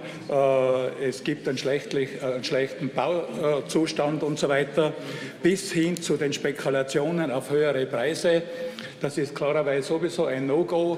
es 1.01 1.23
gibt 1.23 1.47
einen, 1.47 1.57
einen 1.57 2.43
schlechten 2.43 2.89
Bauzustand 2.89 4.23
und 4.23 4.37
so 4.37 4.49
weiter, 4.49 4.93
bis 5.41 5.71
hin 5.71 6.01
zu 6.01 6.17
den 6.17 6.33
Spekulationen 6.33 7.31
auf 7.31 7.49
höhere 7.49 7.85
Preise. 7.85 8.43
Das 8.99 9.17
ist 9.17 9.33
klarerweise 9.33 9.87
sowieso 9.87 10.25
ein 10.25 10.47
No-Go, 10.47 10.97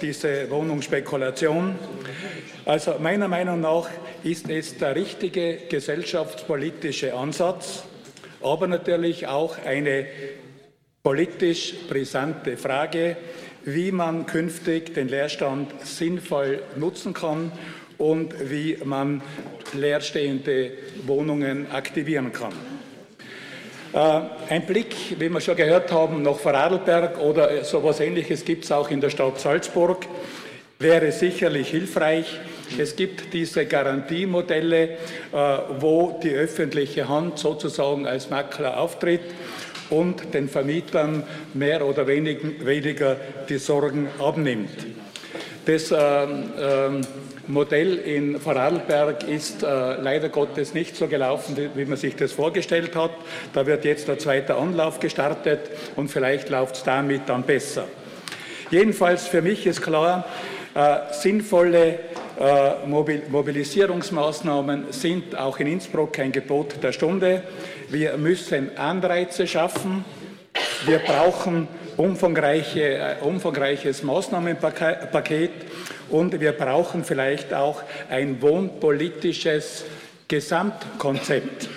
diese 0.00 0.50
Wohnungsspekulation. 0.50 1.76
Also 2.64 2.94
meiner 3.00 3.28
Meinung 3.28 3.60
nach 3.60 3.88
ist 4.24 4.48
es 4.48 4.76
der 4.78 4.96
richtige 4.96 5.58
gesellschaftspolitische 5.68 7.14
Ansatz, 7.14 7.84
aber 8.42 8.66
natürlich 8.66 9.26
auch 9.26 9.56
eine 9.64 10.06
politisch 11.02 11.74
brisante 11.88 12.56
Frage, 12.56 13.16
wie 13.64 13.92
man 13.92 14.26
künftig 14.26 14.94
den 14.94 15.08
Leerstand 15.08 15.72
sinnvoll 15.84 16.62
nutzen 16.76 17.12
kann 17.12 17.52
und 17.98 18.50
wie 18.50 18.78
man 18.84 19.22
leerstehende 19.72 20.72
Wohnungen 21.06 21.70
aktivieren 21.70 22.32
kann. 22.32 22.52
Äh, 23.92 24.52
ein 24.52 24.66
Blick, 24.66 24.94
wie 25.18 25.28
wir 25.28 25.40
schon 25.40 25.56
gehört 25.56 25.92
haben, 25.92 26.22
nach 26.22 26.36
Vorarlberg 26.36 27.18
oder 27.18 27.64
so 27.64 27.78
etwas 27.78 28.00
Ähnliches 28.00 28.44
gibt 28.44 28.64
es 28.64 28.72
auch 28.72 28.90
in 28.90 29.00
der 29.00 29.10
Stadt 29.10 29.38
Salzburg 29.38 30.06
wäre 30.82 31.12
sicherlich 31.12 31.68
hilfreich. 31.68 32.40
Es 32.78 32.96
gibt 32.96 33.32
diese 33.32 33.66
Garantiemodelle, 33.66 34.82
äh, 34.82 34.96
wo 35.78 36.18
die 36.22 36.30
öffentliche 36.30 37.08
Hand 37.08 37.38
sozusagen 37.38 38.06
als 38.06 38.30
Makler 38.30 38.78
auftritt 38.78 39.22
und 39.90 40.32
den 40.32 40.48
Vermietern 40.48 41.22
mehr 41.54 41.86
oder 41.86 42.06
weniger 42.06 43.16
die 43.48 43.58
Sorgen 43.58 44.08
abnimmt. 44.18 44.70
Das 45.66 45.92
ähm, 45.92 46.50
ähm, 46.58 47.00
Modell 47.46 47.98
in 47.98 48.40
Vorarlberg 48.40 49.28
ist 49.28 49.62
äh, 49.62 49.66
leider 50.00 50.28
Gottes 50.28 50.74
nicht 50.74 50.96
so 50.96 51.06
gelaufen, 51.06 51.56
wie 51.74 51.84
man 51.84 51.96
sich 51.96 52.16
das 52.16 52.32
vorgestellt 52.32 52.96
hat. 52.96 53.12
Da 53.52 53.66
wird 53.66 53.84
jetzt 53.84 54.08
der 54.08 54.18
zweite 54.18 54.56
Anlauf 54.56 54.98
gestartet 54.98 55.60
und 55.96 56.08
vielleicht 56.08 56.50
läuft 56.50 56.76
es 56.76 56.82
damit 56.84 57.22
dann 57.26 57.42
besser. 57.42 57.84
Jedenfalls 58.70 59.28
für 59.28 59.42
mich 59.42 59.66
ist 59.66 59.82
klar, 59.82 60.24
äh, 60.74 61.12
sinnvolle 61.12 61.98
Mobilisierungsmaßnahmen 63.28 64.86
sind 64.90 65.38
auch 65.38 65.60
in 65.60 65.68
Innsbruck 65.68 66.18
ein 66.18 66.32
Gebot 66.32 66.82
der 66.82 66.90
Stunde. 66.90 67.44
Wir 67.88 68.16
müssen 68.16 68.76
Anreize 68.76 69.46
schaffen. 69.46 70.04
Wir 70.84 70.98
brauchen 70.98 71.68
umfangreiche, 71.96 72.98
äh, 72.98 73.14
umfangreiches 73.20 74.02
Maßnahmenpaket 74.02 75.52
und 76.10 76.40
wir 76.40 76.50
brauchen 76.52 77.04
vielleicht 77.04 77.54
auch 77.54 77.80
ein 78.10 78.42
wohnpolitisches 78.42 79.84
Gesamtkonzept. 80.26 81.68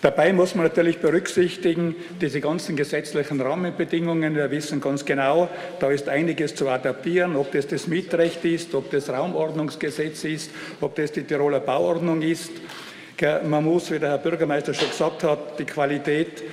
Dabei 0.00 0.32
muss 0.32 0.54
man 0.54 0.64
natürlich 0.64 0.98
berücksichtigen, 0.98 1.96
diese 2.20 2.40
ganzen 2.40 2.76
gesetzlichen 2.76 3.40
Rahmenbedingungen. 3.40 4.36
Wir 4.36 4.48
wissen 4.52 4.80
ganz 4.80 5.04
genau, 5.04 5.48
da 5.80 5.90
ist 5.90 6.08
einiges 6.08 6.54
zu 6.54 6.68
adaptieren, 6.68 7.34
ob 7.34 7.50
das 7.50 7.66
das 7.66 7.88
Mietrecht 7.88 8.44
ist, 8.44 8.76
ob 8.76 8.92
das 8.92 9.08
Raumordnungsgesetz 9.08 10.22
ist, 10.22 10.52
ob 10.80 10.94
das 10.94 11.10
die 11.10 11.24
Tiroler 11.24 11.58
Bauordnung 11.58 12.22
ist. 12.22 12.52
Man 13.44 13.64
muss, 13.64 13.90
wie 13.90 13.98
der 13.98 14.10
Herr 14.10 14.18
Bürgermeister 14.18 14.72
schon 14.72 14.90
gesagt 14.90 15.24
hat, 15.24 15.58
die 15.58 15.64
Qualität 15.64 16.44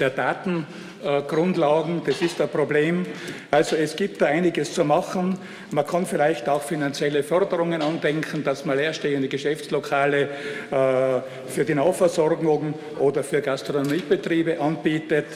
der 0.00 0.10
Datengrundlagen, 0.10 2.02
das 2.04 2.20
ist 2.22 2.40
ein 2.40 2.48
Problem. 2.48 3.06
Also 3.50 3.76
es 3.76 3.96
gibt 3.96 4.20
da 4.20 4.26
einiges 4.26 4.74
zu 4.74 4.84
machen. 4.84 5.38
Man 5.70 5.86
kann 5.86 6.06
vielleicht 6.06 6.48
auch 6.48 6.62
finanzielle 6.62 7.22
Förderungen 7.22 7.82
andenken, 7.82 8.44
dass 8.44 8.64
man 8.64 8.76
leerstehende 8.76 9.28
Geschäftslokale 9.28 10.22
äh, 10.22 10.28
für 11.48 11.64
die 11.66 11.74
Nahversorgung 11.74 12.74
oder 12.98 13.22
für 13.24 13.40
Gastronomiebetriebe 13.40 14.60
anbietet. 14.60 15.26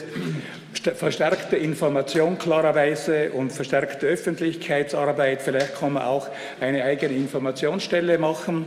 Verstärkte 0.95 1.57
Information 1.57 2.37
klarerweise 2.37 3.31
und 3.31 3.51
verstärkte 3.51 4.05
Öffentlichkeitsarbeit. 4.07 5.41
Vielleicht 5.41 5.79
kann 5.79 5.93
man 5.93 6.03
auch 6.03 6.27
eine 6.59 6.83
eigene 6.83 7.15
Informationsstelle 7.15 8.17
machen. 8.17 8.65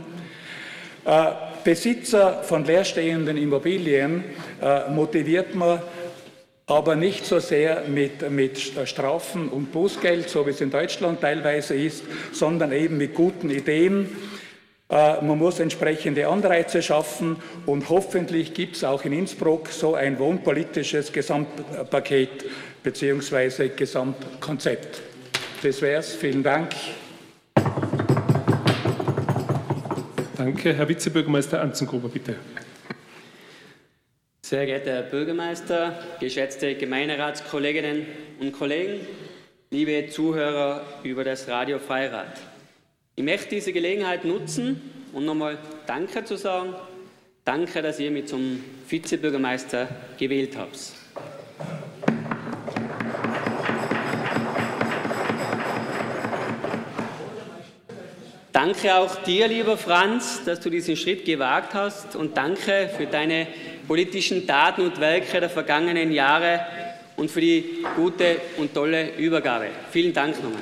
Äh, 1.63 1.69
Besitzer 1.69 2.43
von 2.43 2.65
leerstehenden 2.65 3.37
Immobilien 3.37 4.23
äh, 4.61 4.89
motiviert 4.89 5.55
man 5.55 5.81
aber 6.65 6.95
nicht 6.95 7.25
so 7.25 7.39
sehr 7.39 7.83
mit, 7.87 8.29
mit 8.31 8.57
Strafen 8.85 9.49
und 9.49 9.71
Bußgeld, 9.71 10.29
so 10.29 10.45
wie 10.45 10.51
es 10.51 10.61
in 10.61 10.71
Deutschland 10.71 11.19
teilweise 11.19 11.75
ist, 11.75 12.03
sondern 12.31 12.71
eben 12.71 12.97
mit 12.97 13.13
guten 13.13 13.49
Ideen. 13.49 14.09
Äh, 14.89 15.21
man 15.21 15.37
muss 15.37 15.59
entsprechende 15.59 16.27
Anreize 16.27 16.81
schaffen 16.81 17.37
und 17.65 17.89
hoffentlich 17.89 18.53
gibt 18.53 18.77
es 18.77 18.83
auch 18.83 19.03
in 19.03 19.13
Innsbruck 19.13 19.69
so 19.69 19.95
ein 19.95 20.19
wohnpolitisches 20.19 21.11
Gesamtpaket 21.11 22.45
bzw. 22.83 23.69
Gesamtkonzept. 23.69 25.01
Das 25.61 25.81
wäre 25.81 25.99
es. 25.99 26.13
Vielen 26.13 26.43
Dank. 26.43 26.71
Danke. 30.35 30.73
Herr 30.73 30.89
Vizebürgermeister 30.89 31.61
Anzengruber, 31.61 32.09
bitte. 32.09 32.35
Sehr 34.41 34.65
geehrter 34.65 34.91
Herr 34.91 35.03
Bürgermeister, 35.03 35.99
geschätzte 36.19 36.75
Gemeinderatskolleginnen 36.75 38.05
und 38.39 38.51
Kollegen, 38.51 39.05
liebe 39.69 40.07
Zuhörer 40.09 40.85
über 41.03 41.23
das 41.23 41.47
Radio 41.47 41.77
Freirad. 41.77 42.41
Ich 43.15 43.23
möchte 43.23 43.55
diese 43.55 43.71
Gelegenheit 43.73 44.25
nutzen, 44.25 44.81
um 45.13 45.23
nochmal 45.23 45.59
Danke 45.85 46.25
zu 46.25 46.35
sagen. 46.35 46.73
Danke, 47.45 47.83
dass 47.83 47.99
ihr 47.99 48.09
mich 48.09 48.25
zum 48.25 48.63
Vizebürgermeister 48.89 49.87
gewählt 50.17 50.57
habt. 50.57 51.02
Danke 58.53 58.95
auch 58.95 59.15
dir, 59.23 59.47
lieber 59.47 59.77
Franz, 59.77 60.43
dass 60.45 60.59
du 60.59 60.69
diesen 60.69 60.95
Schritt 60.95 61.25
gewagt 61.25 61.73
hast 61.73 62.15
und 62.15 62.37
danke 62.37 62.87
für 62.95 63.07
deine 63.07 63.47
politischen 63.87 64.45
Taten 64.45 64.81
und 64.81 64.99
Werke 64.99 65.39
der 65.39 65.49
vergangenen 65.49 66.11
Jahre 66.11 66.59
und 67.15 67.31
für 67.31 67.41
die 67.41 67.83
gute 67.95 68.39
und 68.57 68.71
tolle 68.71 69.15
Übergabe. 69.15 69.69
Vielen 69.89 70.13
Dank 70.13 70.35
nochmal. 70.35 70.61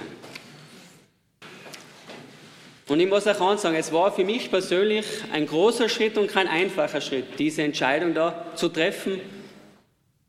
Und 2.87 3.01
ich 3.01 3.09
muss 3.09 3.27
auch 3.27 3.57
sagen, 3.57 3.75
es 3.75 3.91
war 3.91 4.09
für 4.13 4.23
mich 4.23 4.49
persönlich 4.49 5.05
ein 5.33 5.45
großer 5.45 5.89
Schritt 5.89 6.17
und 6.17 6.31
kein 6.31 6.47
einfacher 6.47 7.01
Schritt, 7.01 7.37
diese 7.39 7.63
Entscheidung 7.63 8.13
da 8.13 8.45
zu 8.55 8.69
treffen. 8.69 9.19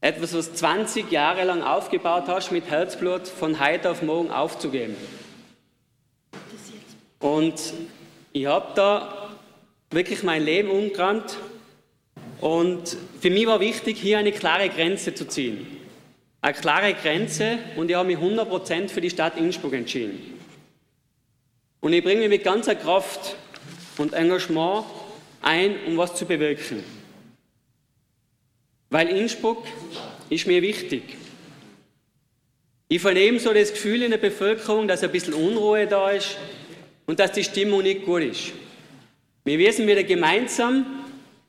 Etwas, 0.00 0.34
was 0.34 0.52
20 0.54 1.12
Jahre 1.12 1.44
lang 1.44 1.62
aufgebaut 1.62 2.24
hast, 2.26 2.50
mit 2.50 2.68
Herzblut 2.68 3.28
von 3.28 3.64
heute 3.64 3.88
auf 3.88 4.02
morgen 4.02 4.32
aufzugeben. 4.32 4.96
Und 7.22 7.72
ich 8.32 8.46
habe 8.46 8.72
da 8.74 9.30
wirklich 9.90 10.24
mein 10.24 10.44
Leben 10.44 10.70
umgerannt 10.70 11.38
und 12.40 12.96
für 13.20 13.30
mich 13.30 13.46
war 13.46 13.60
wichtig, 13.60 13.96
hier 13.96 14.18
eine 14.18 14.32
klare 14.32 14.68
Grenze 14.68 15.14
zu 15.14 15.28
ziehen. 15.28 15.64
Eine 16.40 16.54
klare 16.54 16.94
Grenze 16.94 17.58
und 17.76 17.88
ich 17.88 17.96
habe 17.96 18.08
mich 18.08 18.18
100% 18.18 18.88
für 18.88 19.00
die 19.00 19.10
Stadt 19.10 19.38
Innsbruck 19.38 19.72
entschieden. 19.72 20.40
Und 21.80 21.92
ich 21.92 22.02
bringe 22.02 22.22
mich 22.22 22.28
mit 22.28 22.42
ganzer 22.42 22.74
Kraft 22.74 23.36
und 23.98 24.14
Engagement 24.14 24.84
ein, 25.40 25.76
um 25.86 25.96
was 25.96 26.16
zu 26.16 26.26
bewirken. 26.26 26.82
Weil 28.90 29.08
Innsbruck 29.08 29.64
ist 30.28 30.48
mir 30.48 30.60
wichtig. 30.60 31.02
Ich 32.88 33.00
vernehme 33.00 33.38
so 33.38 33.54
das 33.54 33.72
Gefühl 33.72 34.02
in 34.02 34.10
der 34.10 34.18
Bevölkerung, 34.18 34.88
dass 34.88 35.04
ein 35.04 35.12
bisschen 35.12 35.34
Unruhe 35.34 35.86
da 35.86 36.10
ist, 36.10 36.36
und 37.12 37.20
dass 37.20 37.32
die 37.32 37.44
Stimmung 37.44 37.82
nicht 37.82 38.06
gut 38.06 38.22
ist. 38.22 38.52
Wir 39.44 39.58
müssen 39.58 39.86
wieder 39.86 40.02
gemeinsam 40.02 40.86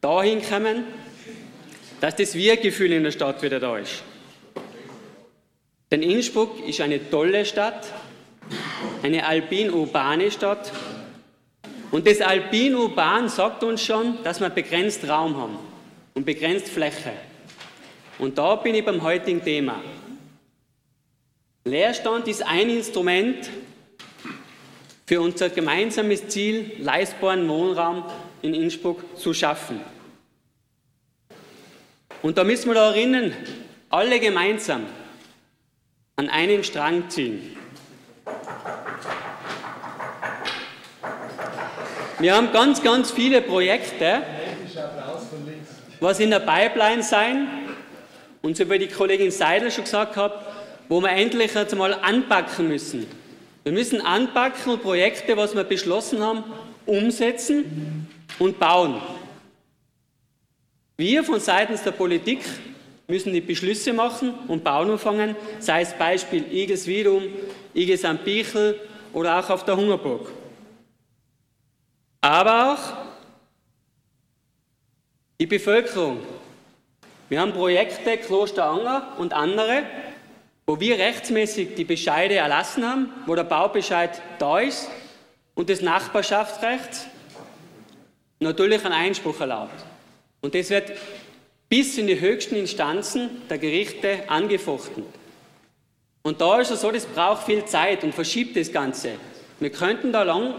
dahin 0.01 0.41
kommen, 0.41 0.83
dass 2.01 2.17
das 2.17 2.35
Wir-Gefühl 2.35 2.91
in 2.91 3.01
der 3.05 3.11
Stadt 3.11 3.41
wieder 3.41 3.61
da 3.61 3.77
ist. 3.77 4.03
Denn 5.89 6.03
Innsbruck 6.03 6.67
ist 6.67 6.81
eine 6.81 7.09
tolle 7.09 7.45
Stadt, 7.45 7.87
eine 9.03 9.25
alpin-urbane 9.25 10.31
Stadt. 10.31 10.69
Und 11.91 12.07
das 12.07 12.19
alpin-urban 12.19 13.29
sagt 13.29 13.63
uns 13.63 13.85
schon, 13.85 14.21
dass 14.25 14.41
wir 14.41 14.49
begrenzt 14.49 15.07
Raum 15.07 15.37
haben 15.37 15.57
und 16.13 16.25
begrenzt 16.25 16.67
Fläche. 16.67 17.13
Und 18.19 18.37
da 18.37 18.57
bin 18.57 18.75
ich 18.75 18.83
beim 18.83 19.01
heutigen 19.01 19.41
Thema. 19.41 19.81
Leerstand 21.63 22.27
ist 22.27 22.45
ein 22.45 22.69
Instrument 22.69 23.49
für 25.13 25.21
unser 25.21 25.49
gemeinsames 25.49 26.27
Ziel, 26.29 26.71
leistbaren 26.79 27.47
Wohnraum 27.47 28.03
in 28.41 28.55
Innsbruck 28.55 29.15
zu 29.15 29.31
schaffen. 29.31 29.79
Und 32.23 32.35
da 32.39 32.43
müssen 32.43 32.69
wir 32.69 32.73
da 32.73 32.89
erinnern, 32.89 33.31
alle 33.91 34.19
gemeinsam 34.19 34.87
an 36.15 36.29
einen 36.29 36.63
Strang 36.63 37.11
ziehen. 37.11 37.55
Wir 42.17 42.35
haben 42.35 42.51
ganz, 42.51 42.81
ganz 42.81 43.11
viele 43.11 43.43
Projekte, 43.43 44.23
was 45.99 46.19
in 46.19 46.31
der 46.31 46.39
Pipeline 46.39 47.03
sein 47.03 47.47
und 48.41 48.57
so 48.57 48.67
wie 48.67 48.79
die 48.79 48.87
Kollegin 48.87 49.29
Seidel 49.29 49.69
schon 49.69 49.83
gesagt 49.83 50.15
hat, 50.15 50.43
wo 50.89 51.01
wir 51.01 51.11
endlich 51.11 51.53
jetzt 51.53 51.75
mal 51.75 51.93
anpacken 51.93 52.67
müssen. 52.67 53.05
Wir 53.63 53.71
müssen 53.71 54.01
anpacken 54.01 54.73
und 54.73 54.81
Projekte, 54.83 55.37
was 55.37 55.55
wir 55.55 55.63
beschlossen 55.63 56.21
haben, 56.21 56.43
umsetzen 56.85 58.07
und 58.39 58.59
bauen. 58.59 59.01
Wir 60.97 61.23
von 61.23 61.39
seitens 61.39 61.81
der 61.83 61.91
Politik 61.91 62.41
müssen 63.07 63.33
die 63.33 63.41
Beschlüsse 63.41 63.93
machen 63.93 64.33
und 64.47 64.63
bauen 64.63 64.91
anfangen, 64.91 65.35
sei 65.59 65.81
es 65.81 65.93
Beispiel 65.93 66.45
Igelswiedum, 66.51 67.23
Igels 67.73 68.05
am 68.05 68.17
Bichel 68.17 68.79
oder 69.13 69.39
auch 69.39 69.49
auf 69.49 69.65
der 69.65 69.77
Hungerburg. 69.77 70.31
Aber 72.21 72.73
auch 72.73 72.93
die 75.39 75.47
Bevölkerung. 75.47 76.19
Wir 77.29 77.41
haben 77.41 77.53
Projekte 77.53 78.17
Kloster 78.17 78.65
Anger 78.65 79.13
und 79.17 79.33
andere, 79.33 79.83
wo 80.65 80.79
wir 80.79 80.97
rechtsmäßig 80.97 81.75
die 81.75 81.83
Bescheide 81.83 82.35
erlassen 82.35 82.85
haben, 82.85 83.09
wo 83.25 83.35
der 83.35 83.43
Baubescheid 83.43 84.21
da 84.39 84.59
ist 84.59 84.89
und 85.55 85.69
das 85.69 85.81
Nachbarschaftsrecht 85.81 87.07
natürlich 88.39 88.83
einen 88.85 88.93
Einspruch 88.93 89.39
erlaubt. 89.39 89.85
Und 90.41 90.55
das 90.55 90.69
wird 90.69 90.91
bis 91.69 91.97
in 91.97 92.07
die 92.07 92.19
höchsten 92.19 92.55
Instanzen 92.55 93.41
der 93.49 93.57
Gerichte 93.57 94.29
angefochten. 94.29 95.03
Und 96.21 96.39
da 96.39 96.59
ist 96.59 96.71
es 96.71 96.81
so, 96.81 96.91
das 96.91 97.05
braucht 97.05 97.45
viel 97.45 97.65
Zeit 97.65 98.03
und 98.03 98.13
verschiebt 98.13 98.55
das 98.55 98.71
Ganze. 98.71 99.13
Wir 99.59 99.71
könnten 99.71 100.13
da 100.13 100.23
lang, 100.23 100.55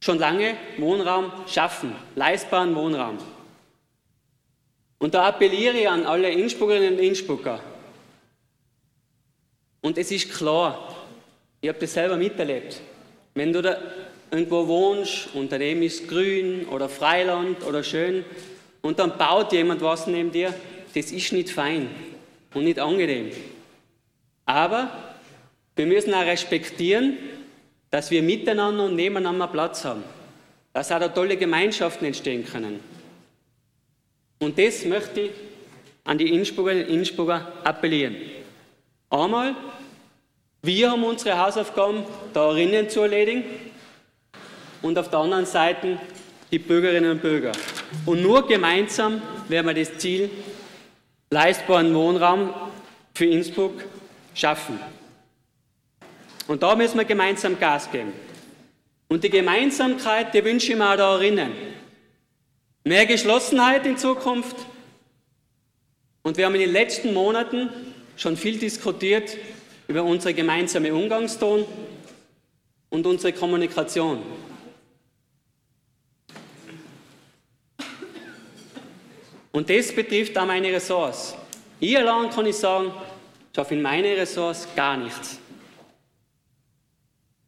schon 0.00 0.18
lange 0.18 0.56
Wohnraum 0.78 1.32
schaffen, 1.46 1.94
leistbaren 2.14 2.74
Wohnraum. 2.74 3.18
Und 4.98 5.14
da 5.14 5.28
appelliere 5.28 5.78
ich 5.78 5.88
an 5.88 6.06
alle 6.06 6.30
Innsbruckerinnen 6.30 6.94
und 6.94 7.00
Innsbrucker, 7.00 7.60
und 9.86 9.96
es 9.98 10.10
ist 10.10 10.32
klar, 10.32 10.96
ich 11.60 11.68
habe 11.68 11.78
das 11.78 11.92
selber 11.92 12.16
miterlebt. 12.16 12.80
Wenn 13.34 13.52
du 13.52 13.62
da 13.62 13.78
irgendwo 14.32 14.66
wohnst 14.66 15.28
und 15.32 15.52
daneben 15.52 15.80
ist 15.84 16.08
grün 16.08 16.66
oder 16.66 16.88
Freiland 16.88 17.62
oder 17.62 17.84
schön 17.84 18.24
und 18.82 18.98
dann 18.98 19.16
baut 19.16 19.52
jemand 19.52 19.80
was 19.82 20.08
neben 20.08 20.32
dir, 20.32 20.52
das 20.92 21.12
ist 21.12 21.32
nicht 21.32 21.50
fein 21.50 21.88
und 22.52 22.64
nicht 22.64 22.80
angenehm. 22.80 23.30
Aber 24.44 24.90
wir 25.76 25.86
müssen 25.86 26.12
auch 26.14 26.26
respektieren, 26.26 27.16
dass 27.88 28.10
wir 28.10 28.24
miteinander 28.24 28.86
und 28.86 28.96
nebeneinander 28.96 29.46
Platz 29.46 29.84
haben. 29.84 30.02
Dass 30.72 30.90
auch 30.90 30.98
da 30.98 31.06
tolle 31.06 31.36
Gemeinschaften 31.36 32.06
entstehen 32.06 32.44
können. 32.44 32.80
Und 34.40 34.58
das 34.58 34.84
möchte 34.84 35.20
ich 35.20 35.30
an 36.02 36.18
die 36.18 36.34
Innsbruckerinnen 36.34 36.86
und 36.86 36.92
Innsbrucker 36.92 37.52
appellieren. 37.62 38.16
Einmal, 39.08 39.54
wir 40.62 40.90
haben 40.90 41.04
unsere 41.04 41.38
Hausaufgaben 41.38 42.04
darin 42.32 42.90
zu 42.90 43.02
erledigen 43.02 43.44
und 44.82 44.98
auf 44.98 45.10
der 45.10 45.20
anderen 45.20 45.46
Seite 45.46 46.00
die 46.50 46.58
Bürgerinnen 46.58 47.12
und 47.12 47.22
Bürger. 47.22 47.52
Und 48.04 48.22
nur 48.22 48.46
gemeinsam 48.48 49.22
werden 49.48 49.66
wir 49.66 49.74
das 49.74 49.98
Ziel 49.98 50.28
leistbaren 51.30 51.94
Wohnraum 51.94 52.52
für 53.14 53.26
Innsbruck 53.26 53.84
schaffen. 54.34 54.80
Und 56.48 56.62
da 56.62 56.74
müssen 56.74 56.98
wir 56.98 57.04
gemeinsam 57.04 57.58
Gas 57.58 57.90
geben. 57.90 58.12
Und 59.08 59.22
die 59.22 59.30
Gemeinsamkeit, 59.30 60.34
die 60.34 60.44
wünsche 60.44 60.72
ich 60.72 60.78
mir 60.78 60.90
auch 60.92 60.96
da 60.96 61.14
erinnern. 61.14 61.52
Mehr 62.82 63.06
Geschlossenheit 63.06 63.86
in 63.86 63.96
Zukunft. 63.96 64.56
Und 66.22 66.36
wir 66.36 66.46
haben 66.46 66.54
in 66.54 66.60
den 66.60 66.72
letzten 66.72 67.14
Monaten 67.14 67.70
schon 68.16 68.36
viel 68.36 68.58
diskutiert 68.58 69.36
über 69.88 70.02
unsere 70.02 70.34
gemeinsame 70.34 70.92
Umgangston 70.92 71.64
und 72.90 73.06
unsere 73.06 73.32
Kommunikation. 73.32 74.22
Und 79.52 79.70
das 79.70 79.94
betrifft 79.94 80.36
auch 80.36 80.46
meine 80.46 80.72
Ressorts. 80.72 81.34
Ich 81.80 81.96
allein 81.96 82.30
kann 82.30 82.46
ich 82.46 82.56
sagen, 82.56 82.92
schaffe 83.54 83.74
in 83.74 83.82
meine 83.82 84.16
Ressorts 84.16 84.68
gar 84.74 84.96
nichts. 84.96 85.38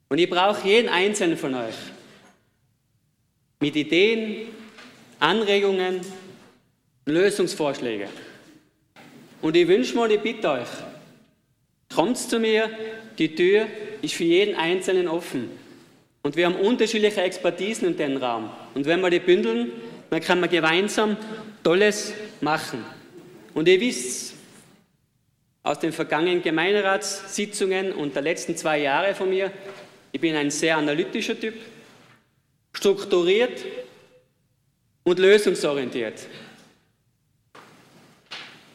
Und 0.09 0.19
ich 0.19 0.31
brauche 0.31 0.67
jeden 0.67 0.89
einzelnen 0.89 1.37
von 1.37 1.55
euch 1.55 1.75
mit 3.61 3.77
Ideen, 3.77 4.49
Anregungen, 5.21 6.01
Lösungsvorschlägen. 7.05 8.09
Und 9.41 9.57
ich 9.57 9.69
wünsche 9.69 9.99
und 9.99 10.11
ich 10.11 10.21
bitte 10.21 10.51
euch, 10.51 10.69
kommt 11.95 12.19
zu 12.19 12.39
mir, 12.39 12.71
die 13.19 13.35
Tür 13.35 13.67
ist 14.03 14.15
für 14.15 14.25
jeden 14.25 14.57
Einzelnen 14.57 15.09
offen. 15.09 15.51
Und 16.23 16.37
wir 16.37 16.47
haben 16.47 16.57
unterschiedliche 16.57 17.23
Expertisen 17.23 17.89
in 17.89 17.97
dem 17.97 18.17
Raum. 18.17 18.51
Und 18.75 18.87
wenn 18.87 19.01
wir 19.01 19.11
die 19.11 19.21
bündeln, 19.21 19.73
dann 20.11 20.21
kann 20.21 20.41
man 20.41 20.51
gemeinsam 20.51 21.17
Tolles 21.63 22.13
machen. 22.41 22.85
Und 23.55 23.69
ihr 23.69 23.81
wisst 23.81 24.35
aus 25.63 25.79
den 25.79 25.93
vergangenen 25.93 26.43
Gemeinderatssitzungen 26.43 27.93
und 27.93 28.15
der 28.15 28.23
letzten 28.23 28.57
zwei 28.57 28.81
Jahre 28.81 29.15
von 29.15 29.29
mir, 29.29 29.51
ich 30.13 30.21
bin 30.21 30.35
ein 30.35 30.51
sehr 30.51 30.77
analytischer 30.77 31.39
Typ, 31.39 31.55
strukturiert 32.73 33.65
und 35.03 35.19
lösungsorientiert. 35.19 36.27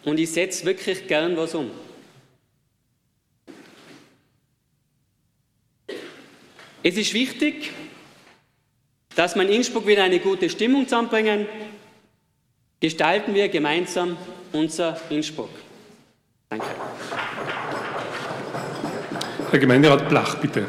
Und 0.06 0.20
ich 0.20 0.32
setze 0.32 0.66
wirklich 0.66 1.08
gern 1.08 1.38
was 1.38 1.56
um. 1.56 1.72
Es 6.86 6.98
ist 6.98 7.14
wichtig, 7.14 7.72
dass 9.16 9.36
wir 9.36 9.44
in 9.44 9.50
Innsbruck 9.50 9.88
wieder 9.88 10.04
eine 10.04 10.20
gute 10.20 10.50
Stimmung 10.50 10.86
zusammenbringen. 10.86 11.48
Gestalten 12.82 13.34
wir 13.34 13.48
gemeinsam 13.48 14.18
unser 14.52 15.00
Innsbruck. 15.10 15.50
Danke. 16.50 16.66
Herr 19.50 19.60
Gemeinderat 19.60 20.10
Blach, 20.10 20.36
bitte. 20.36 20.66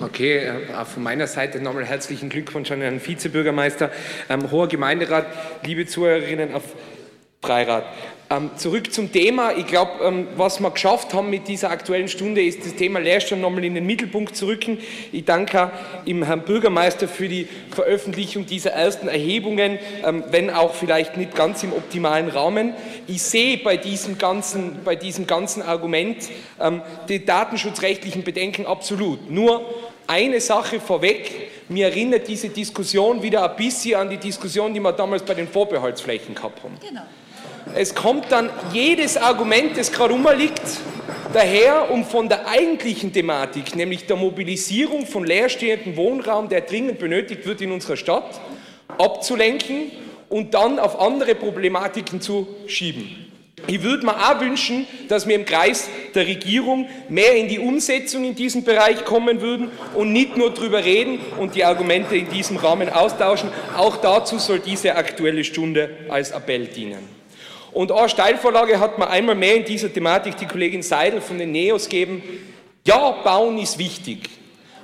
Okay, 0.00 0.38
äh, 0.38 0.74
auch 0.74 0.86
von 0.86 1.02
meiner 1.02 1.26
Seite 1.26 1.60
nochmal 1.60 1.84
herzlichen 1.84 2.28
Glückwunsch 2.28 2.70
an 2.70 2.80
Herrn 2.80 3.04
Vizebürgermeister, 3.04 3.90
ähm, 4.28 4.50
hoher 4.50 4.68
Gemeinderat, 4.68 5.26
liebe 5.64 5.86
Zuhörerinnen 5.86 6.54
auf 6.54 6.62
Freirat. 7.44 7.84
Ähm, 8.30 8.50
zurück 8.56 8.92
zum 8.92 9.10
Thema. 9.10 9.50
Ich 9.56 9.66
glaube, 9.66 10.04
ähm, 10.04 10.28
was 10.36 10.60
wir 10.60 10.70
geschafft 10.70 11.12
haben 11.12 11.28
mit 11.28 11.48
dieser 11.48 11.70
aktuellen 11.70 12.06
Stunde, 12.06 12.40
ist 12.40 12.64
das 12.64 12.76
Thema 12.76 13.00
Leerstand 13.00 13.42
nochmal 13.42 13.64
in 13.64 13.74
den 13.74 13.84
Mittelpunkt 13.84 14.36
zu 14.36 14.46
rücken. 14.46 14.78
Ich 15.10 15.24
danke 15.24 15.72
dem 16.06 16.22
Herrn 16.22 16.42
Bürgermeister 16.42 17.08
für 17.08 17.28
die 17.28 17.48
Veröffentlichung 17.72 18.46
dieser 18.46 18.70
ersten 18.70 19.08
Erhebungen, 19.08 19.80
ähm, 20.04 20.22
wenn 20.30 20.50
auch 20.50 20.72
vielleicht 20.72 21.16
nicht 21.16 21.34
ganz 21.34 21.64
im 21.64 21.72
optimalen 21.72 22.28
Rahmen. 22.28 22.74
Ich 23.08 23.22
sehe 23.22 23.58
bei 23.58 23.76
diesem 23.76 24.18
ganzen, 24.18 24.84
bei 24.84 24.94
diesem 24.94 25.26
ganzen 25.26 25.62
Argument 25.62 26.16
ähm, 26.60 26.80
die 27.08 27.24
datenschutzrechtlichen 27.24 28.22
Bedenken 28.22 28.66
absolut. 28.66 29.30
Nur 29.32 29.68
eine 30.06 30.40
Sache 30.40 30.78
vorweg. 30.78 31.50
Mir 31.68 31.88
erinnert 31.88 32.28
diese 32.28 32.50
Diskussion 32.50 33.20
wieder 33.20 33.50
ein 33.50 33.56
bisschen 33.56 33.96
an 33.96 34.10
die 34.10 34.16
Diskussion, 34.16 34.72
die 34.72 34.80
wir 34.80 34.92
damals 34.92 35.24
bei 35.24 35.34
den 35.34 35.48
Vorbehaltsflächen 35.48 36.34
gehabt 36.34 36.62
haben. 36.62 36.76
Genau. 36.80 37.02
Es 37.74 37.94
kommt 37.94 38.30
dann 38.30 38.50
jedes 38.72 39.16
Argument, 39.16 39.76
das 39.76 39.92
gerade 39.92 40.12
rumliegt, 40.12 40.60
daher, 41.32 41.90
um 41.90 42.04
von 42.04 42.28
der 42.28 42.46
eigentlichen 42.46 43.12
Thematik, 43.12 43.74
nämlich 43.76 44.06
der 44.06 44.16
Mobilisierung 44.16 45.06
von 45.06 45.24
leerstehendem 45.24 45.96
Wohnraum, 45.96 46.48
der 46.48 46.62
dringend 46.62 46.98
benötigt 46.98 47.46
wird 47.46 47.60
in 47.60 47.72
unserer 47.72 47.96
Stadt, 47.96 48.40
abzulenken 48.98 49.90
und 50.28 50.54
dann 50.54 50.78
auf 50.78 51.00
andere 51.00 51.34
Problematiken 51.34 52.20
zu 52.20 52.46
schieben. 52.66 53.32
Ich 53.68 53.82
würde 53.82 54.04
mir 54.04 54.16
auch 54.16 54.40
wünschen, 54.40 54.86
dass 55.08 55.28
wir 55.28 55.36
im 55.36 55.44
Kreis 55.44 55.88
der 56.14 56.26
Regierung 56.26 56.88
mehr 57.08 57.36
in 57.36 57.48
die 57.48 57.60
Umsetzung 57.60 58.24
in 58.24 58.34
diesem 58.34 58.64
Bereich 58.64 59.04
kommen 59.04 59.40
würden 59.40 59.70
und 59.94 60.12
nicht 60.12 60.36
nur 60.36 60.52
darüber 60.52 60.84
reden 60.84 61.20
und 61.38 61.54
die 61.54 61.64
Argumente 61.64 62.16
in 62.16 62.28
diesem 62.28 62.56
Rahmen 62.56 62.88
austauschen. 62.88 63.50
Auch 63.76 63.98
dazu 63.98 64.38
soll 64.38 64.58
diese 64.58 64.96
Aktuelle 64.96 65.44
Stunde 65.44 65.90
als 66.08 66.32
Appell 66.32 66.66
dienen. 66.66 67.21
Und 67.72 67.90
eine 67.90 68.08
Steilvorlage 68.08 68.78
hat 68.78 68.98
mir 68.98 69.08
einmal 69.08 69.34
mehr 69.34 69.56
in 69.56 69.64
dieser 69.64 69.92
Thematik 69.92 70.36
die 70.36 70.46
Kollegin 70.46 70.82
Seidel 70.82 71.20
von 71.20 71.38
den 71.38 71.52
NEOS 71.52 71.88
gegeben. 71.88 72.22
Ja, 72.86 73.10
bauen 73.10 73.58
ist 73.58 73.78
wichtig. 73.78 74.28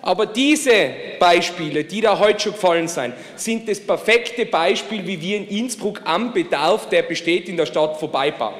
Aber 0.01 0.27
diese 0.27 0.91
Beispiele, 1.19 1.85
die 1.85 2.01
da 2.01 2.19
heute 2.19 2.41
schon 2.41 2.53
gefallen 2.53 2.89
sind, 2.89 3.15
sind 3.37 3.69
das 3.69 3.81
perfekte 3.81 4.47
Beispiel, 4.47 5.07
wie 5.07 5.21
wir 5.21 5.37
in 5.37 5.49
Innsbruck 5.49 6.01
am 6.05 6.33
Bedarf, 6.33 6.89
der 6.89 7.03
besteht 7.03 7.49
in 7.49 7.57
der 7.57 7.67
Stadt, 7.67 7.99
vorbeibauen. 7.99 8.55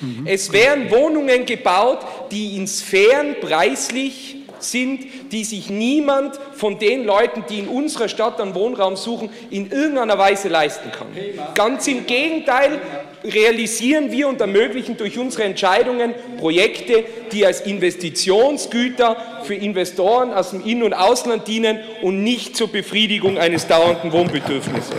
Mhm. 0.00 0.26
Es 0.26 0.52
werden 0.52 0.90
Wohnungen 0.90 1.46
gebaut, 1.46 2.00
die 2.30 2.56
in 2.56 2.66
Sphären 2.66 3.36
preislich 3.40 4.36
sind, 4.58 5.32
die 5.32 5.44
sich 5.44 5.70
niemand 5.70 6.38
von 6.54 6.78
den 6.78 7.04
Leuten, 7.04 7.44
die 7.48 7.58
in 7.58 7.68
unserer 7.68 8.08
Stadt 8.08 8.40
einen 8.40 8.54
Wohnraum 8.54 8.96
suchen, 8.96 9.30
in 9.50 9.70
irgendeiner 9.70 10.18
Weise 10.18 10.48
leisten 10.48 10.90
kann. 10.92 11.08
Ganz 11.54 11.86
im 11.88 12.06
Gegenteil 12.06 12.80
realisieren 13.24 14.10
wir 14.10 14.28
und 14.28 14.40
ermöglichen 14.40 14.96
durch 14.96 15.18
unsere 15.18 15.44
Entscheidungen 15.44 16.14
Projekte, 16.38 17.04
die 17.32 17.44
als 17.44 17.62
Investitionsgüter 17.62 19.16
für 19.44 19.54
Investoren 19.54 20.32
aus 20.32 20.50
dem 20.50 20.64
In- 20.64 20.82
und 20.82 20.94
Ausland 20.94 21.46
dienen 21.48 21.80
und 22.02 22.22
nicht 22.22 22.56
zur 22.56 22.68
Befriedigung 22.68 23.38
eines 23.38 23.66
dauernden 23.66 24.12
Wohnbedürfnisses. 24.12 24.94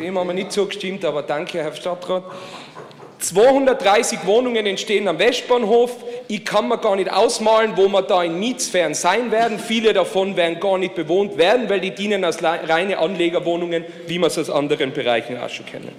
Ihm 0.00 0.18
haben 0.18 0.28
wir 0.28 0.34
nicht 0.34 0.52
zugestimmt, 0.52 1.04
aber 1.04 1.22
danke, 1.22 1.58
Herr 1.58 1.74
Stadtrat. 1.74 2.24
230 3.18 4.26
Wohnungen 4.26 4.64
entstehen 4.66 5.08
am 5.08 5.18
Westbahnhof. 5.18 5.96
Ich 6.28 6.44
kann 6.44 6.68
mir 6.68 6.78
gar 6.78 6.94
nicht 6.94 7.12
ausmalen, 7.12 7.72
wo 7.76 7.88
wir 7.88 8.02
da 8.02 8.22
in 8.22 8.38
Mietsphären 8.38 8.94
sein 8.94 9.30
werden. 9.30 9.58
Viele 9.58 9.92
davon 9.92 10.36
werden 10.36 10.60
gar 10.60 10.78
nicht 10.78 10.94
bewohnt 10.94 11.36
werden, 11.36 11.68
weil 11.68 11.80
die 11.80 11.90
dienen 11.90 12.24
als 12.24 12.42
reine 12.42 12.98
Anlegerwohnungen, 12.98 13.84
wie 14.06 14.18
wir 14.18 14.26
es 14.26 14.38
aus 14.38 14.50
anderen 14.50 14.92
Bereichen 14.92 15.38
auch 15.38 15.48
schon 15.48 15.66
kennen. 15.66 15.92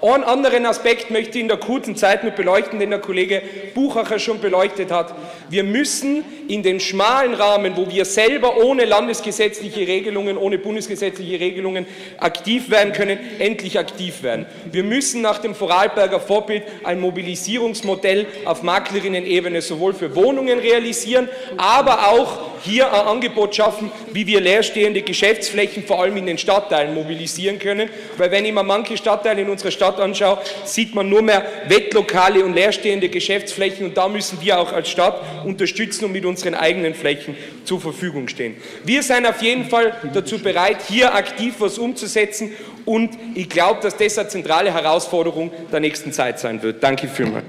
Einen 0.00 0.24
anderen 0.24 0.66
Aspekt 0.66 1.10
möchte 1.10 1.38
ich 1.38 1.42
in 1.42 1.48
der 1.48 1.56
kurzen 1.56 1.96
Zeit 1.96 2.24
mit 2.24 2.36
beleuchten, 2.36 2.78
den 2.78 2.90
der 2.90 2.98
Kollege 2.98 3.42
Buchacher 3.74 4.18
schon 4.18 4.40
beleuchtet 4.40 4.90
hat. 4.90 5.14
Wir 5.48 5.64
müssen 5.64 6.24
in 6.48 6.62
dem 6.62 6.80
schmalen 6.80 7.34
Rahmen, 7.34 7.76
wo 7.76 7.88
wir 7.90 8.04
selber 8.04 8.58
ohne 8.62 8.84
landesgesetzliche 8.84 9.86
Regelungen, 9.86 10.36
ohne 10.36 10.58
bundesgesetzliche 10.58 11.40
Regelungen 11.40 11.86
aktiv 12.18 12.70
werden 12.70 12.92
können, 12.92 13.18
endlich 13.38 13.78
aktiv 13.78 14.22
werden. 14.22 14.46
Wir 14.70 14.84
müssen 14.84 15.22
nach 15.22 15.38
dem 15.38 15.54
Vorarlberger 15.54 16.20
Vorbild 16.20 16.64
ein 16.84 17.00
Mobilisierungsmodell 17.00 18.26
auf 18.44 18.62
Maklerinnen-Ebene 18.62 19.62
sowohl 19.62 19.94
für 19.94 20.14
Wohnungen 20.14 20.58
realisieren, 20.58 21.28
aber 21.56 22.08
auch 22.08 22.54
hier 22.62 22.92
ein 22.92 23.06
Angebot 23.06 23.54
schaffen, 23.54 23.90
wie 24.12 24.26
wir 24.26 24.40
leerstehende 24.40 25.02
Geschäftsflächen 25.02 25.84
vor 25.84 26.00
allem 26.00 26.16
in 26.16 26.26
den 26.26 26.38
Stadtteilen 26.38 26.94
mobilisieren 26.94 27.58
können. 27.58 27.90
Weil 28.16 28.30
wenn 28.30 28.44
ich 28.44 28.52
mir 28.52 28.62
manche 28.62 28.96
Stadtteile 28.96 29.42
in 29.42 29.50
unserer 29.50 29.70
Stadt 29.70 29.83
anschaue, 29.84 30.38
sieht 30.64 30.94
man 30.94 31.08
nur 31.08 31.22
mehr 31.22 31.44
Wettlokale 31.68 32.44
und 32.44 32.54
leerstehende 32.54 33.08
Geschäftsflächen 33.08 33.86
und 33.86 33.96
da 33.96 34.08
müssen 34.08 34.38
wir 34.40 34.58
auch 34.58 34.72
als 34.72 34.88
Stadt 34.88 35.20
unterstützen 35.44 36.06
und 36.06 36.12
mit 36.12 36.24
unseren 36.24 36.54
eigenen 36.54 36.94
Flächen 36.94 37.36
zur 37.64 37.80
Verfügung 37.80 38.28
stehen. 38.28 38.56
Wir 38.84 39.02
sind 39.02 39.26
auf 39.26 39.42
jeden 39.42 39.66
Fall 39.66 39.96
dazu 40.12 40.38
bereit, 40.38 40.78
hier 40.88 41.14
aktiv 41.14 41.54
was 41.58 41.78
umzusetzen 41.78 42.52
und 42.84 43.10
ich 43.34 43.48
glaube, 43.48 43.80
dass 43.82 43.96
das 43.96 44.18
eine 44.18 44.28
zentrale 44.28 44.72
Herausforderung 44.72 45.50
der 45.72 45.80
nächsten 45.80 46.12
Zeit 46.12 46.38
sein 46.38 46.62
wird. 46.62 46.82
Danke 46.82 47.08
vielmals. 47.08 47.44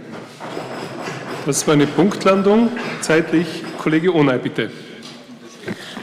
Das 1.46 1.68
war 1.68 1.76
eine 1.76 1.86
Punktlandung. 1.86 2.70
Zeitlich, 3.02 3.48
Kollege 3.78 4.14
Ohnei, 4.14 4.38
bitte. 4.38 4.72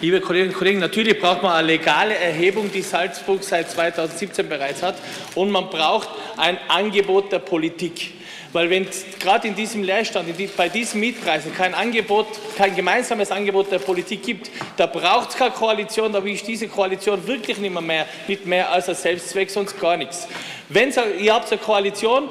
Liebe 0.03 0.21
Kolleginnen 0.21 0.51
und 0.51 0.59
Kollegen, 0.59 0.81
natürlich 0.81 1.21
braucht 1.21 1.45
man 1.45 1.53
eine 1.53 1.69
legale 1.69 2.17
Erhebung, 2.17 2.73
die 2.73 2.83
Salzburg 2.83 3.45
seit 3.45 3.71
2017 3.71 4.49
bereits 4.49 4.83
hat. 4.83 4.97
Und 5.37 5.49
man 5.53 5.71
braucht 5.71 6.09
ein 6.37 6.59
Angebot 6.67 7.31
der 7.31 7.39
Politik. 7.39 8.11
Weil 8.53 8.69
wenn 8.69 8.89
gerade 9.21 9.47
in 9.47 9.55
diesem 9.55 9.85
Leerstand, 9.85 10.29
in 10.29 10.37
die, 10.37 10.49
bei 10.49 10.69
diesen 10.69 10.99
Mietpreisen 10.99 11.55
kein 11.55 11.73
Angebot, 11.73 12.27
kein 12.59 12.75
gemeinsames 12.75 13.31
Angebot 13.31 13.71
der 13.71 13.79
Politik 13.79 14.25
gibt, 14.25 14.51
da 14.77 14.87
braucht 14.87 15.31
es 15.31 15.37
keine 15.37 15.53
Koalition, 15.53 16.13
da 16.13 16.25
will 16.25 16.33
ich 16.33 16.43
diese 16.43 16.67
Koalition 16.67 17.25
wirklich 17.29 17.59
nicht 17.59 17.73
mehr, 17.73 17.81
mehr, 17.81 18.07
nicht 18.27 18.45
mehr 18.45 18.73
als 18.73 18.89
ein 18.89 18.97
Selbstzweck, 18.97 19.51
sonst 19.51 19.79
gar 19.79 19.97
nichts. 19.97 20.27
Wenn 20.69 20.93
ihr 21.21 21.33
habt 21.33 21.53
eine 21.53 21.61
Koalition, 21.61 22.29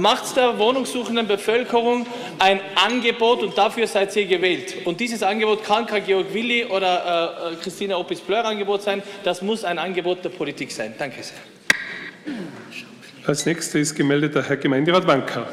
macht 0.00 0.36
der 0.36 0.58
wohnungssuchenden 0.58 1.26
Bevölkerung 1.26 2.06
ein 2.38 2.60
Angebot 2.74 3.42
und 3.42 3.56
dafür 3.56 3.86
seid 3.86 4.14
ihr 4.16 4.26
gewählt. 4.26 4.86
Und 4.86 5.00
dieses 5.00 5.22
Angebot 5.22 5.64
kann 5.64 5.86
kein 5.86 6.04
Georg 6.04 6.32
Willi 6.32 6.64
oder 6.64 7.52
äh, 7.52 7.56
Christina 7.62 7.96
Opis-Bleur 7.96 8.44
Angebot 8.44 8.82
sein, 8.82 9.02
das 9.24 9.42
muss 9.42 9.64
ein 9.64 9.78
Angebot 9.78 10.24
der 10.24 10.30
Politik 10.30 10.72
sein. 10.72 10.94
Danke 10.98 11.22
sehr. 11.22 11.38
Als 13.26 13.46
nächster 13.46 13.78
ist 13.78 13.94
gemeldet 13.94 14.34
der 14.34 14.48
Herr 14.48 14.56
Gemeinderat 14.56 15.06
Wanka. 15.06 15.46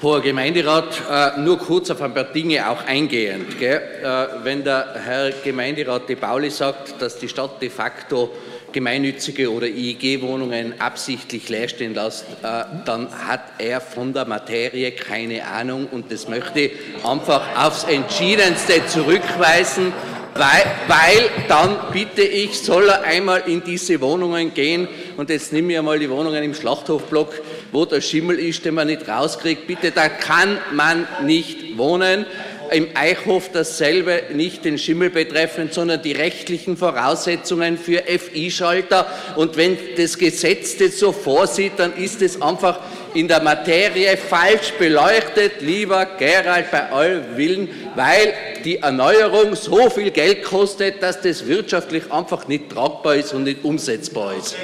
Hoher 0.00 0.20
Gemeinderat, 0.20 1.02
äh, 1.10 1.40
nur 1.40 1.58
kurz 1.58 1.90
auf 1.90 2.00
ein 2.02 2.14
paar 2.14 2.24
Dinge 2.24 2.68
auch 2.70 2.84
eingehend. 2.86 3.58
Gell? 3.58 3.80
Äh, 4.02 4.44
wenn 4.44 4.62
der 4.62 4.94
Herr 4.94 5.30
Gemeinderat 5.30 6.08
De 6.08 6.14
Pauli 6.14 6.50
sagt, 6.50 7.02
dass 7.02 7.18
die 7.18 7.28
Stadt 7.28 7.60
de 7.60 7.68
facto 7.68 8.30
gemeinnützige 8.72 9.52
oder 9.52 9.66
IEG-Wohnungen 9.66 10.80
absichtlich 10.80 11.48
leer 11.48 11.68
stehen 11.68 11.94
lässt, 11.94 12.24
äh, 12.42 12.64
dann 12.84 13.08
hat 13.26 13.42
er 13.58 13.80
von 13.80 14.12
der 14.12 14.26
Materie 14.26 14.92
keine 14.92 15.46
Ahnung 15.46 15.88
und 15.90 16.10
das 16.12 16.28
möchte 16.28 16.60
ich 16.60 16.72
einfach 17.04 17.42
aufs 17.56 17.84
Entschiedenste 17.84 18.86
zurückweisen. 18.86 19.92
Weil, 20.34 20.66
weil, 20.86 21.30
dann 21.48 21.76
bitte 21.92 22.22
ich, 22.22 22.60
soll 22.60 22.88
er 22.88 23.02
einmal 23.02 23.42
in 23.46 23.64
diese 23.64 24.00
Wohnungen 24.00 24.54
gehen 24.54 24.86
und 25.16 25.30
jetzt 25.30 25.52
nehme 25.52 25.72
ich 25.72 25.78
einmal 25.78 25.98
die 25.98 26.08
Wohnungen 26.08 26.44
im 26.44 26.54
Schlachthofblock, 26.54 27.34
wo 27.72 27.84
der 27.84 28.00
Schimmel 28.00 28.38
ist, 28.38 28.64
den 28.64 28.74
man 28.74 28.86
nicht 28.86 29.08
rauskriegt. 29.08 29.66
Bitte, 29.66 29.90
da 29.90 30.08
kann 30.08 30.58
man 30.72 31.08
nicht 31.24 31.76
wohnen 31.76 32.24
im 32.70 32.88
Eichhof 32.94 33.50
dasselbe, 33.52 34.22
nicht 34.34 34.64
den 34.64 34.78
Schimmel 34.78 35.10
betreffend, 35.10 35.74
sondern 35.74 36.02
die 36.02 36.12
rechtlichen 36.12 36.76
Voraussetzungen 36.76 37.78
für 37.78 38.02
FI-Schalter. 38.02 39.06
Und 39.36 39.56
wenn 39.56 39.76
das 39.96 40.18
Gesetz 40.18 40.76
das 40.76 40.98
so 40.98 41.12
vorsieht, 41.12 41.72
dann 41.76 41.96
ist 41.96 42.22
es 42.22 42.40
einfach 42.40 42.80
in 43.14 43.28
der 43.28 43.42
Materie 43.42 44.16
falsch 44.16 44.72
beleuchtet, 44.78 45.60
lieber 45.60 46.06
Gerald, 46.18 46.70
bei 46.70 46.90
allem 46.90 47.36
Willen, 47.36 47.68
weil 47.94 48.34
die 48.64 48.76
Erneuerung 48.76 49.54
so 49.54 49.88
viel 49.90 50.10
Geld 50.10 50.44
kostet, 50.44 51.02
dass 51.02 51.20
das 51.20 51.46
wirtschaftlich 51.46 52.12
einfach 52.12 52.48
nicht 52.48 52.70
tragbar 52.70 53.14
ist 53.14 53.32
und 53.32 53.44
nicht 53.44 53.64
umsetzbar 53.64 54.34
ist. 54.36 54.56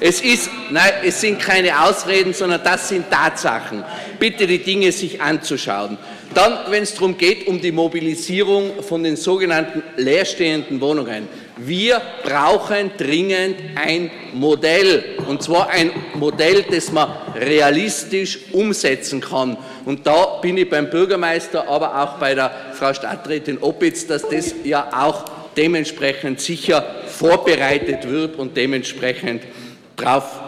Es 0.00 0.20
ist, 0.20 0.50
nein, 0.70 0.92
es 1.04 1.20
sind 1.20 1.40
keine 1.40 1.84
Ausreden, 1.84 2.34
sondern 2.34 2.62
das 2.64 2.88
sind 2.88 3.10
Tatsachen. 3.10 3.84
Bitte 4.18 4.46
die 4.46 4.58
Dinge 4.58 4.92
sich 4.92 5.20
anzuschauen. 5.20 5.96
Dann, 6.34 6.58
wenn 6.68 6.82
es 6.82 6.94
darum 6.94 7.16
geht, 7.16 7.46
um 7.46 7.60
die 7.60 7.70
Mobilisierung 7.70 8.82
von 8.82 9.04
den 9.04 9.16
sogenannten 9.16 9.84
leerstehenden 9.96 10.80
Wohnungen. 10.80 11.28
Wir 11.56 12.02
brauchen 12.24 12.90
dringend 12.98 13.56
ein 13.76 14.10
Modell, 14.32 15.16
und 15.28 15.42
zwar 15.44 15.70
ein 15.70 15.92
Modell, 16.14 16.64
das 16.68 16.90
man 16.90 17.08
realistisch 17.36 18.40
umsetzen 18.50 19.20
kann. 19.20 19.56
Und 19.84 20.04
da 20.08 20.38
bin 20.42 20.58
ich 20.58 20.68
beim 20.68 20.90
Bürgermeister, 20.90 21.68
aber 21.68 22.02
auch 22.02 22.18
bei 22.18 22.34
der 22.34 22.50
Frau 22.72 22.92
Stadträtin 22.92 23.58
Opitz, 23.58 24.08
dass 24.08 24.28
das 24.28 24.56
ja 24.64 24.90
auch 24.92 25.26
dementsprechend 25.56 26.40
sicher 26.40 26.84
vorbereitet 27.06 28.10
wird 28.10 28.36
und 28.36 28.56
dementsprechend 28.56 29.42
darauf 29.96 30.40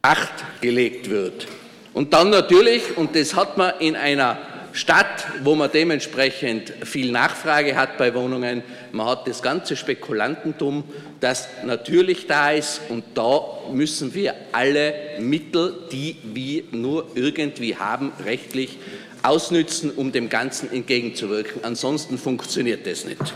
Acht 0.00 0.60
gelegt 0.60 1.10
wird. 1.10 1.48
Und 1.92 2.14
dann 2.14 2.30
natürlich, 2.30 2.96
und 2.96 3.16
das 3.16 3.34
hat 3.34 3.58
man 3.58 3.72
in 3.80 3.96
einer 3.96 4.38
Stadt, 4.76 5.26
wo 5.42 5.54
man 5.54 5.70
dementsprechend 5.72 6.70
viel 6.84 7.10
Nachfrage 7.10 7.76
hat 7.76 7.96
bei 7.96 8.14
Wohnungen. 8.14 8.62
Man 8.92 9.06
hat 9.06 9.26
das 9.26 9.42
ganze 9.42 9.74
Spekulantentum, 9.74 10.84
das 11.18 11.48
natürlich 11.64 12.26
da 12.26 12.50
ist 12.50 12.82
und 12.90 13.02
da 13.14 13.40
müssen 13.72 14.14
wir 14.14 14.34
alle 14.52 14.92
Mittel, 15.18 15.72
die 15.90 16.16
wir 16.24 16.64
nur 16.72 17.06
irgendwie 17.14 17.74
haben, 17.74 18.12
rechtlich 18.22 18.76
ausnützen, 19.22 19.90
um 19.96 20.12
dem 20.12 20.28
Ganzen 20.28 20.70
entgegenzuwirken. 20.70 21.64
Ansonsten 21.64 22.18
funktioniert 22.18 22.86
das 22.86 23.06
nicht. 23.06 23.34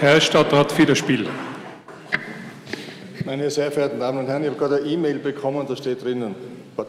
Herr 0.00 0.20
Stadtrat 0.20 0.70
Federspiel. 0.70 1.26
Meine 3.24 3.50
sehr 3.50 3.72
verehrten 3.72 4.00
Damen 4.00 4.18
und 4.18 4.26
Herren, 4.26 4.42
ich 4.42 4.50
habe 4.50 4.58
gerade 4.58 4.82
eine 4.82 4.86
E-Mail 4.86 5.18
bekommen, 5.18 5.66
da 5.66 5.76
steht 5.76 6.04
drinnen, 6.04 6.34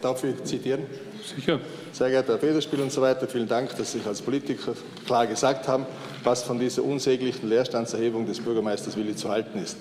darf 0.01 0.21
ich 0.25 0.43
zitieren? 0.43 0.81
Sicher. 1.23 1.59
Sehr 1.93 2.09
geehrter 2.09 2.33
Herr 2.33 2.39
Federspiel 2.39 2.81
und 2.81 2.91
so 2.91 3.01
weiter, 3.01 3.27
vielen 3.27 3.47
Dank, 3.47 3.75
dass 3.77 3.93
Sie 3.93 4.01
als 4.05 4.21
Politiker 4.21 4.73
klar 5.05 5.25
gesagt 5.25 5.67
haben, 5.69 5.85
was 6.23 6.43
von 6.43 6.59
dieser 6.59 6.83
unsäglichen 6.83 7.47
Leerstandserhebung 7.47 8.25
des 8.25 8.41
Bürgermeisters 8.41 8.97
Willi 8.97 9.15
zu 9.15 9.29
halten 9.29 9.57
ist. 9.59 9.77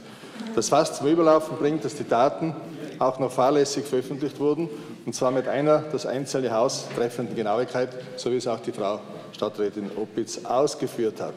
Das 0.55 0.69
fast 0.69 0.97
zum 0.97 1.09
Überlaufen 1.09 1.57
bringt, 1.57 1.85
dass 1.85 1.97
die 1.97 2.09
Daten 2.09 2.55
auch 3.01 3.19
noch 3.19 3.33
fahrlässig 3.33 3.85
veröffentlicht 3.85 4.39
wurden, 4.39 4.69
und 5.05 5.15
zwar 5.15 5.33
mit 5.33 5.49
einer 5.49 5.81
das 5.91 6.07
einzelne 6.07 6.53
Haus 6.53 6.87
treffenden 6.97 7.35
Genauigkeit, 7.35 7.89
so 8.17 8.31
wie 8.31 8.37
es 8.37 8.47
auch 8.47 8.61
die 8.61 8.73
Frau 8.73 9.01
Stadträtin 9.33 9.91
Opitz 9.97 10.45
ausgeführt 10.45 11.21
hat. 11.21 11.35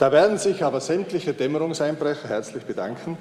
Da 0.00 0.10
werden 0.10 0.38
sich 0.38 0.64
aber 0.64 0.80
sämtliche 0.80 1.32
Dämmerungseinbrecher 1.32 2.28
herzlich 2.28 2.64
bedanken 2.64 3.16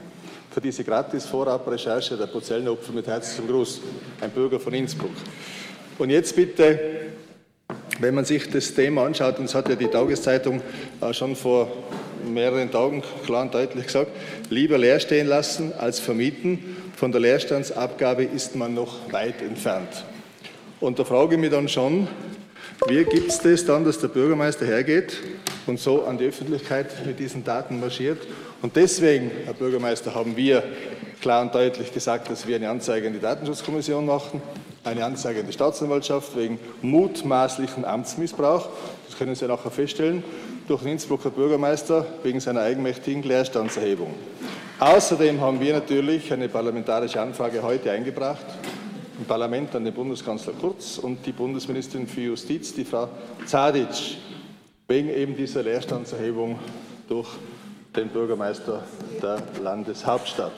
für 0.50 0.62
diese 0.62 0.84
gratis 0.84 1.26
Vorabrecherche 1.26 2.18
der 2.18 2.28
Porzellenopfer 2.28 2.92
mit 2.92 3.06
herzlichem 3.06 3.48
Gruß, 3.48 3.82
ein 4.22 4.32
Bürger 4.32 4.60
von 4.60 4.74
Innsbruck. 4.74 5.12
Und 6.04 6.10
jetzt 6.10 6.36
bitte, 6.36 6.78
wenn 8.02 8.14
man 8.14 8.26
sich 8.26 8.50
das 8.50 8.74
Thema 8.74 9.06
anschaut, 9.06 9.38
und 9.40 9.46
das 9.46 9.56
hat 9.56 9.70
ja 9.70 9.76
die 9.76 9.88
Tageszeitung 9.88 10.62
äh, 11.00 11.14
schon 11.14 11.34
vor 11.34 11.72
mehreren 12.30 12.70
Tagen 12.70 13.02
klar 13.26 13.44
und 13.44 13.54
deutlich 13.54 13.86
gesagt, 13.86 14.12
lieber 14.50 14.78
leer 14.78 15.00
stehen 15.00 15.28
lassen 15.28 15.72
als 15.72 16.02
vermieten. 16.02 16.76
Von 16.98 17.14
der 17.14 17.22
Leerstandsabgabe 17.22 18.26
ist 18.26 18.54
man 18.58 18.74
noch 18.74 19.14
weit 19.14 19.42
entfernt. 19.42 20.04
Und 20.82 21.00
da 21.00 21.06
frage 21.06 21.36
ich 21.36 21.40
mich 21.40 21.52
dann 21.52 21.70
schon, 21.70 22.10
wie 22.88 23.04
gibt 23.06 23.30
es 23.30 23.40
das 23.40 23.66
dann, 23.66 23.86
dass 23.86 24.00
der 24.00 24.10
Bürgermeister 24.10 24.66
hergeht 24.66 25.18
und 25.68 25.80
so 25.80 26.04
an 26.04 26.18
die 26.18 26.26
Öffentlichkeit 26.26 27.06
mit 27.06 27.20
diesen 27.20 27.44
Daten 27.44 27.80
marschiert? 27.80 28.20
Und 28.62 28.76
deswegen, 28.76 29.32
Herr 29.46 29.54
Bürgermeister, 29.54 30.14
haben 30.14 30.36
wir 30.36 30.64
klar 31.22 31.42
und 31.42 31.56
deutlich 31.56 31.94
gesagt, 31.94 32.30
dass 32.30 32.48
wir 32.48 32.56
eine 32.56 32.70
Anzeige 32.70 33.08
an 33.08 33.14
die 33.14 33.20
Datenschutzkommission 33.20 34.06
machen, 34.06 34.42
eine 34.84 35.06
Anzeige 35.06 35.40
an 35.40 35.48
die 35.48 35.54
Staatsanwaltschaft 35.54 36.36
wegen 36.36 36.60
mutmaßlichen 36.82 37.86
Amtsmissbrauch. 37.86 38.70
Das 39.08 39.18
können 39.18 39.36
Sie 39.36 39.48
nachher 39.48 39.72
feststellen 39.72 40.24
durch 40.68 40.82
den 40.82 40.94
Innsbrucker 40.94 41.30
Bürgermeister 41.30 42.06
wegen 42.24 42.40
seiner 42.40 42.62
eigenmächtigen 42.62 43.24
Leerstandserhebung. 43.24 44.14
Außerdem 44.80 45.40
haben 45.40 45.60
wir 45.62 45.74
natürlich 45.74 46.32
eine 46.34 46.50
parlamentarische 46.50 47.22
Anfrage 47.22 47.64
heute 47.64 47.92
eingebracht 47.92 48.46
im 49.18 49.26
Parlament 49.26 49.76
an 49.76 49.86
den 49.86 49.94
Bundeskanzler 49.94 50.54
Kurz 50.60 50.98
und 50.98 51.26
die 51.26 51.32
Bundesministerin 51.32 52.08
für 52.08 52.22
Justiz, 52.22 52.74
die 52.74 52.86
Frau 52.86 53.10
Zadic, 53.46 54.18
wegen 54.88 55.10
eben 55.10 55.36
dieser 55.36 55.64
Leerstandserhebung 55.64 56.60
durch 57.08 57.28
den 57.96 58.10
Bürgermeister 58.10 58.84
der 59.22 59.42
Landeshauptstadt. 59.62 60.54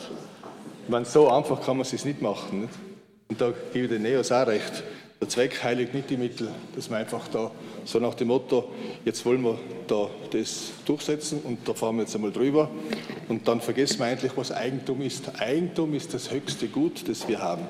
Man 0.87 1.05
so 1.05 1.29
einfach 1.29 1.61
kann 1.65 1.77
man 1.77 1.85
es 1.85 2.05
nicht 2.05 2.21
machen. 2.21 2.61
Nicht? 2.61 2.73
Und 3.27 3.41
da 3.41 3.53
gebe 3.73 3.85
ich 3.85 3.91
den 3.91 4.03
Neos 4.03 4.31
auch 4.31 4.47
recht. 4.47 4.83
Der 5.19 5.29
Zweck 5.29 5.63
heiligt 5.63 5.93
nicht 5.93 6.09
die 6.09 6.17
Mittel, 6.17 6.49
dass 6.75 6.89
man 6.89 6.99
einfach 6.99 7.27
da 7.29 7.49
so 7.85 7.99
nach 7.99 8.13
dem 8.15 8.27
Motto, 8.27 8.69
jetzt 9.05 9.25
wollen 9.25 9.41
wir 9.43 9.57
da 9.87 10.09
das 10.31 10.71
durchsetzen 10.85 11.39
und 11.43 11.67
da 11.67 11.73
fahren 11.73 11.95
wir 11.95 12.03
jetzt 12.03 12.15
einmal 12.15 12.31
drüber 12.31 12.69
und 13.29 13.47
dann 13.47 13.61
vergessen 13.61 13.99
wir 13.99 14.05
eigentlich, 14.05 14.33
was 14.35 14.51
Eigentum 14.51 15.01
ist. 15.01 15.39
Eigentum 15.39 15.93
ist 15.93 16.13
das 16.13 16.31
höchste 16.31 16.67
Gut, 16.67 17.07
das 17.07 17.27
wir 17.27 17.41
haben. 17.41 17.67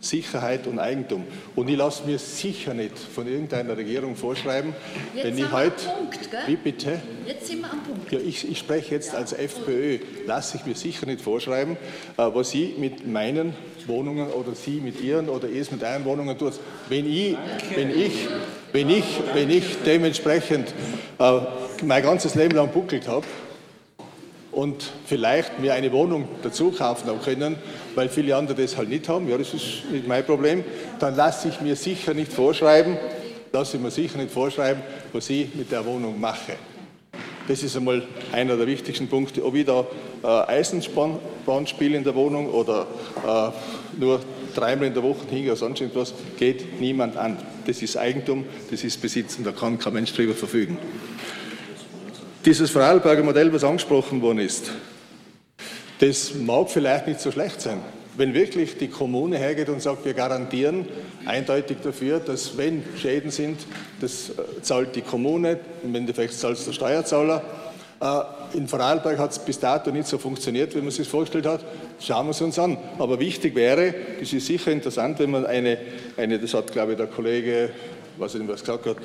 Sicherheit 0.00 0.66
und 0.66 0.78
Eigentum. 0.78 1.24
Und 1.56 1.68
ich 1.68 1.76
lasse 1.76 2.04
mir 2.04 2.18
sicher 2.18 2.74
nicht 2.74 2.96
von 2.98 3.26
irgendeiner 3.26 3.76
Regierung 3.76 4.16
vorschreiben, 4.16 4.74
jetzt 5.14 5.24
wenn 5.24 5.38
ich 5.38 5.52
heute. 5.52 5.84
Punkt, 5.86 6.30
gell? 6.30 6.40
Wie 6.46 6.56
bitte? 6.56 7.00
Jetzt 7.26 7.48
sind 7.48 7.60
wir 7.60 7.70
am 7.70 7.82
Punkt. 7.82 8.12
Ja, 8.12 8.18
ich, 8.18 8.48
ich 8.48 8.58
spreche 8.58 8.94
jetzt 8.94 9.12
ja. 9.12 9.18
als 9.18 9.32
FPÖ, 9.32 9.98
lasse 10.26 10.56
ich 10.56 10.66
mir 10.66 10.74
sicher 10.74 11.06
nicht 11.06 11.20
vorschreiben, 11.20 11.76
äh, 12.16 12.22
was 12.32 12.54
ich 12.54 12.78
mit 12.78 13.06
meinen 13.06 13.54
Wohnungen 13.86 14.30
oder 14.30 14.54
Sie 14.54 14.80
mit 14.80 15.00
Ihren 15.00 15.28
oder 15.28 15.48
es 15.48 15.70
mit 15.70 15.82
Ihren 15.82 16.04
Wohnungen 16.04 16.38
tut. 16.38 16.54
Wenn 16.88 17.10
ich, 17.10 17.36
wenn 17.74 17.90
ich, 17.90 18.28
wenn 18.72 18.90
ich, 18.90 19.04
wenn 19.34 19.50
ich 19.50 19.64
dementsprechend 19.84 20.72
äh, 21.18 21.40
mein 21.82 22.02
ganzes 22.02 22.34
Leben 22.34 22.54
lang 22.54 22.70
buckelt 22.70 23.08
habe, 23.08 23.26
und 24.58 24.90
vielleicht 25.06 25.60
mir 25.60 25.74
eine 25.74 25.92
Wohnung 25.92 26.26
dazu 26.42 26.72
kaufen 26.72 27.08
können, 27.24 27.54
weil 27.94 28.08
viele 28.08 28.34
andere 28.34 28.60
das 28.60 28.76
halt 28.76 28.88
nicht 28.88 29.08
haben, 29.08 29.28
ja, 29.28 29.38
das 29.38 29.54
ist 29.54 29.84
nicht 29.92 30.08
mein 30.08 30.24
Problem, 30.26 30.64
dann 30.98 31.14
lasse 31.14 31.48
ich 31.48 31.60
mir 31.60 31.76
sicher 31.76 32.12
nicht 32.12 32.32
vorschreiben, 32.32 32.96
lasse 33.52 33.76
ich 33.76 33.82
mir 33.84 33.92
sicher 33.92 34.18
nicht 34.18 34.32
vorschreiben, 34.32 34.82
was 35.12 35.30
ich 35.30 35.54
mit 35.54 35.70
der 35.70 35.86
Wohnung 35.86 36.18
mache. 36.18 36.54
Das 37.46 37.62
ist 37.62 37.76
einmal 37.76 38.02
einer 38.32 38.56
der 38.56 38.66
wichtigsten 38.66 39.06
Punkte. 39.06 39.44
Ob 39.44 39.54
ich 39.54 39.64
da 39.64 39.86
äh, 40.24 40.26
Eisenbahn 40.26 41.20
spiele 41.66 41.96
in 41.96 42.02
der 42.02 42.16
Wohnung 42.16 42.50
oder 42.50 42.88
äh, 43.24 44.00
nur 44.00 44.20
dreimal 44.56 44.88
in 44.88 44.94
der 44.94 45.04
Woche 45.04 45.24
hingehe 45.30 45.52
oder 45.52 45.56
sonst 45.56 45.80
irgendwas, 45.80 46.12
geht 46.36 46.80
niemand 46.80 47.16
an. 47.16 47.36
Das 47.64 47.80
ist 47.80 47.96
Eigentum, 47.96 48.44
das 48.72 48.82
ist 48.82 49.00
Besitz 49.00 49.38
und 49.38 49.46
da 49.46 49.52
kann 49.52 49.78
kein 49.78 49.92
Mensch 49.92 50.12
drüber 50.12 50.34
verfügen. 50.34 50.78
Dieses 52.48 52.70
Vorarlberger 52.70 53.22
Modell, 53.22 53.52
was 53.52 53.62
angesprochen 53.62 54.22
worden 54.22 54.38
ist, 54.38 54.70
das 55.98 56.32
mag 56.32 56.70
vielleicht 56.70 57.06
nicht 57.06 57.20
so 57.20 57.30
schlecht 57.30 57.60
sein. 57.60 57.82
Wenn 58.16 58.32
wirklich 58.32 58.78
die 58.78 58.88
Kommune 58.88 59.36
hergeht 59.36 59.68
und 59.68 59.82
sagt, 59.82 60.06
wir 60.06 60.14
garantieren 60.14 60.88
eindeutig 61.26 61.76
dafür, 61.84 62.20
dass 62.20 62.56
wenn 62.56 62.82
Schäden 62.96 63.30
sind, 63.30 63.58
das 64.00 64.30
äh, 64.30 64.62
zahlt 64.62 64.96
die 64.96 65.02
Kommune, 65.02 65.58
im 65.84 65.94
Endeffekt 65.94 66.32
zahlt 66.32 66.56
es 66.56 66.64
der 66.64 66.72
Steuerzahler. 66.72 67.42
Äh, 68.00 68.56
in 68.56 68.66
Vorarlberg 68.66 69.18
hat 69.18 69.32
es 69.32 69.38
bis 69.40 69.60
dato 69.60 69.90
nicht 69.90 70.08
so 70.08 70.16
funktioniert, 70.16 70.74
wie 70.74 70.80
man 70.80 70.90
sich 70.90 71.06
vorgestellt 71.06 71.44
hat. 71.44 71.60
Schauen 72.00 72.28
wir 72.28 72.30
es 72.30 72.40
uns 72.40 72.58
an. 72.58 72.78
Aber 72.98 73.20
wichtig 73.20 73.54
wäre, 73.56 73.94
das 74.20 74.32
ist 74.32 74.46
sicher 74.46 74.72
interessant, 74.72 75.18
wenn 75.18 75.32
man 75.32 75.44
eine, 75.44 75.76
eine 76.16 76.38
das 76.38 76.54
hat, 76.54 76.72
glaube 76.72 76.92
ich, 76.92 76.96
der 76.96 77.08
Kollege, 77.08 77.68
was 78.16 78.34
er 78.34 78.48
was 78.48 78.60
gesagt 78.60 78.86
hat, 78.86 78.96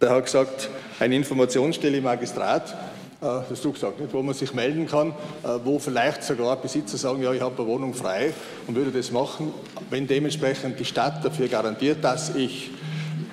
der 0.00 0.10
hat 0.10 0.26
gesagt, 0.26 0.70
eine 1.00 1.16
Informationsstelle 1.16 1.98
im 1.98 2.04
Magistrat, 2.04 2.74
äh, 3.20 3.26
hast 3.50 3.64
du 3.64 3.72
gesagt, 3.72 4.00
nicht, 4.00 4.12
wo 4.12 4.22
man 4.22 4.34
sich 4.34 4.54
melden 4.54 4.86
kann, 4.86 5.10
äh, 5.10 5.58
wo 5.64 5.78
vielleicht 5.78 6.22
sogar 6.22 6.56
Besitzer 6.56 6.96
sagen, 6.96 7.22
ja, 7.22 7.32
ich 7.32 7.40
habe 7.40 7.60
eine 7.60 7.66
Wohnung 7.66 7.94
frei 7.94 8.32
und 8.66 8.76
würde 8.76 8.90
das 8.90 9.10
machen, 9.10 9.52
wenn 9.90 10.06
dementsprechend 10.06 10.78
die 10.78 10.84
Stadt 10.84 11.24
dafür 11.24 11.48
garantiert, 11.48 11.98
dass 12.02 12.34
ich, 12.34 12.70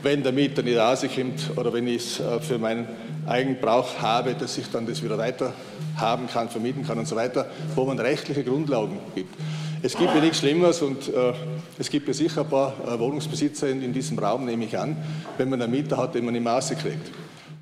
wenn 0.02 0.24
der 0.24 0.32
Mieter 0.32 0.64
nicht 0.64 0.78
rauskommt 0.78 1.52
oder 1.56 1.72
wenn 1.74 1.88
ich 1.88 1.98
es 1.98 2.20
äh, 2.20 2.40
für 2.40 2.58
meinen 2.58 2.88
Eigenbrauch 3.28 4.00
habe, 4.00 4.36
dass 4.36 4.58
ich 4.58 4.70
dann 4.72 4.86
das 4.86 5.04
wieder 5.04 5.18
weiter 5.18 5.54
haben 5.98 6.28
kann, 6.28 6.50
vermieten 6.50 6.86
kann 6.86 7.00
und 7.00 7.08
so 7.08 7.16
weiter, 7.16 7.50
wo 7.76 7.86
man 7.86 8.00
rechtliche 8.00 8.44
Grundlagen 8.44 9.00
gibt. 9.16 9.34
Es 9.82 9.96
gibt 9.96 10.14
ja 10.16 10.20
nichts 10.20 10.40
Schlimmeres 10.40 10.82
und 10.82 11.10
äh, 11.10 11.34
es 11.78 11.90
gibt 11.90 12.08
ja 12.08 12.14
sicher 12.14 12.42
ein 12.42 12.50
paar 12.50 12.74
Wohnungsbesitzer 13.00 13.70
in, 13.70 13.84
in, 13.84 13.94
diesem 13.94 14.18
Raum, 14.18 14.46
nehme 14.46 14.66
ich 14.66 14.78
an, 14.78 14.98
wenn 15.38 15.50
man 15.50 15.62
einen 15.62 15.72
Mieter 15.72 15.98
hat, 15.98 16.16
den 16.16 16.26
man 16.26 16.34
im 16.34 16.44
Maße 16.44 16.76
kriegt. 16.76 17.12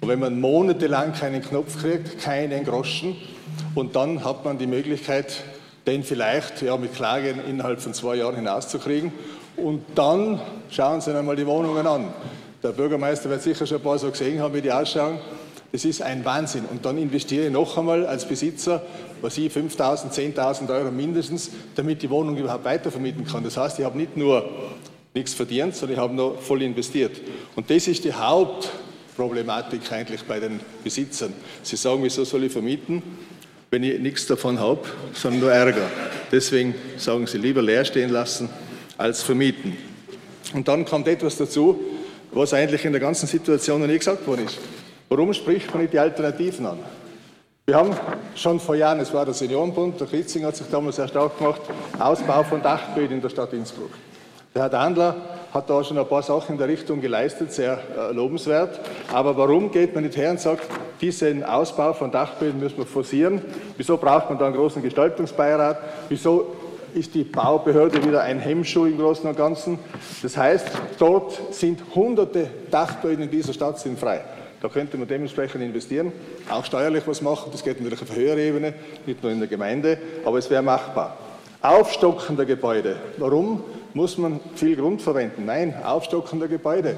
Und 0.03 0.09
wenn 0.09 0.19
man 0.19 0.41
monatelang 0.41 1.13
keinen 1.13 1.41
Knopf 1.41 1.79
kriegt, 1.79 2.19
keinen 2.19 2.65
Groschen, 2.65 3.15
und 3.73 3.95
dann 3.95 4.25
hat 4.25 4.43
man 4.43 4.57
die 4.57 4.67
Möglichkeit, 4.67 5.45
den 5.87 6.03
vielleicht 6.03 6.61
ja, 6.61 6.75
mit 6.75 6.93
Klage 6.93 7.33
innerhalb 7.47 7.79
von 7.79 7.93
zwei 7.93 8.15
Jahren 8.15 8.35
hinauszukriegen. 8.35 9.13
Und 9.55 9.81
dann 9.95 10.41
schauen 10.69 10.99
Sie 10.99 11.17
einmal 11.17 11.37
die 11.37 11.47
Wohnungen 11.47 11.87
an. 11.87 12.09
Der 12.61 12.73
Bürgermeister 12.73 13.29
wird 13.29 13.43
sicher 13.43 13.65
schon 13.65 13.77
ein 13.77 13.83
paar 13.83 13.97
so 13.97 14.11
gesehen 14.11 14.41
haben, 14.41 14.53
wie 14.53 14.61
die 14.61 14.73
ausschauen. 14.73 15.19
Das 15.71 15.85
ist 15.85 16.01
ein 16.01 16.25
Wahnsinn. 16.25 16.65
Und 16.69 16.83
dann 16.83 16.97
investiere 16.97 17.45
ich 17.45 17.51
noch 17.53 17.77
einmal 17.77 18.05
als 18.05 18.25
Besitzer, 18.25 18.81
was 19.21 19.37
ich, 19.37 19.53
5.000, 19.53 20.11
10.000 20.11 20.69
Euro 20.69 20.91
mindestens, 20.91 21.49
damit 21.75 22.01
die 22.01 22.09
Wohnung 22.09 22.35
überhaupt 22.35 22.65
weitervermieten 22.65 23.23
kann. 23.23 23.45
Das 23.45 23.55
heißt, 23.55 23.79
ich 23.79 23.85
habe 23.85 23.97
nicht 23.97 24.17
nur 24.17 24.49
nichts 25.13 25.33
verdient, 25.33 25.77
sondern 25.77 25.95
ich 25.95 26.03
habe 26.03 26.13
noch 26.13 26.41
voll 26.41 26.61
investiert. 26.61 27.21
Und 27.55 27.69
das 27.69 27.87
ist 27.87 28.03
die 28.03 28.13
Haupt, 28.13 28.69
Problematik 29.15 29.91
eigentlich 29.91 30.23
bei 30.23 30.39
den 30.39 30.59
Besitzern. 30.83 31.33
Sie 31.61 31.75
sagen, 31.75 32.03
wieso 32.03 32.23
soll 32.23 32.43
ich 32.43 32.51
vermieten, 32.51 33.01
wenn 33.71 33.83
ich 33.83 33.99
nichts 33.99 34.27
davon 34.27 34.59
habe, 34.59 34.81
sondern 35.13 35.41
nur 35.41 35.51
Ärger. 35.51 35.89
Deswegen 36.31 36.75
sagen 36.97 37.25
sie 37.27 37.37
lieber 37.37 37.61
leer 37.61 37.85
stehen 37.85 38.09
lassen 38.09 38.49
als 38.97 39.23
vermieten. 39.23 39.77
Und 40.53 40.67
dann 40.67 40.85
kommt 40.85 41.07
etwas 41.07 41.37
dazu, 41.37 41.79
was 42.31 42.53
eigentlich 42.53 42.85
in 42.85 42.91
der 42.91 43.01
ganzen 43.01 43.27
Situation 43.27 43.81
noch 43.81 43.87
nie 43.87 43.97
gesagt 43.97 44.25
worden 44.27 44.45
ist. 44.45 44.59
Warum 45.09 45.33
spricht 45.33 45.71
man 45.71 45.81
nicht 45.81 45.93
die 45.93 45.99
Alternativen 45.99 46.65
an? 46.65 46.79
Wir 47.65 47.75
haben 47.75 47.95
schon 48.35 48.59
vor 48.59 48.75
Jahren, 48.75 48.99
es 48.99 49.13
war 49.13 49.25
der 49.25 49.33
Seniorenbund, 49.33 49.99
der 49.99 50.07
Kritzing 50.07 50.43
hat 50.45 50.55
sich 50.55 50.67
damals 50.69 50.97
sehr 50.97 51.07
stark 51.07 51.37
gemacht, 51.37 51.61
Ausbau 51.97 52.43
von 52.43 52.61
Dachböden 52.61 53.17
in 53.17 53.21
der 53.21 53.29
Stadt 53.29 53.53
Innsbruck. 53.53 53.91
Der 54.53 54.63
Herr 54.63 54.69
Dandler 54.69 55.15
hat 55.53 55.69
da 55.69 55.83
schon 55.83 55.97
ein 55.97 56.07
paar 56.07 56.23
Sachen 56.23 56.53
in 56.53 56.57
der 56.57 56.67
Richtung 56.67 56.99
geleistet, 56.99 57.51
sehr 57.53 57.79
äh, 57.97 58.11
lobenswert. 58.11 58.79
Aber 59.11 59.37
warum 59.37 59.71
geht 59.71 59.93
man 59.93 60.03
nicht 60.03 60.17
her 60.17 60.31
und 60.31 60.39
sagt, 60.39 60.67
diesen 60.99 61.43
Ausbau 61.43 61.93
von 61.93 62.11
Dachböden 62.11 62.59
müssen 62.59 62.77
wir 62.77 62.85
forcieren? 62.85 63.41
Wieso 63.77 63.97
braucht 63.97 64.29
man 64.29 64.39
da 64.39 64.47
einen 64.47 64.55
großen 64.55 64.81
Gestaltungsbeirat? 64.81 65.77
Wieso 66.09 66.55
ist 66.95 67.13
die 67.13 67.23
Baubehörde 67.23 68.03
wieder 68.03 68.21
ein 68.21 68.39
Hemmschuh 68.39 68.85
im 68.85 68.97
Großen 68.97 69.29
und 69.29 69.37
Ganzen? 69.37 69.77
Das 70.23 70.35
heißt, 70.35 70.67
dort 70.97 71.53
sind 71.53 71.81
hunderte 71.93 72.49
Dachböden 72.71 73.23
in 73.25 73.31
dieser 73.31 73.53
Stadt 73.53 73.79
sind 73.79 73.99
frei. 73.99 74.21
Da 74.59 74.69
könnte 74.69 74.97
man 74.97 75.07
dementsprechend 75.07 75.61
investieren, 75.61 76.13
auch 76.49 76.63
steuerlich 76.63 77.03
was 77.05 77.21
machen. 77.21 77.49
Das 77.51 77.63
geht 77.63 77.79
natürlich 77.79 78.01
auf 78.01 78.09
einer 78.09 78.19
höheren 78.19 78.39
Ebene, 78.39 78.73
nicht 79.05 79.21
nur 79.21 79.31
in 79.31 79.39
der 79.39 79.49
Gemeinde, 79.49 79.97
aber 80.23 80.37
es 80.37 80.49
wäre 80.49 80.63
machbar. 80.63 81.17
Aufstocken 81.61 82.37
der 82.37 82.45
Gebäude. 82.45 82.95
Warum 83.17 83.63
Muss 83.93 84.17
man 84.17 84.39
viel 84.55 84.75
Grund 84.75 85.01
verwenden? 85.01 85.45
Nein, 85.45 85.75
Aufstocken 85.83 86.39
der 86.39 86.49
Gebäude. 86.49 86.95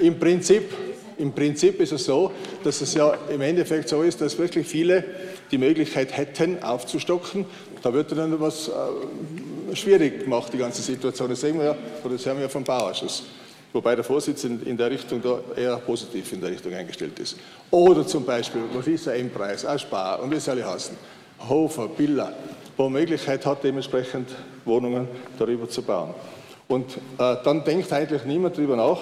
Im 0.00 0.18
Prinzip, 0.18 0.72
Im 1.18 1.32
Prinzip 1.32 1.80
ist 1.80 1.92
es 1.92 2.04
so, 2.04 2.30
dass 2.62 2.80
es 2.80 2.94
ja 2.94 3.14
im 3.28 3.40
Endeffekt 3.40 3.88
so 3.88 4.02
ist, 4.02 4.20
dass 4.20 4.38
wirklich 4.38 4.66
viele 4.66 5.02
die 5.50 5.58
Möglichkeit 5.58 6.16
hätten, 6.16 6.62
aufzustocken. 6.62 7.46
Da 7.82 7.92
wird 7.92 8.12
dann 8.12 8.38
was 8.40 8.68
äh, 8.68 9.74
schwierig 9.74 10.24
gemacht, 10.24 10.52
die 10.52 10.58
ganze 10.58 10.82
Situation. 10.82 11.30
Das 11.30 11.40
sehen 11.40 11.58
wir 11.58 11.64
ja, 11.64 11.76
das 12.04 12.26
hören 12.26 12.36
wir 12.36 12.44
ja 12.44 12.48
vom 12.48 12.64
Bauausschuss. 12.64 13.24
Wobei 13.72 13.94
der 13.94 14.04
Vorsitzende 14.04 14.68
in 14.68 14.76
der 14.76 14.90
Richtung 14.90 15.20
da 15.22 15.40
eher 15.56 15.76
positiv 15.78 16.32
in 16.32 16.40
der 16.40 16.50
Richtung 16.50 16.72
eingestellt 16.72 17.18
ist. 17.18 17.36
Oder 17.70 18.06
zum 18.06 18.24
Beispiel, 18.24 18.62
was 18.72 18.86
ist 18.86 19.06
der 19.06 19.16
M-Preis? 19.16 19.64
Auch 19.64 19.78
Spar 19.78 20.22
und 20.22 20.30
wie 20.30 20.40
soll 20.40 20.58
ich 20.58 20.64
heißen? 20.64 20.96
Hofer, 21.48 21.88
Billa, 21.88 22.32
wo 22.76 22.88
Möglichkeit 22.88 23.44
hat, 23.44 23.62
dementsprechend 23.64 24.30
Wohnungen 24.64 25.08
darüber 25.38 25.68
zu 25.68 25.82
bauen. 25.82 26.14
Und 26.68 26.96
äh, 27.18 27.36
dann 27.44 27.64
denkt 27.64 27.92
eigentlich 27.92 28.24
niemand 28.24 28.56
darüber 28.56 28.76
nach, 28.76 28.98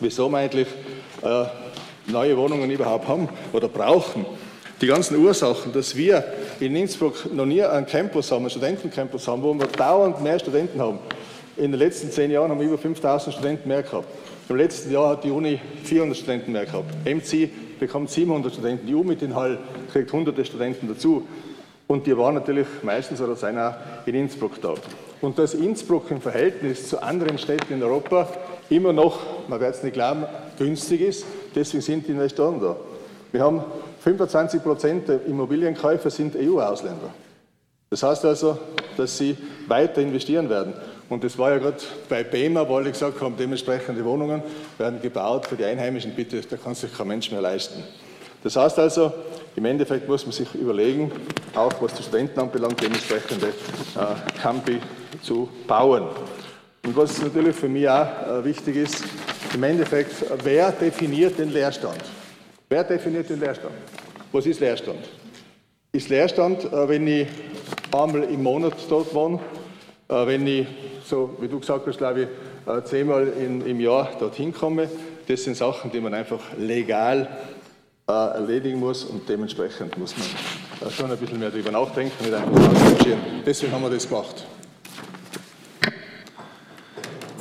wieso 0.00 0.28
wir 0.28 0.38
eigentlich 0.38 0.68
äh, 1.22 1.44
neue 2.06 2.36
Wohnungen 2.36 2.70
überhaupt 2.70 3.06
haben 3.08 3.28
oder 3.52 3.68
brauchen. 3.68 4.24
Die 4.80 4.86
ganzen 4.86 5.16
Ursachen, 5.16 5.72
dass 5.72 5.94
wir 5.96 6.24
in 6.60 6.74
Innsbruck 6.74 7.32
noch 7.32 7.46
nie 7.46 7.62
einen 7.62 7.86
Campus 7.86 8.30
haben, 8.32 8.40
einen 8.40 8.50
Studentencampus 8.50 9.28
haben, 9.28 9.42
wo 9.42 9.54
wir 9.54 9.66
dauernd 9.66 10.22
mehr 10.22 10.38
Studenten 10.38 10.80
haben. 10.80 10.98
In 11.56 11.70
den 11.70 11.78
letzten 11.78 12.10
zehn 12.10 12.30
Jahren 12.30 12.50
haben 12.50 12.60
wir 12.60 12.66
über 12.66 12.78
5000 12.78 13.34
Studenten 13.34 13.68
mehr 13.68 13.82
gehabt. 13.82 14.08
Im 14.48 14.56
letzten 14.56 14.92
Jahr 14.92 15.10
hat 15.10 15.24
die 15.24 15.30
Uni 15.30 15.60
400 15.84 16.16
Studenten 16.16 16.52
mehr 16.52 16.66
gehabt. 16.66 16.92
MC 17.04 17.48
bekommt 17.78 18.10
700 18.10 18.52
Studenten. 18.52 18.86
Die 18.86 18.94
UMIT 18.94 19.22
in 19.22 19.34
Hall 19.34 19.58
kriegt 19.92 20.12
hunderte 20.12 20.44
Studenten 20.44 20.88
dazu. 20.88 21.26
Und 21.86 22.06
die 22.06 22.16
waren 22.16 22.34
natürlich 22.34 22.66
meistens 22.82 23.20
oder 23.20 23.34
auch 23.34 24.06
in 24.06 24.14
Innsbruck 24.14 24.60
da. 24.60 24.74
Und 25.24 25.38
dass 25.38 25.54
Innsbruck 25.54 26.10
im 26.10 26.20
Verhältnis 26.20 26.88
zu 26.88 27.02
anderen 27.02 27.38
Städten 27.38 27.72
in 27.72 27.82
Europa 27.82 28.28
immer 28.68 28.92
noch, 28.92 29.20
man 29.48 29.58
wird 29.58 29.74
es 29.74 29.82
nicht 29.82 29.94
glauben, 29.94 30.26
günstig 30.58 31.00
ist, 31.00 31.24
deswegen 31.54 31.80
sind 31.82 32.06
die 32.06 32.12
Investoren 32.12 32.60
da. 32.60 32.76
Wir 33.32 33.42
haben 33.42 33.64
25 34.00 34.62
Prozent 34.62 35.08
der 35.08 35.24
Immobilienkäufer 35.24 36.10
sind 36.10 36.36
EU-Ausländer. 36.36 37.08
Das 37.88 38.02
heißt 38.02 38.24
also, 38.26 38.58
dass 38.98 39.16
sie 39.16 39.34
weiter 39.66 40.02
investieren 40.02 40.50
werden. 40.50 40.74
Und 41.08 41.24
das 41.24 41.38
war 41.38 41.52
ja 41.52 41.58
gerade 41.58 41.78
bei 42.08 42.22
BEMA, 42.22 42.68
wo 42.68 42.76
alle 42.76 42.90
gesagt 42.90 43.18
haben, 43.22 43.34
dementsprechende 43.38 44.04
Wohnungen 44.04 44.42
werden 44.76 45.00
gebaut 45.00 45.46
für 45.46 45.56
die 45.56 45.64
Einheimischen. 45.64 46.14
Bitte, 46.14 46.42
da 46.42 46.56
kann 46.58 46.74
sich 46.74 46.92
kein 46.94 47.08
Mensch 47.08 47.30
mehr 47.30 47.40
leisten. 47.40 47.82
Das 48.44 48.56
heißt 48.56 48.78
also, 48.78 49.10
im 49.56 49.64
Endeffekt 49.64 50.06
muss 50.06 50.24
man 50.26 50.32
sich 50.32 50.54
überlegen, 50.54 51.10
auch 51.54 51.72
was 51.80 51.94
die 51.94 52.02
Studenten 52.02 52.38
anbelangt, 52.40 52.80
dementsprechende 52.80 53.48
äh, 53.48 54.40
Campi 54.40 54.80
zu 55.22 55.48
bauen. 55.66 56.08
Und 56.84 56.94
was 56.94 57.22
natürlich 57.22 57.56
für 57.56 57.70
mich 57.70 57.88
auch 57.88 58.06
äh, 58.06 58.44
wichtig 58.44 58.76
ist, 58.76 59.02
im 59.54 59.62
Endeffekt, 59.62 60.26
wer 60.42 60.70
definiert 60.72 61.38
den 61.38 61.52
Leerstand? 61.52 61.98
Wer 62.68 62.84
definiert 62.84 63.30
den 63.30 63.40
Leerstand? 63.40 63.74
Was 64.30 64.44
ist 64.44 64.60
Leerstand? 64.60 64.98
Ist 65.92 66.10
Leerstand, 66.10 66.64
äh, 66.64 66.88
wenn 66.88 67.06
ich 67.06 67.28
einmal 67.92 68.24
im 68.24 68.42
Monat 68.42 68.74
dort 68.90 69.14
wohne, 69.14 69.38
äh, 70.08 70.26
wenn 70.26 70.46
ich, 70.46 70.66
so 71.06 71.34
wie 71.40 71.48
du 71.48 71.60
gesagt 71.60 71.86
hast, 71.86 71.96
glaube 71.96 72.22
ich, 72.22 72.28
äh, 72.70 72.84
zehnmal 72.84 73.28
in, 73.28 73.64
im 73.64 73.80
Jahr 73.80 74.10
dorthin 74.18 74.52
komme? 74.52 74.90
Das 75.26 75.44
sind 75.44 75.56
Sachen, 75.56 75.90
die 75.90 76.00
man 76.00 76.12
einfach 76.12 76.40
legal 76.58 77.22
äh, 77.22 77.53
erledigen 78.06 78.78
muss 78.78 79.04
und 79.04 79.28
dementsprechend 79.28 79.96
muss 79.96 80.14
man 80.16 80.90
schon 80.90 81.10
ein 81.10 81.16
bisschen 81.16 81.38
mehr 81.38 81.50
darüber 81.50 81.70
nachdenken, 81.70 82.12
nicht 82.22 82.34
einfach 82.34 82.52
ausmarschieren. 82.52 83.20
Deswegen 83.46 83.72
haben 83.72 83.82
wir 83.82 83.90
das 83.90 84.08
gemacht. 84.08 84.46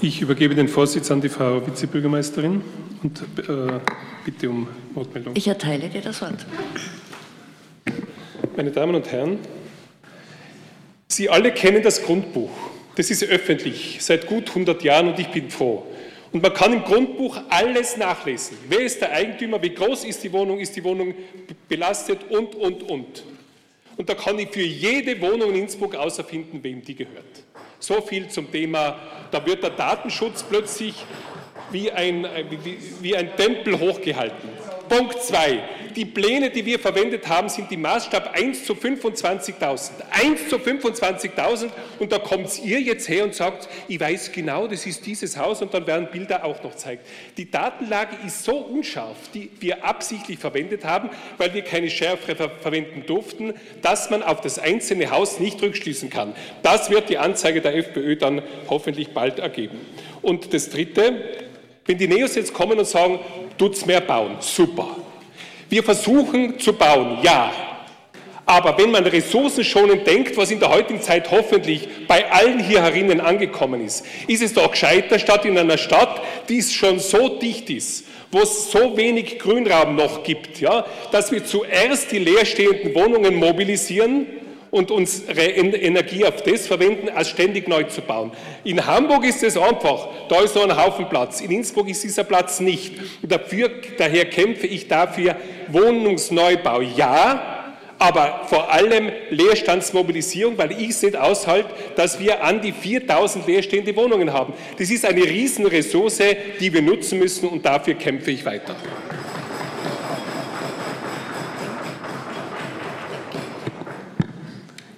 Ich 0.02 0.22
übergebe 0.22 0.56
den 0.56 0.68
Vorsitz 0.68 1.12
an 1.12 1.22
die 1.22 1.30
Frau 1.30 1.66
Vizebürgermeisterin 1.66 2.62
und 3.04 3.22
äh, 3.40 3.80
bitte 4.26 4.50
um 4.50 4.68
Wortmeldung. 4.94 5.34
Ich 5.36 5.48
erteile 5.48 5.90
dir 5.90 6.02
das 6.02 6.22
Wort. 6.22 6.46
Meine 8.56 8.72
Damen 8.72 8.96
und 8.96 9.12
Herren, 9.12 9.40
Sie 11.08 11.30
alle 11.30 11.52
kennen 11.52 11.84
das 11.84 12.04
Grundbuch. 12.04 12.52
Das 12.96 13.10
ist 13.12 13.24
öffentlich 13.24 14.00
seit 14.02 14.28
gut 14.28 14.50
100 14.50 14.84
Jahren 14.84 15.10
und 15.10 15.20
ich 15.20 15.30
bin 15.30 15.50
froh. 15.50 15.86
Und 16.34 16.42
man 16.42 16.54
kann 16.54 16.74
im 16.74 16.84
Grundbuch 16.84 17.40
alles 17.50 17.96
nachlesen. 17.96 18.58
Wer 18.68 18.80
ist 18.80 19.00
der 19.00 19.12
Eigentümer? 19.12 19.62
Wie 19.62 19.70
groß 19.70 20.04
ist 20.04 20.24
die 20.24 20.34
Wohnung? 20.34 20.60
Ist 20.60 20.76
die 20.76 20.84
Wohnung 20.84 21.14
belastet? 21.70 22.30
Und, 22.32 22.56
und, 22.56 22.84
und. 22.90 23.24
Und 23.96 24.10
da 24.10 24.16
kann 24.16 24.40
ich 24.40 24.50
für 24.50 24.64
jede 24.64 25.22
Wohnung 25.22 25.52
in 25.52 25.62
Innsbruck 25.62 25.96
außerfinden, 25.96 26.64
wem 26.64 26.84
die 26.84 26.96
gehört. 26.96 27.44
So 27.78 28.02
viel 28.02 28.30
zum 28.30 28.52
Thema, 28.52 29.00
da 29.30 29.46
wird 29.46 29.62
der 29.62 29.70
Datenschutz 29.70 30.42
plötzlich 30.42 30.96
wie 31.74 31.92
ein, 31.92 32.26
wie, 32.64 32.78
wie 33.02 33.16
ein 33.16 33.36
Tempel 33.36 33.80
hochgehalten. 33.80 34.50
Punkt 34.88 35.22
2. 35.24 35.60
Die 35.96 36.06
Pläne, 36.06 36.50
die 36.50 36.66
wir 36.66 36.80
verwendet 36.80 37.28
haben, 37.28 37.50
sind 37.50 37.70
die 37.70 37.78
Maßstab 37.78 38.36
1 38.36 38.66
zu 38.66 38.74
25.000. 38.74 39.92
1 40.10 40.50
zu 40.50 40.58
25.000 40.58 41.70
und 42.00 42.12
da 42.12 42.20
kommt 42.20 42.64
ihr 42.64 42.82
jetzt 42.82 43.08
her 43.08 43.24
und 43.24 43.36
sagt, 43.36 43.70
ich 43.88 44.00
weiß 44.00 44.32
genau, 44.32 44.68
das 44.68 44.86
ist 44.86 45.06
dieses 45.06 45.38
Haus 45.38 45.62
und 45.62 45.74
dann 45.74 45.86
werden 45.86 46.10
Bilder 46.12 46.44
auch 46.44 46.64
noch 46.64 46.76
zeigt. 46.76 47.08
Die 47.38 47.50
Datenlage 47.50 48.18
ist 48.26 48.44
so 48.44 48.58
unscharf, 48.58 49.18
die 49.34 49.52
wir 49.60 49.86
absichtlich 49.86 50.40
verwendet 50.40 50.84
haben, 50.84 51.10
weil 51.38 51.54
wir 51.54 51.62
keine 51.62 51.90
Schärfe 51.90 52.36
ver 52.36 52.50
verwenden 52.50 53.06
durften, 53.06 53.54
dass 53.82 54.10
man 54.10 54.24
auf 54.24 54.42
das 54.42 54.60
einzelne 54.60 55.12
Haus 55.12 55.40
nicht 55.40 55.62
rückschließen 55.62 56.10
kann. 56.10 56.34
Das 56.62 56.90
wird 56.90 57.10
die 57.10 57.18
Anzeige 57.18 57.62
der 57.62 57.76
FPÖ 57.76 58.16
dann 58.16 58.42
hoffentlich 58.70 59.10
bald 59.10 59.40
ergeben. 59.40 59.80
Und 60.22 60.54
das 60.54 60.70
Dritte, 60.70 61.43
wenn 61.86 61.98
die 61.98 62.08
Neos 62.08 62.36
jetzt 62.36 62.54
kommen 62.54 62.80
und 62.80 62.88
sagen, 62.88 63.20
tut's 63.58 63.86
mehr 63.86 64.02
bauen, 64.02 64.38
super. 64.40 64.96
Wir 65.70 65.84
versuchen 65.84 66.60
zu 66.60 66.74
bauen, 66.74 67.20
ja. 67.24 67.52
Aber 68.46 68.78
wenn 68.78 68.92
man 68.92 69.06
ressourcenschonend 69.06 70.06
denkt, 70.06 70.36
was 70.36 70.52
in 70.52 70.60
der 70.60 70.70
heutigen 70.70 71.02
Zeit 71.02 71.32
hoffentlich 71.32 71.88
bei 72.08 72.30
allen 72.30 72.60
hier 72.60 72.82
herinnen 72.84 73.22
angekommen 73.22 73.84
ist, 73.86 74.06
ist 74.28 74.44
es 74.44 74.54
doch 74.54 74.72
gescheiter, 74.72 75.18
statt 75.18 75.46
in 75.46 75.58
einer 75.58 75.78
Stadt, 75.78 76.22
die 76.50 76.62
schon 76.62 77.00
so 77.00 77.40
dicht 77.40 77.70
ist, 77.70 78.06
wo 78.32 78.40
es 78.40 78.70
so 78.70 78.98
wenig 78.98 79.40
Grünraum 79.40 79.96
noch 79.96 80.24
gibt, 80.24 80.60
ja, 80.60 80.86
dass 81.12 81.32
wir 81.32 81.46
zuerst 81.46 82.12
die 82.12 82.20
leerstehenden 82.20 82.94
Wohnungen 82.94 83.36
mobilisieren 83.36 84.28
und 84.74 84.90
unsere 84.90 85.44
Energie 85.44 86.26
auf 86.26 86.42
das 86.42 86.66
verwenden, 86.66 87.08
als 87.10 87.30
ständig 87.30 87.68
neu 87.68 87.84
zu 87.84 88.02
bauen. 88.02 88.32
In 88.64 88.84
Hamburg 88.84 89.24
ist 89.24 89.44
es 89.44 89.56
einfach, 89.56 90.08
da 90.30 90.42
ist 90.42 90.56
so 90.56 90.64
ein 90.64 90.76
Haufen 90.76 91.08
Platz. 91.08 91.42
In 91.42 91.52
Innsbruck 91.52 91.88
ist 91.90 92.04
dieser 92.04 92.24
Platz 92.24 92.60
nicht. 92.60 92.96
Und 93.22 93.32
dafür, 93.32 93.70
daher 94.00 94.26
kämpfe 94.26 94.66
ich 94.66 94.88
dafür 94.88 95.36
Wohnungsneubau. 95.68 96.82
Ja, 96.82 97.76
aber 98.00 98.48
vor 98.48 98.74
allem 98.74 99.12
Leerstandsmobilisierung, 99.30 100.58
weil 100.58 100.72
ich 100.72 100.90
es 100.90 101.04
nicht 101.04 101.16
dass 101.96 102.20
wir 102.20 102.44
an 102.44 102.60
die 102.60 102.72
4000 102.72 103.46
leerstehende 103.46 103.96
Wohnungen 103.96 104.34
haben. 104.34 104.54
Das 104.80 104.90
ist 104.90 105.06
eine 105.06 105.22
Riesenressource, 105.22 106.24
die 106.60 106.74
wir 106.74 106.82
nutzen 106.82 107.20
müssen 107.20 107.48
und 107.48 107.64
dafür 107.64 107.94
kämpfe 107.94 108.32
ich 108.32 108.44
weiter. 108.44 108.76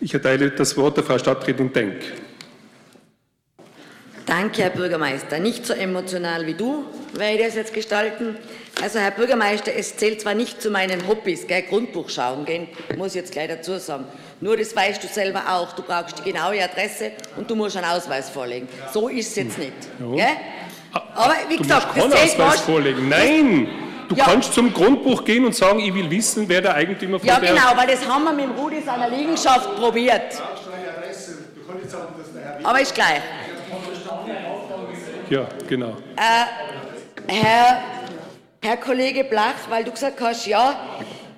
Ich 0.06 0.14
erteile 0.14 0.52
das 0.52 0.78
Wort 0.78 0.98
der 0.98 1.04
Frau 1.04 1.18
Stadträtin 1.18 1.74
Denk. 1.74 1.96
Danke, 4.28 4.62
Herr 4.62 4.70
Bürgermeister. 4.70 5.40
Nicht 5.40 5.66
so 5.66 5.74
emotional 5.74 6.46
wie 6.46 6.54
du 6.54 6.86
werde 7.14 7.40
ich 7.40 7.46
das 7.48 7.56
jetzt 7.56 7.74
gestalten. 7.74 8.38
Also, 8.84 9.00
Herr 9.00 9.10
Bürgermeister, 9.10 9.72
es 9.76 9.98
zählt 9.98 10.22
zwar 10.22 10.36
nicht 10.36 10.62
zu 10.62 10.70
meinen 10.70 11.08
Hobbys, 11.08 11.48
gell, 11.48 11.64
Grundbuch 11.64 12.10
schauen 12.10 12.46
gehen, 12.46 12.68
muss 12.96 13.16
ich 13.16 13.16
jetzt 13.16 13.32
gleich 13.32 13.48
dazu 13.48 13.80
sagen. 13.80 14.06
Nur 14.42 14.58
das 14.58 14.76
weißt 14.76 15.04
du 15.04 15.08
selber 15.08 15.42
auch. 15.50 15.74
Du 15.74 15.82
brauchst 15.82 16.20
die 16.20 16.32
genaue 16.32 16.64
Adresse 16.64 17.14
und 17.36 17.50
du 17.50 17.56
musst 17.56 17.76
einen 17.76 17.88
Ausweis 17.88 18.30
vorlegen. 18.30 18.68
So 18.94 19.08
ist 19.08 19.30
es 19.30 19.36
jetzt 19.38 19.58
nicht. 19.58 19.74
Ja. 20.16 20.28
Aber 21.16 21.34
wie 21.50 21.58
gesagt, 21.58 21.98
du 21.98 22.02
musst 22.02 22.16
keinen 22.16 22.30
Ausweis 22.30 22.62
vorlegen. 22.62 23.10
Nein! 23.10 23.85
Du 24.08 24.16
ja. 24.16 24.26
kannst 24.26 24.54
zum 24.54 24.74
Grundbuch 24.74 25.24
gehen 25.24 25.46
und 25.46 25.56
sagen, 25.56 25.80
ich 25.80 25.94
will 25.94 26.10
wissen, 26.10 26.48
wer 26.48 26.62
der 26.62 26.76
Eigentümer 26.76 27.20
von 27.20 27.28
ja, 27.28 27.40
der... 27.40 27.54
Ja, 27.54 27.56
genau, 27.56 27.78
weil 27.78 27.88
das 27.88 28.08
haben 28.08 28.24
wir 28.24 28.34
mit 28.34 28.46
dem 28.46 28.52
Rudi 28.52 28.82
seiner 28.82 29.10
Liegenschaft 29.10 29.76
probiert. 29.76 30.42
Aber 32.64 32.82
ist 32.82 32.94
gleich. 32.94 33.22
Ja, 35.30 35.48
genau. 35.68 35.98
Äh, 36.16 37.34
Herr, 37.34 37.82
Herr 38.62 38.78
Kollege 38.78 39.24
Blach, 39.24 39.56
weil 39.70 39.84
du 39.84 39.92
gesagt 39.92 40.22
hast, 40.22 40.46
ja, 40.46 40.76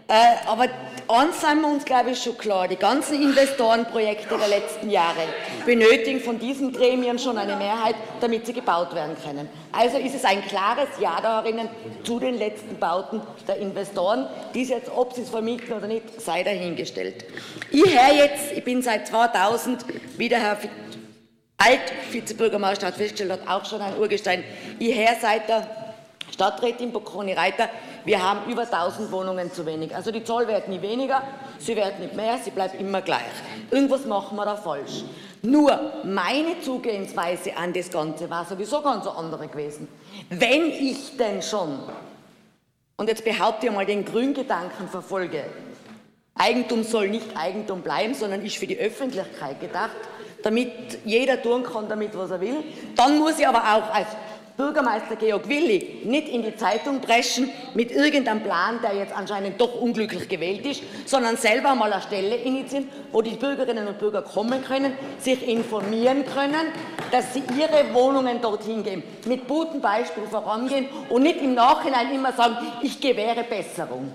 äh, 0.07 0.13
aber 0.45 0.67
eins 1.07 1.41
sind 1.41 1.61
wir 1.61 1.67
uns, 1.67 1.85
glaube 1.85 2.11
ich, 2.11 2.21
schon 2.21 2.37
klar. 2.37 2.67
Die 2.67 2.75
ganzen 2.75 3.21
Investorenprojekte 3.21 4.37
der 4.37 4.47
letzten 4.47 4.89
Jahre 4.89 5.23
benötigen 5.65 6.19
von 6.19 6.39
diesen 6.39 6.71
Gremien 6.71 7.19
schon 7.19 7.37
eine 7.37 7.55
Mehrheit, 7.55 7.95
damit 8.19 8.45
sie 8.45 8.53
gebaut 8.53 8.93
werden 8.93 9.15
können. 9.23 9.49
Also 9.71 9.97
ist 9.97 10.15
es 10.15 10.25
ein 10.25 10.41
klares 10.43 10.89
Ja 10.99 11.19
darin 11.21 11.69
zu 12.03 12.19
den 12.19 12.37
letzten 12.37 12.77
Bauten 12.77 13.21
der 13.47 13.57
Investoren. 13.57 14.27
Dies 14.53 14.69
jetzt, 14.69 14.89
ob 14.95 15.13
sie 15.13 15.21
es 15.21 15.29
vermieten 15.29 15.73
oder 15.73 15.87
nicht, 15.87 16.21
sei 16.21 16.43
dahingestellt. 16.43 17.25
Ich 17.71 17.85
höre 17.85 18.15
jetzt, 18.15 18.51
ich 18.55 18.63
bin 18.63 18.81
seit 18.81 19.07
2000, 19.07 19.85
wie 20.17 20.29
der 20.29 20.39
Herr 20.39 20.57
Alt-Vizebürgermeister 21.57 22.87
hat 22.87 22.95
festgestellt, 22.95 23.31
hat 23.31 23.47
auch 23.47 23.65
schon 23.65 23.81
ein 23.81 23.97
Urgestein. 23.97 24.43
Ich 24.77 24.95
her 24.95 25.15
seit 25.19 25.49
der 25.49 25.67
Stadträtin 26.31 26.91
Bocconi 26.91 27.33
Reiter, 27.33 27.69
wir 28.07 28.23
haben 28.23 28.49
über 28.49 28.61
1000 28.61 29.11
Wohnungen 29.11 29.51
zu 29.51 29.65
wenig. 29.65 29.93
Also 29.93 30.11
die 30.11 30.23
Zahl 30.23 30.47
wird 30.47 30.69
nie 30.69 30.81
weniger, 30.81 31.23
sie 31.59 31.75
wird 31.75 31.99
nicht 31.99 32.15
mehr, 32.15 32.37
sie 32.37 32.51
bleibt 32.51 32.79
immer 32.79 33.01
gleich. 33.01 33.19
Irgendwas 33.69 34.05
machen 34.05 34.37
wir 34.37 34.45
da 34.45 34.55
falsch. 34.55 35.03
Nur 35.41 35.77
meine 36.05 36.57
Zugehensweise 36.61 37.57
an 37.57 37.73
das 37.73 37.91
Ganze 37.91 38.29
war 38.29 38.45
sowieso 38.45 38.81
ganz 38.81 39.05
andere 39.07 39.49
gewesen. 39.49 39.89
Wenn 40.29 40.71
ich 40.71 41.17
denn 41.17 41.41
schon, 41.41 41.79
und 42.95 43.09
jetzt 43.09 43.25
behaupte 43.25 43.67
ich 43.67 43.73
mal 43.73 43.85
den 43.85 44.05
Grüngedanken 44.05 44.87
verfolge, 44.87 45.43
Eigentum 46.35 46.83
soll 46.83 47.09
nicht 47.09 47.35
Eigentum 47.35 47.81
bleiben, 47.81 48.13
sondern 48.13 48.41
ist 48.41 48.55
für 48.55 48.67
die 48.67 48.77
Öffentlichkeit 48.77 49.59
gedacht, 49.59 49.97
damit 50.43 50.99
jeder 51.03 51.41
tun 51.41 51.63
kann 51.63 51.89
damit, 51.89 52.17
was 52.17 52.31
er 52.31 52.39
will, 52.39 52.63
dann 52.95 53.19
muss 53.19 53.37
ich 53.37 53.45
aber 53.45 53.59
auch 53.59 53.93
als 53.93 54.07
Bürgermeister 54.57 55.15
Georg 55.15 55.47
Willi 55.47 56.01
nicht 56.03 56.27
in 56.29 56.41
die 56.41 56.55
Zeitung 56.55 56.99
preschen 56.99 57.51
mit 57.75 57.91
irgendeinem 57.91 58.41
Plan, 58.41 58.79
der 58.81 58.95
jetzt 58.95 59.15
anscheinend 59.15 59.61
doch 59.61 59.79
unglücklich 59.79 60.27
gewählt 60.27 60.65
ist, 60.65 60.81
sondern 61.05 61.37
selber 61.37 61.75
mal 61.75 61.93
eine 61.93 62.01
Stelle 62.01 62.35
initiieren, 62.35 62.89
wo 63.11 63.21
die 63.21 63.35
Bürgerinnen 63.35 63.87
und 63.87 63.99
Bürger 63.99 64.23
kommen 64.23 64.63
können, 64.63 64.93
sich 65.19 65.47
informieren 65.47 66.25
können, 66.25 66.73
dass 67.11 67.35
sie 67.35 67.43
ihre 67.55 67.93
Wohnungen 67.93 68.41
dorthin 68.41 68.83
geben, 68.83 69.03
mit 69.27 69.47
gutem 69.47 69.79
Beispiel 69.79 70.23
vorangehen 70.23 70.87
und 71.09 71.21
nicht 71.21 71.39
im 71.39 71.53
Nachhinein 71.53 72.11
immer 72.11 72.33
sagen, 72.33 72.57
ich 72.81 72.99
gewähre 72.99 73.43
Besserung. 73.43 74.11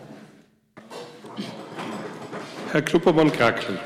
Herr 2.72 2.82
Kluppermann-Krakel. 2.82 3.78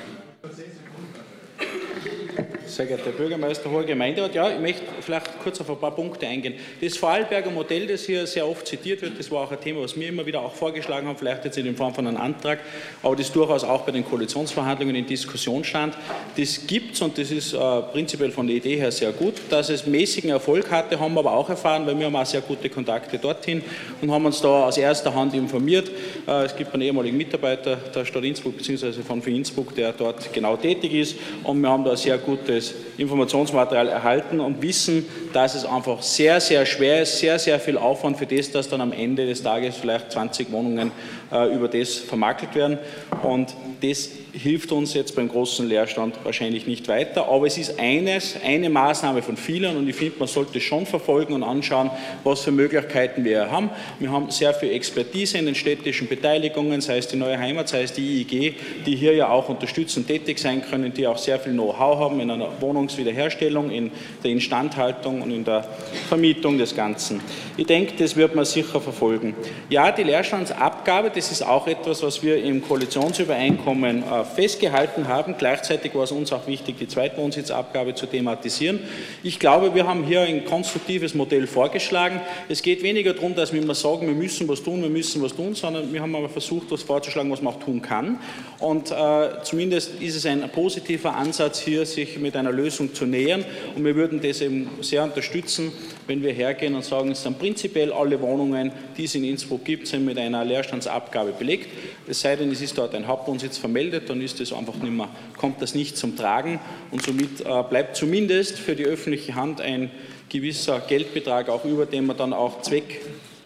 Sehr 2.77 2.85
geehrter 2.85 3.07
Herr 3.07 3.13
Bürgermeister, 3.13 3.71
hoher 3.71 3.85
Gemeinderat, 3.85 4.35
ja, 4.35 4.51
ich 4.51 4.61
möchte 4.61 4.83
vielleicht 5.01 5.41
kurz 5.43 5.59
auf 5.63 5.71
ein 5.71 5.79
paar 5.79 5.93
Punkte 5.93 6.27
eingehen. 6.27 6.57
Das 6.79 6.99
Vorarlberger 6.99 7.51
Modell, 7.51 7.87
das 7.87 8.05
hier 8.05 8.27
sehr 8.27 8.47
oft 8.47 8.67
zitiert 8.67 9.01
wird, 9.01 9.19
das 9.19 9.31
war 9.31 9.45
auch 9.45 9.51
ein 9.51 9.59
Thema, 9.59 9.81
was 9.81 9.99
wir 9.99 10.07
immer 10.07 10.27
wieder 10.27 10.43
auch 10.43 10.55
vorgeschlagen 10.55 11.09
haben, 11.09 11.17
vielleicht 11.17 11.47
jetzt 11.47 11.57
in 11.57 11.75
Form 11.75 11.95
von 11.95 12.07
einem 12.07 12.19
Antrag, 12.19 12.59
aber 13.03 13.17
das 13.17 13.33
durchaus 13.33 13.65
auch 13.65 13.81
bei 13.85 13.93
den 13.93 14.05
Koalitionsverhandlungen 14.05 14.95
in 14.95 15.07
Diskussion 15.07 15.65
stand. 15.65 15.97
Das 16.37 16.67
gibt 16.67 16.97
es 16.97 17.01
und 17.01 17.17
das 17.17 17.31
ist 17.31 17.55
äh, 17.55 17.59
prinzipiell 17.93 18.31
von 18.31 18.47
der 18.47 18.57
Idee 18.57 18.77
her 18.77 18.93
sehr 18.93 19.13
gut. 19.13 19.37
Dass 19.49 19.71
es 19.71 19.87
mäßigen 19.87 20.29
Erfolg 20.29 20.71
hatte, 20.71 21.01
haben 21.01 21.15
wir 21.15 21.21
aber 21.21 21.33
auch 21.33 21.49
erfahren, 21.49 21.87
weil 21.87 21.99
wir 21.99 22.05
haben 22.05 22.17
auch 22.17 22.27
sehr 22.27 22.43
gute 22.43 22.69
Kontakte 22.69 23.17
dorthin 23.17 23.63
und 24.03 24.11
haben 24.11 24.27
uns 24.27 24.43
da 24.43 24.67
aus 24.67 24.77
erster 24.77 25.15
Hand 25.15 25.33
informiert. 25.33 25.91
Äh, 26.29 26.45
es 26.45 26.55
gibt 26.55 26.75
einen 26.75 26.83
ehemaligen 26.83 27.17
Mitarbeiter 27.17 27.77
der 27.77 28.05
Stadt 28.05 28.25
Innsbruck 28.25 28.59
bzw. 28.59 29.01
von 29.01 29.23
Innsbruck, 29.23 29.75
der 29.75 29.93
dort 29.93 30.31
genau 30.31 30.59
tätig 30.59 30.93
ist 30.93 31.17
und 31.43 31.63
wir 31.63 31.71
haben 31.71 31.83
da 31.83 31.97
sehr 31.97 32.19
gutes 32.19 32.66
Informationsmaterial 32.97 33.89
erhalten 33.89 34.41
und 34.41 34.63
wissen, 34.63 35.07
dass 35.33 35.55
es 35.55 35.65
einfach 35.65 36.03
sehr, 36.03 36.41
sehr 36.41 36.65
schwer 36.65 37.03
ist, 37.03 37.19
sehr, 37.19 37.39
sehr 37.39 37.61
viel 37.61 37.77
Aufwand 37.77 38.17
für 38.17 38.27
das, 38.27 38.51
dass 38.51 38.69
dann 38.69 38.81
am 38.81 38.93
Ende 38.93 39.27
des 39.27 39.43
Tages 39.43 39.77
vielleicht 39.77 40.13
20 40.13 40.51
Wohnungen 40.53 40.93
über 41.31 41.69
das 41.69 41.95
vermakelt 41.97 42.55
werden. 42.55 42.79
Und 43.23 43.55
das 43.83 44.11
hilft 44.33 44.73
uns 44.73 44.95
jetzt 44.95 45.17
beim 45.17 45.29
großen 45.29 45.67
Leerstand 45.67 46.17
wahrscheinlich 46.25 46.67
nicht 46.67 46.89
weiter. 46.89 47.29
Aber 47.29 47.47
es 47.47 47.59
ist 47.59 47.79
eines, 47.79 48.37
eine 48.45 48.71
Maßnahme 48.71 49.23
von 49.23 49.37
vielen 49.37 49.77
und 49.77 49.89
ich 49.89 49.97
finde, 49.97 50.19
man 50.19 50.29
sollte 50.29 50.61
schon 50.61 50.87
verfolgen 50.87 51.35
und 51.35 51.43
anschauen, 51.43 51.91
was 52.25 52.43
für 52.43 52.53
Möglichkeiten 52.53 53.25
wir 53.25 53.51
haben. 53.51 53.71
Wir 53.99 54.11
haben 54.11 54.31
sehr 54.31 54.55
viel 54.55 54.71
Expertise 54.71 55.39
in 55.39 55.47
den 55.47 55.55
städtischen 55.55 56.09
Beteiligungen, 56.09 56.81
sei 56.81 56.99
es 56.99 57.09
die 57.09 57.17
Neue 57.17 57.39
Heimat, 57.39 57.69
sei 57.69 57.83
es 57.83 57.93
die 57.93 58.21
IEG, 58.21 58.55
die 58.85 58.97
hier 58.97 59.15
ja 59.15 59.29
auch 59.29 59.49
unterstützend 59.49 60.07
tätig 60.07 60.39
sein 60.39 60.63
können, 60.63 60.93
die 60.93 61.07
auch 61.07 61.19
sehr 61.19 61.39
viel 61.39 61.53
Know-how 61.53 61.99
haben 61.99 62.21
in 62.21 62.31
einer 62.31 62.49
Wohnungswiederherstellung, 62.61 63.71
in 63.71 63.91
der 64.23 64.31
Instandhaltung 64.31 65.23
und 65.23 65.31
in 65.31 65.45
der 65.45 65.67
Vermietung 66.09 66.59
des 66.59 66.75
Ganzen. 66.75 67.21
Ich 67.57 67.67
denke, 67.67 67.95
das 67.99 68.17
wird 68.17 68.35
man 68.35 68.45
sicher 68.45 68.81
verfolgen. 68.81 69.35
Ja, 69.71 69.91
die 69.93 70.03
Leerstandsabgabe, 70.03 71.11
das 71.11 71.26
ist 71.31 71.43
auch 71.43 71.67
etwas, 71.67 72.03
was 72.03 72.23
wir 72.23 72.43
im 72.43 72.63
Koalitionsübereinkommen 72.63 74.03
äh, 74.03 74.25
festgehalten 74.25 75.09
haben. 75.09 75.35
Gleichzeitig 75.39 75.95
war 75.95 76.05
es 76.05 76.13
uns 76.13 76.33
auch 76.33 76.47
wichtig, 76.47 76.77
die 76.79 76.89
Zweitwohnsitzabgabe 76.89 77.95
zu 77.95 78.07
thematisieren. 78.07 78.81
Ich 79.23 79.39
glaube, 79.39 79.75
wir 79.75 79.87
haben 79.87 80.05
hier 80.05 80.23
ein 80.23 80.45
konstruktives 80.45 81.15
Modell 81.15 81.47
vorgeschlagen. 81.47 82.21
Es 82.49 82.63
geht 82.63 82.83
weniger 82.83 83.15
darum, 83.15 83.35
dass 83.35 83.53
wir 83.53 83.63
immer 83.63 83.75
sagen, 83.75 84.07
wir 84.07 84.15
müssen 84.15 84.49
was 84.49 84.63
tun, 84.63 84.83
wir 84.83 84.91
müssen 84.91 85.23
was 85.23 85.35
tun, 85.35 85.55
sondern 85.55 85.93
wir 85.93 86.01
haben 86.01 86.15
aber 86.15 86.29
versucht, 86.29 86.71
was 86.71 86.83
vorzuschlagen, 86.83 87.31
was 87.31 87.43
man 87.43 87.55
auch 87.55 87.61
tun 87.61 87.83
kann. 87.83 88.19
Und 88.59 88.91
äh, 88.91 89.43
zumindest 89.43 90.01
ist 90.01 90.17
es 90.17 90.27
ein 90.27 90.49
positiver 90.51 91.15
Ansatz 91.15 91.61
hier, 91.61 91.87
sich 91.87 92.19
mit 92.19 92.37
einer 92.37 92.53
Lösung 92.53 92.95
zu 92.95 93.07
nähern. 93.07 93.45
Und 93.75 93.85
wir 93.85 93.95
würden 93.97 94.21
das 94.21 94.41
eben 94.41 94.71
sehr 94.81 95.03
unterstützen, 95.03 95.73
wenn 96.07 96.23
wir 96.23 96.33
hergehen 96.33 96.75
und 96.75 96.85
sagen, 96.85 97.11
es 97.11 97.23
sind 97.23 97.39
prinzipiell 97.39 97.93
alle 97.93 98.21
Wohnungen, 98.21 98.73
die 98.97 99.05
es 99.05 99.15
in 99.15 99.25
Innsbruck 99.25 99.65
gibt, 99.65 99.87
sind 99.87 100.05
mit 100.05 100.19
einer 100.19 100.45
Leerstandsabgabe 100.45 101.33
belegt. 101.33 101.69
Es 102.07 102.21
sei 102.21 102.37
denn, 102.37 102.51
es 102.51 102.61
ist 102.61 102.79
dort 102.79 102.95
ein 102.95 103.07
Hauptwohnsitz 103.07 103.59
vermeldet, 103.59 104.09
dann 104.09 104.21
ist 104.21 104.41
das 104.41 104.53
einfach 104.53 104.77
nicht 104.77 104.93
mehr, 104.93 105.09
kommt 105.37 105.61
das 105.61 105.75
nicht 105.75 105.97
zum 105.97 106.17
Tragen 106.17 106.61
und 106.91 107.03
somit 107.03 107.41
äh, 107.41 107.63
bleibt 107.69 107.97
zumindest 107.97 108.59
für 108.59 108.77
die 108.77 108.85
öffentliche 108.85 109.35
Hand 109.35 109.61
ein 109.61 109.91
gewisser 110.29 110.81
Geldbetrag 110.81 111.49
auch 111.49 111.65
über, 111.65 111.87
den 111.87 112.07
man 112.07 112.17
dann 112.17 112.33
auch 112.33 112.63
Zweck 112.63 113.01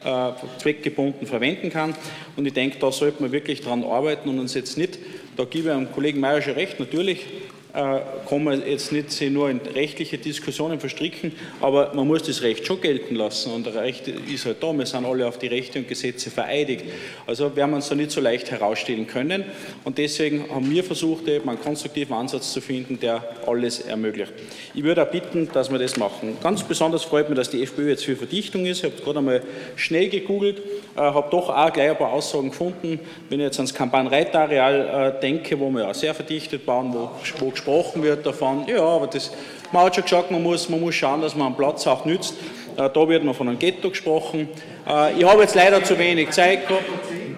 äh, 0.05 0.33
zweckgebunden 0.59 1.27
verwenden 1.27 1.71
kann. 1.71 1.95
Und 2.37 2.47
ich 2.47 2.55
denke, 2.55 2.79
da 2.79 2.91
sollte 2.91 3.23
man 3.23 3.33
wirklich 3.33 3.61
daran 3.61 3.85
arbeiten 3.85 4.29
und 4.29 4.39
uns 4.39 4.55
jetzt 4.55 4.79
nicht, 4.79 4.99
da 5.37 5.45
gebe 5.45 5.69
ich 5.69 5.75
dem 5.75 5.93
Kollegen 5.93 6.21
Mayer 6.21 6.41
schon 6.41 6.55
recht, 6.55 6.81
natürlich 6.81 7.27
kann 7.73 8.45
man 8.45 8.67
jetzt 8.67 8.93
nicht 8.93 9.21
nur 9.31 9.51
in 9.51 9.61
rechtliche 9.61 10.19
Diskussionen 10.19 10.81
verstricken, 10.81 11.33
aber 11.61 11.93
man 11.95 12.07
muss 12.07 12.23
das 12.23 12.43
Recht 12.43 12.67
schon 12.67 12.81
gelten 12.81 13.15
lassen 13.15 13.53
und 13.53 13.67
das 13.67 13.75
Recht 13.75 14.09
ist 14.09 14.47
halt 14.47 14.63
da, 14.63 14.73
wir 14.73 14.87
sind 14.87 15.05
alle 15.05 15.27
auf 15.27 15.39
die 15.39 15.47
Rechte 15.47 15.79
und 15.79 15.89
Gesetze 15.89 16.31
vereidigt. 16.31 16.85
Also 17.27 17.55
werden 17.55 17.71
wir 17.71 17.77
uns 17.77 17.89
da 17.89 17.95
nicht 17.95 18.11
so 18.11 18.21
leicht 18.21 18.51
herausstellen 18.51 19.07
können 19.07 19.45
und 19.85 19.99
deswegen 19.99 20.49
haben 20.51 20.71
wir 20.71 20.85
versucht, 20.85 21.29
eben 21.29 21.49
einen 21.49 21.61
konstruktiven 21.61 22.15
Ansatz 22.15 22.53
zu 22.53 22.61
finden, 22.61 22.99
der 22.99 23.23
alles 23.47 23.81
ermöglicht. 23.81 24.33
Ich 24.75 24.83
würde 24.83 25.03
auch 25.03 25.11
bitten, 25.11 25.49
dass 25.53 25.71
wir 25.71 25.79
das 25.79 25.97
machen. 25.97 26.37
Ganz 26.43 26.63
besonders 26.63 27.05
freut 27.05 27.29
mich, 27.29 27.37
dass 27.37 27.51
die 27.51 27.63
FPÖ 27.63 27.91
jetzt 27.91 28.05
für 28.05 28.17
Verdichtung 28.17 28.67
ist. 28.67 28.79
Ich 28.79 28.85
habe 28.85 29.03
gerade 29.03 29.19
einmal 29.19 29.43
schnell 29.77 30.09
gegoogelt, 30.09 30.59
äh, 30.97 31.01
habe 31.01 31.29
doch 31.31 31.49
auch 31.49 31.73
gleich 31.73 31.91
ein 31.91 31.99
paar 31.99 32.13
Aussagen 32.13 32.51
gefunden, 32.51 33.01
wenn 33.29 33.41
ich 33.41 33.45
jetzt 33.45 33.59
ans 33.59 33.75
Kampagnenreitareal 33.75 35.15
äh, 35.17 35.21
denke, 35.21 35.59
wo 35.59 35.71
wir 35.71 35.83
ja 35.83 35.95
sehr 35.95 36.15
verdichtet 36.15 36.67
bauen, 36.67 36.93
wo, 36.93 37.11
wo 37.39 37.51
gesprochen 37.61 38.03
wird 38.03 38.25
davon, 38.25 38.65
ja, 38.67 38.83
aber 38.83 39.07
das, 39.07 39.31
man 39.73 39.85
hat 39.85 39.95
schon 39.95 40.05
gesagt, 40.05 40.31
man 40.31 40.43
muss, 40.43 40.69
man 40.69 40.81
muss 40.81 40.95
schauen, 40.95 41.21
dass 41.21 41.35
man 41.35 41.49
einen 41.49 41.57
Platz 41.57 41.87
auch 41.87 42.05
nützt. 42.05 42.35
Äh, 42.77 42.89
da 42.91 43.09
wird 43.09 43.25
noch 43.25 43.37
von 43.37 43.49
einem 43.49 43.59
Ghetto 43.59 43.91
gesprochen. 43.91 44.49
Äh, 44.89 45.19
ich 45.19 45.25
habe 45.25 45.43
jetzt 45.43 45.55
leider 45.55 45.83
zu 45.85 45.99
wenig 45.99 46.31
Zeit 46.31 46.67
gehabt. 46.67 46.85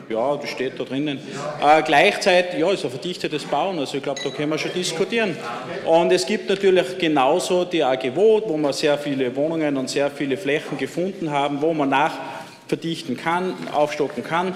Ja, 0.08 0.36
das 0.36 0.50
steht 0.50 0.78
da 0.78 0.84
drinnen. 0.84 1.18
Äh, 1.60 1.82
gleichzeitig, 1.82 2.60
ja, 2.60 2.70
ist 2.70 2.84
ein 2.84 2.90
verdichtetes 2.90 3.44
Bauen, 3.44 3.78
also 3.78 3.96
ich 3.96 4.02
glaube, 4.02 4.20
da 4.22 4.30
können 4.30 4.50
wir 4.50 4.58
schon 4.58 4.72
diskutieren. 4.74 5.36
Und 5.86 6.12
es 6.12 6.26
gibt 6.26 6.48
natürlich 6.48 6.98
genauso 6.98 7.64
die 7.64 7.82
AG 7.82 8.14
Wohnt, 8.14 8.44
wo 8.46 8.56
wir 8.56 8.72
sehr 8.72 8.98
viele 8.98 9.34
Wohnungen 9.34 9.76
und 9.76 9.88
sehr 9.88 10.10
viele 10.10 10.36
Flächen 10.36 10.76
gefunden 10.76 11.30
haben, 11.30 11.62
wo 11.62 11.72
man 11.72 11.88
nachverdichten 11.88 13.16
kann, 13.16 13.54
aufstocken 13.72 14.22
kann. 14.22 14.54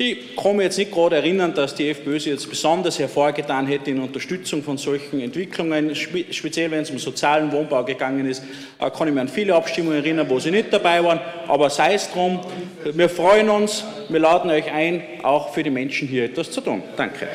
Ich 0.00 0.36
kann 0.36 0.54
mich 0.54 0.64
jetzt 0.64 0.78
nicht 0.78 0.92
gerade 0.92 1.16
erinnern, 1.16 1.52
dass 1.54 1.74
die 1.74 1.90
FPÖ 1.90 2.20
sich 2.20 2.32
jetzt 2.32 2.48
besonders 2.48 3.00
hervorgetan 3.00 3.66
hätte 3.66 3.90
in 3.90 3.98
Unterstützung 3.98 4.62
von 4.62 4.78
solchen 4.78 5.20
Entwicklungen, 5.20 5.92
speziell 5.94 6.70
wenn 6.70 6.82
es 6.82 6.90
um 6.90 6.98
sozialen 6.98 7.50
Wohnbau 7.50 7.82
gegangen 7.82 8.24
ist. 8.26 8.44
Äh, 8.78 8.90
kann 8.90 9.08
ich 9.08 9.14
mich 9.14 9.20
an 9.20 9.28
viele 9.28 9.56
Abstimmungen 9.56 9.98
erinnern, 9.98 10.30
wo 10.30 10.38
sie 10.38 10.52
nicht 10.52 10.72
dabei 10.72 11.02
waren. 11.02 11.18
Aber 11.48 11.68
sei 11.68 11.94
es 11.94 12.08
drum, 12.12 12.38
wir 12.84 13.08
freuen 13.08 13.50
uns, 13.50 13.84
wir 14.08 14.20
laden 14.20 14.50
euch 14.52 14.70
ein, 14.70 15.02
auch 15.24 15.52
für 15.52 15.64
die 15.64 15.70
Menschen 15.70 16.06
hier 16.06 16.26
etwas 16.26 16.52
zu 16.52 16.60
tun. 16.60 16.80
Danke. 16.96 17.26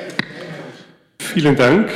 Vielen 1.19 1.57
Dank. 1.57 1.91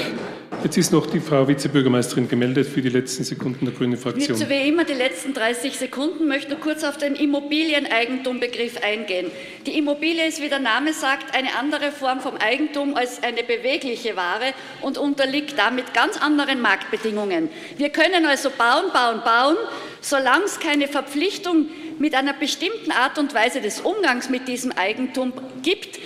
Jetzt 0.64 0.76
ist 0.76 0.91
noch 0.91 1.05
die 1.05 1.20
Frau 1.20 1.47
Vizebürgermeisterin 1.47 2.28
gemeldet 2.28 2.68
für 2.68 2.82
die 2.82 2.89
letzten 2.89 3.24
Sekunden 3.24 3.66
der 3.66 3.76
Grünen 3.76 3.95
Fraktion. 3.95 4.38
Nicht 4.38 4.49
wie 4.49 4.68
immer 4.68 4.86
die 4.86 4.93
letzten 4.93 5.34
30 5.34 5.78
Sekunden, 5.78 6.28
möchte 6.28 6.49
nur 6.49 6.60
kurz 6.60 6.84
auf 6.84 6.97
den 6.97 7.16
Immobilieneigentumbegriff 7.16 8.84
eingehen. 8.84 9.30
Die 9.68 9.78
Immobilie 9.78 10.26
ist, 10.28 10.41
wie 10.41 10.49
der 10.49 10.60
Name 10.60 10.93
sagt, 10.93 11.36
eine 11.36 11.55
andere 11.60 11.91
Form 11.91 12.22
vom 12.22 12.38
Eigentum 12.38 12.95
als 12.95 13.22
eine 13.22 13.43
bewegliche 13.43 14.16
Ware 14.16 14.53
und 14.82 14.97
unterliegt 14.97 15.60
damit 15.60 15.93
ganz 15.93 16.18
anderen 16.18 16.60
Marktbedingungen. 16.60 17.49
Wir 17.78 17.89
können 17.89 18.26
also 18.26 18.49
bauen, 18.49 18.91
bauen, 18.91 19.22
bauen, 19.24 19.58
solange 20.01 20.45
es 20.45 20.60
keine 20.60 20.88
Verpflichtung 20.88 21.68
mit 21.99 22.16
einer 22.16 22.34
bestimmten 22.34 22.91
Art 22.91 23.20
und 23.20 23.34
Weise 23.34 23.62
des 23.62 23.82
Umgangs 23.82 24.30
mit 24.30 24.47
diesem 24.47 24.72
Eigentum 24.72 25.34
gibt, 25.62 25.99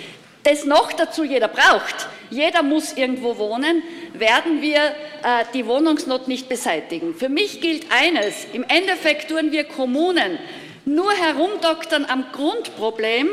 das 0.44 0.64
noch 0.64 0.92
dazu 0.92 1.24
jeder 1.24 1.48
braucht. 1.48 2.08
Jeder 2.30 2.62
muss 2.62 2.94
irgendwo 2.94 3.36
wohnen, 3.38 3.82
werden 4.14 4.62
wir 4.62 4.80
äh, 4.80 5.44
die 5.54 5.66
Wohnungsnot 5.66 6.28
nicht 6.28 6.48
beseitigen. 6.48 7.14
Für 7.14 7.28
mich 7.28 7.60
gilt 7.60 7.86
eines, 7.92 8.46
im 8.52 8.64
Endeffekt 8.64 9.28
tun 9.30 9.52
wir 9.52 9.64
Kommunen 9.64 10.38
nur 10.84 11.12
herumdoktern 11.12 12.06
am 12.06 12.24
Grundproblem, 12.32 13.28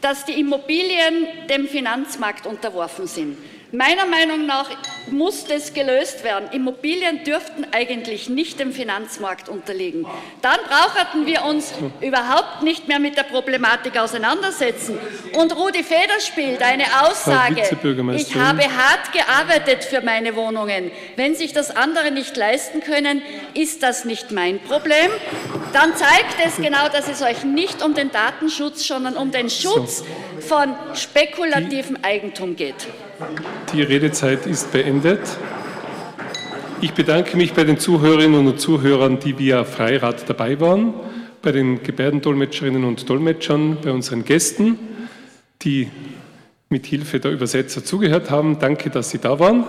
dass 0.00 0.24
die 0.26 0.38
Immobilien 0.38 1.26
dem 1.48 1.66
Finanzmarkt 1.66 2.46
unterworfen 2.46 3.06
sind. 3.06 3.38
Meiner 3.74 4.06
Meinung 4.06 4.46
nach 4.46 4.70
muss 5.10 5.46
das 5.46 5.74
gelöst 5.74 6.22
werden. 6.22 6.48
Immobilien 6.52 7.24
dürften 7.24 7.66
eigentlich 7.72 8.28
nicht 8.28 8.60
dem 8.60 8.72
Finanzmarkt 8.72 9.48
unterliegen. 9.48 10.06
Dann 10.42 10.58
brauchten 10.68 11.26
wir 11.26 11.44
uns 11.44 11.74
überhaupt 12.00 12.62
nicht 12.62 12.86
mehr 12.86 13.00
mit 13.00 13.16
der 13.16 13.24
Problematik 13.24 13.98
auseinandersetzen. 13.98 14.96
Und 15.32 15.56
Rudi 15.56 15.82
Federspiel, 15.82 16.56
deine 16.56 16.84
Aussage, 17.02 17.62
ich 18.16 18.36
habe 18.36 18.62
hart 18.62 19.12
gearbeitet 19.12 19.82
für 19.82 20.02
meine 20.02 20.36
Wohnungen. 20.36 20.92
Wenn 21.16 21.34
sich 21.34 21.52
das 21.52 21.74
andere 21.74 22.12
nicht 22.12 22.36
leisten 22.36 22.80
können, 22.80 23.22
ist 23.54 23.82
das 23.82 24.04
nicht 24.04 24.30
mein 24.30 24.60
Problem. 24.60 25.10
Dann 25.72 25.96
zeigt 25.96 26.36
es 26.46 26.56
genau, 26.58 26.88
dass 26.88 27.08
es 27.08 27.22
euch 27.22 27.42
nicht 27.42 27.82
um 27.82 27.94
den 27.94 28.12
Datenschutz, 28.12 28.86
sondern 28.86 29.16
um 29.16 29.32
den 29.32 29.50
Schutz 29.50 30.04
von 30.38 30.76
spekulativem 30.94 31.98
Eigentum 32.02 32.54
geht. 32.54 32.86
Die 33.72 33.82
Redezeit 33.82 34.46
ist 34.46 34.72
beendet. 34.72 35.20
Ich 36.80 36.92
bedanke 36.92 37.36
mich 37.36 37.52
bei 37.54 37.64
den 37.64 37.78
Zuhörerinnen 37.78 38.46
und 38.46 38.60
Zuhörern, 38.60 39.18
die 39.18 39.38
via 39.38 39.64
Freirat 39.64 40.28
dabei 40.28 40.60
waren, 40.60 40.94
bei 41.42 41.52
den 41.52 41.82
Gebärdendolmetscherinnen 41.82 42.84
und 42.84 43.08
Dolmetschern, 43.08 43.78
bei 43.82 43.90
unseren 43.90 44.24
Gästen, 44.24 44.78
die 45.62 45.88
mit 46.68 46.86
Hilfe 46.86 47.20
der 47.20 47.30
Übersetzer 47.30 47.84
zugehört 47.84 48.30
haben. 48.30 48.58
Danke, 48.58 48.90
dass 48.90 49.10
Sie 49.10 49.18
da 49.18 49.38
waren. 49.38 49.64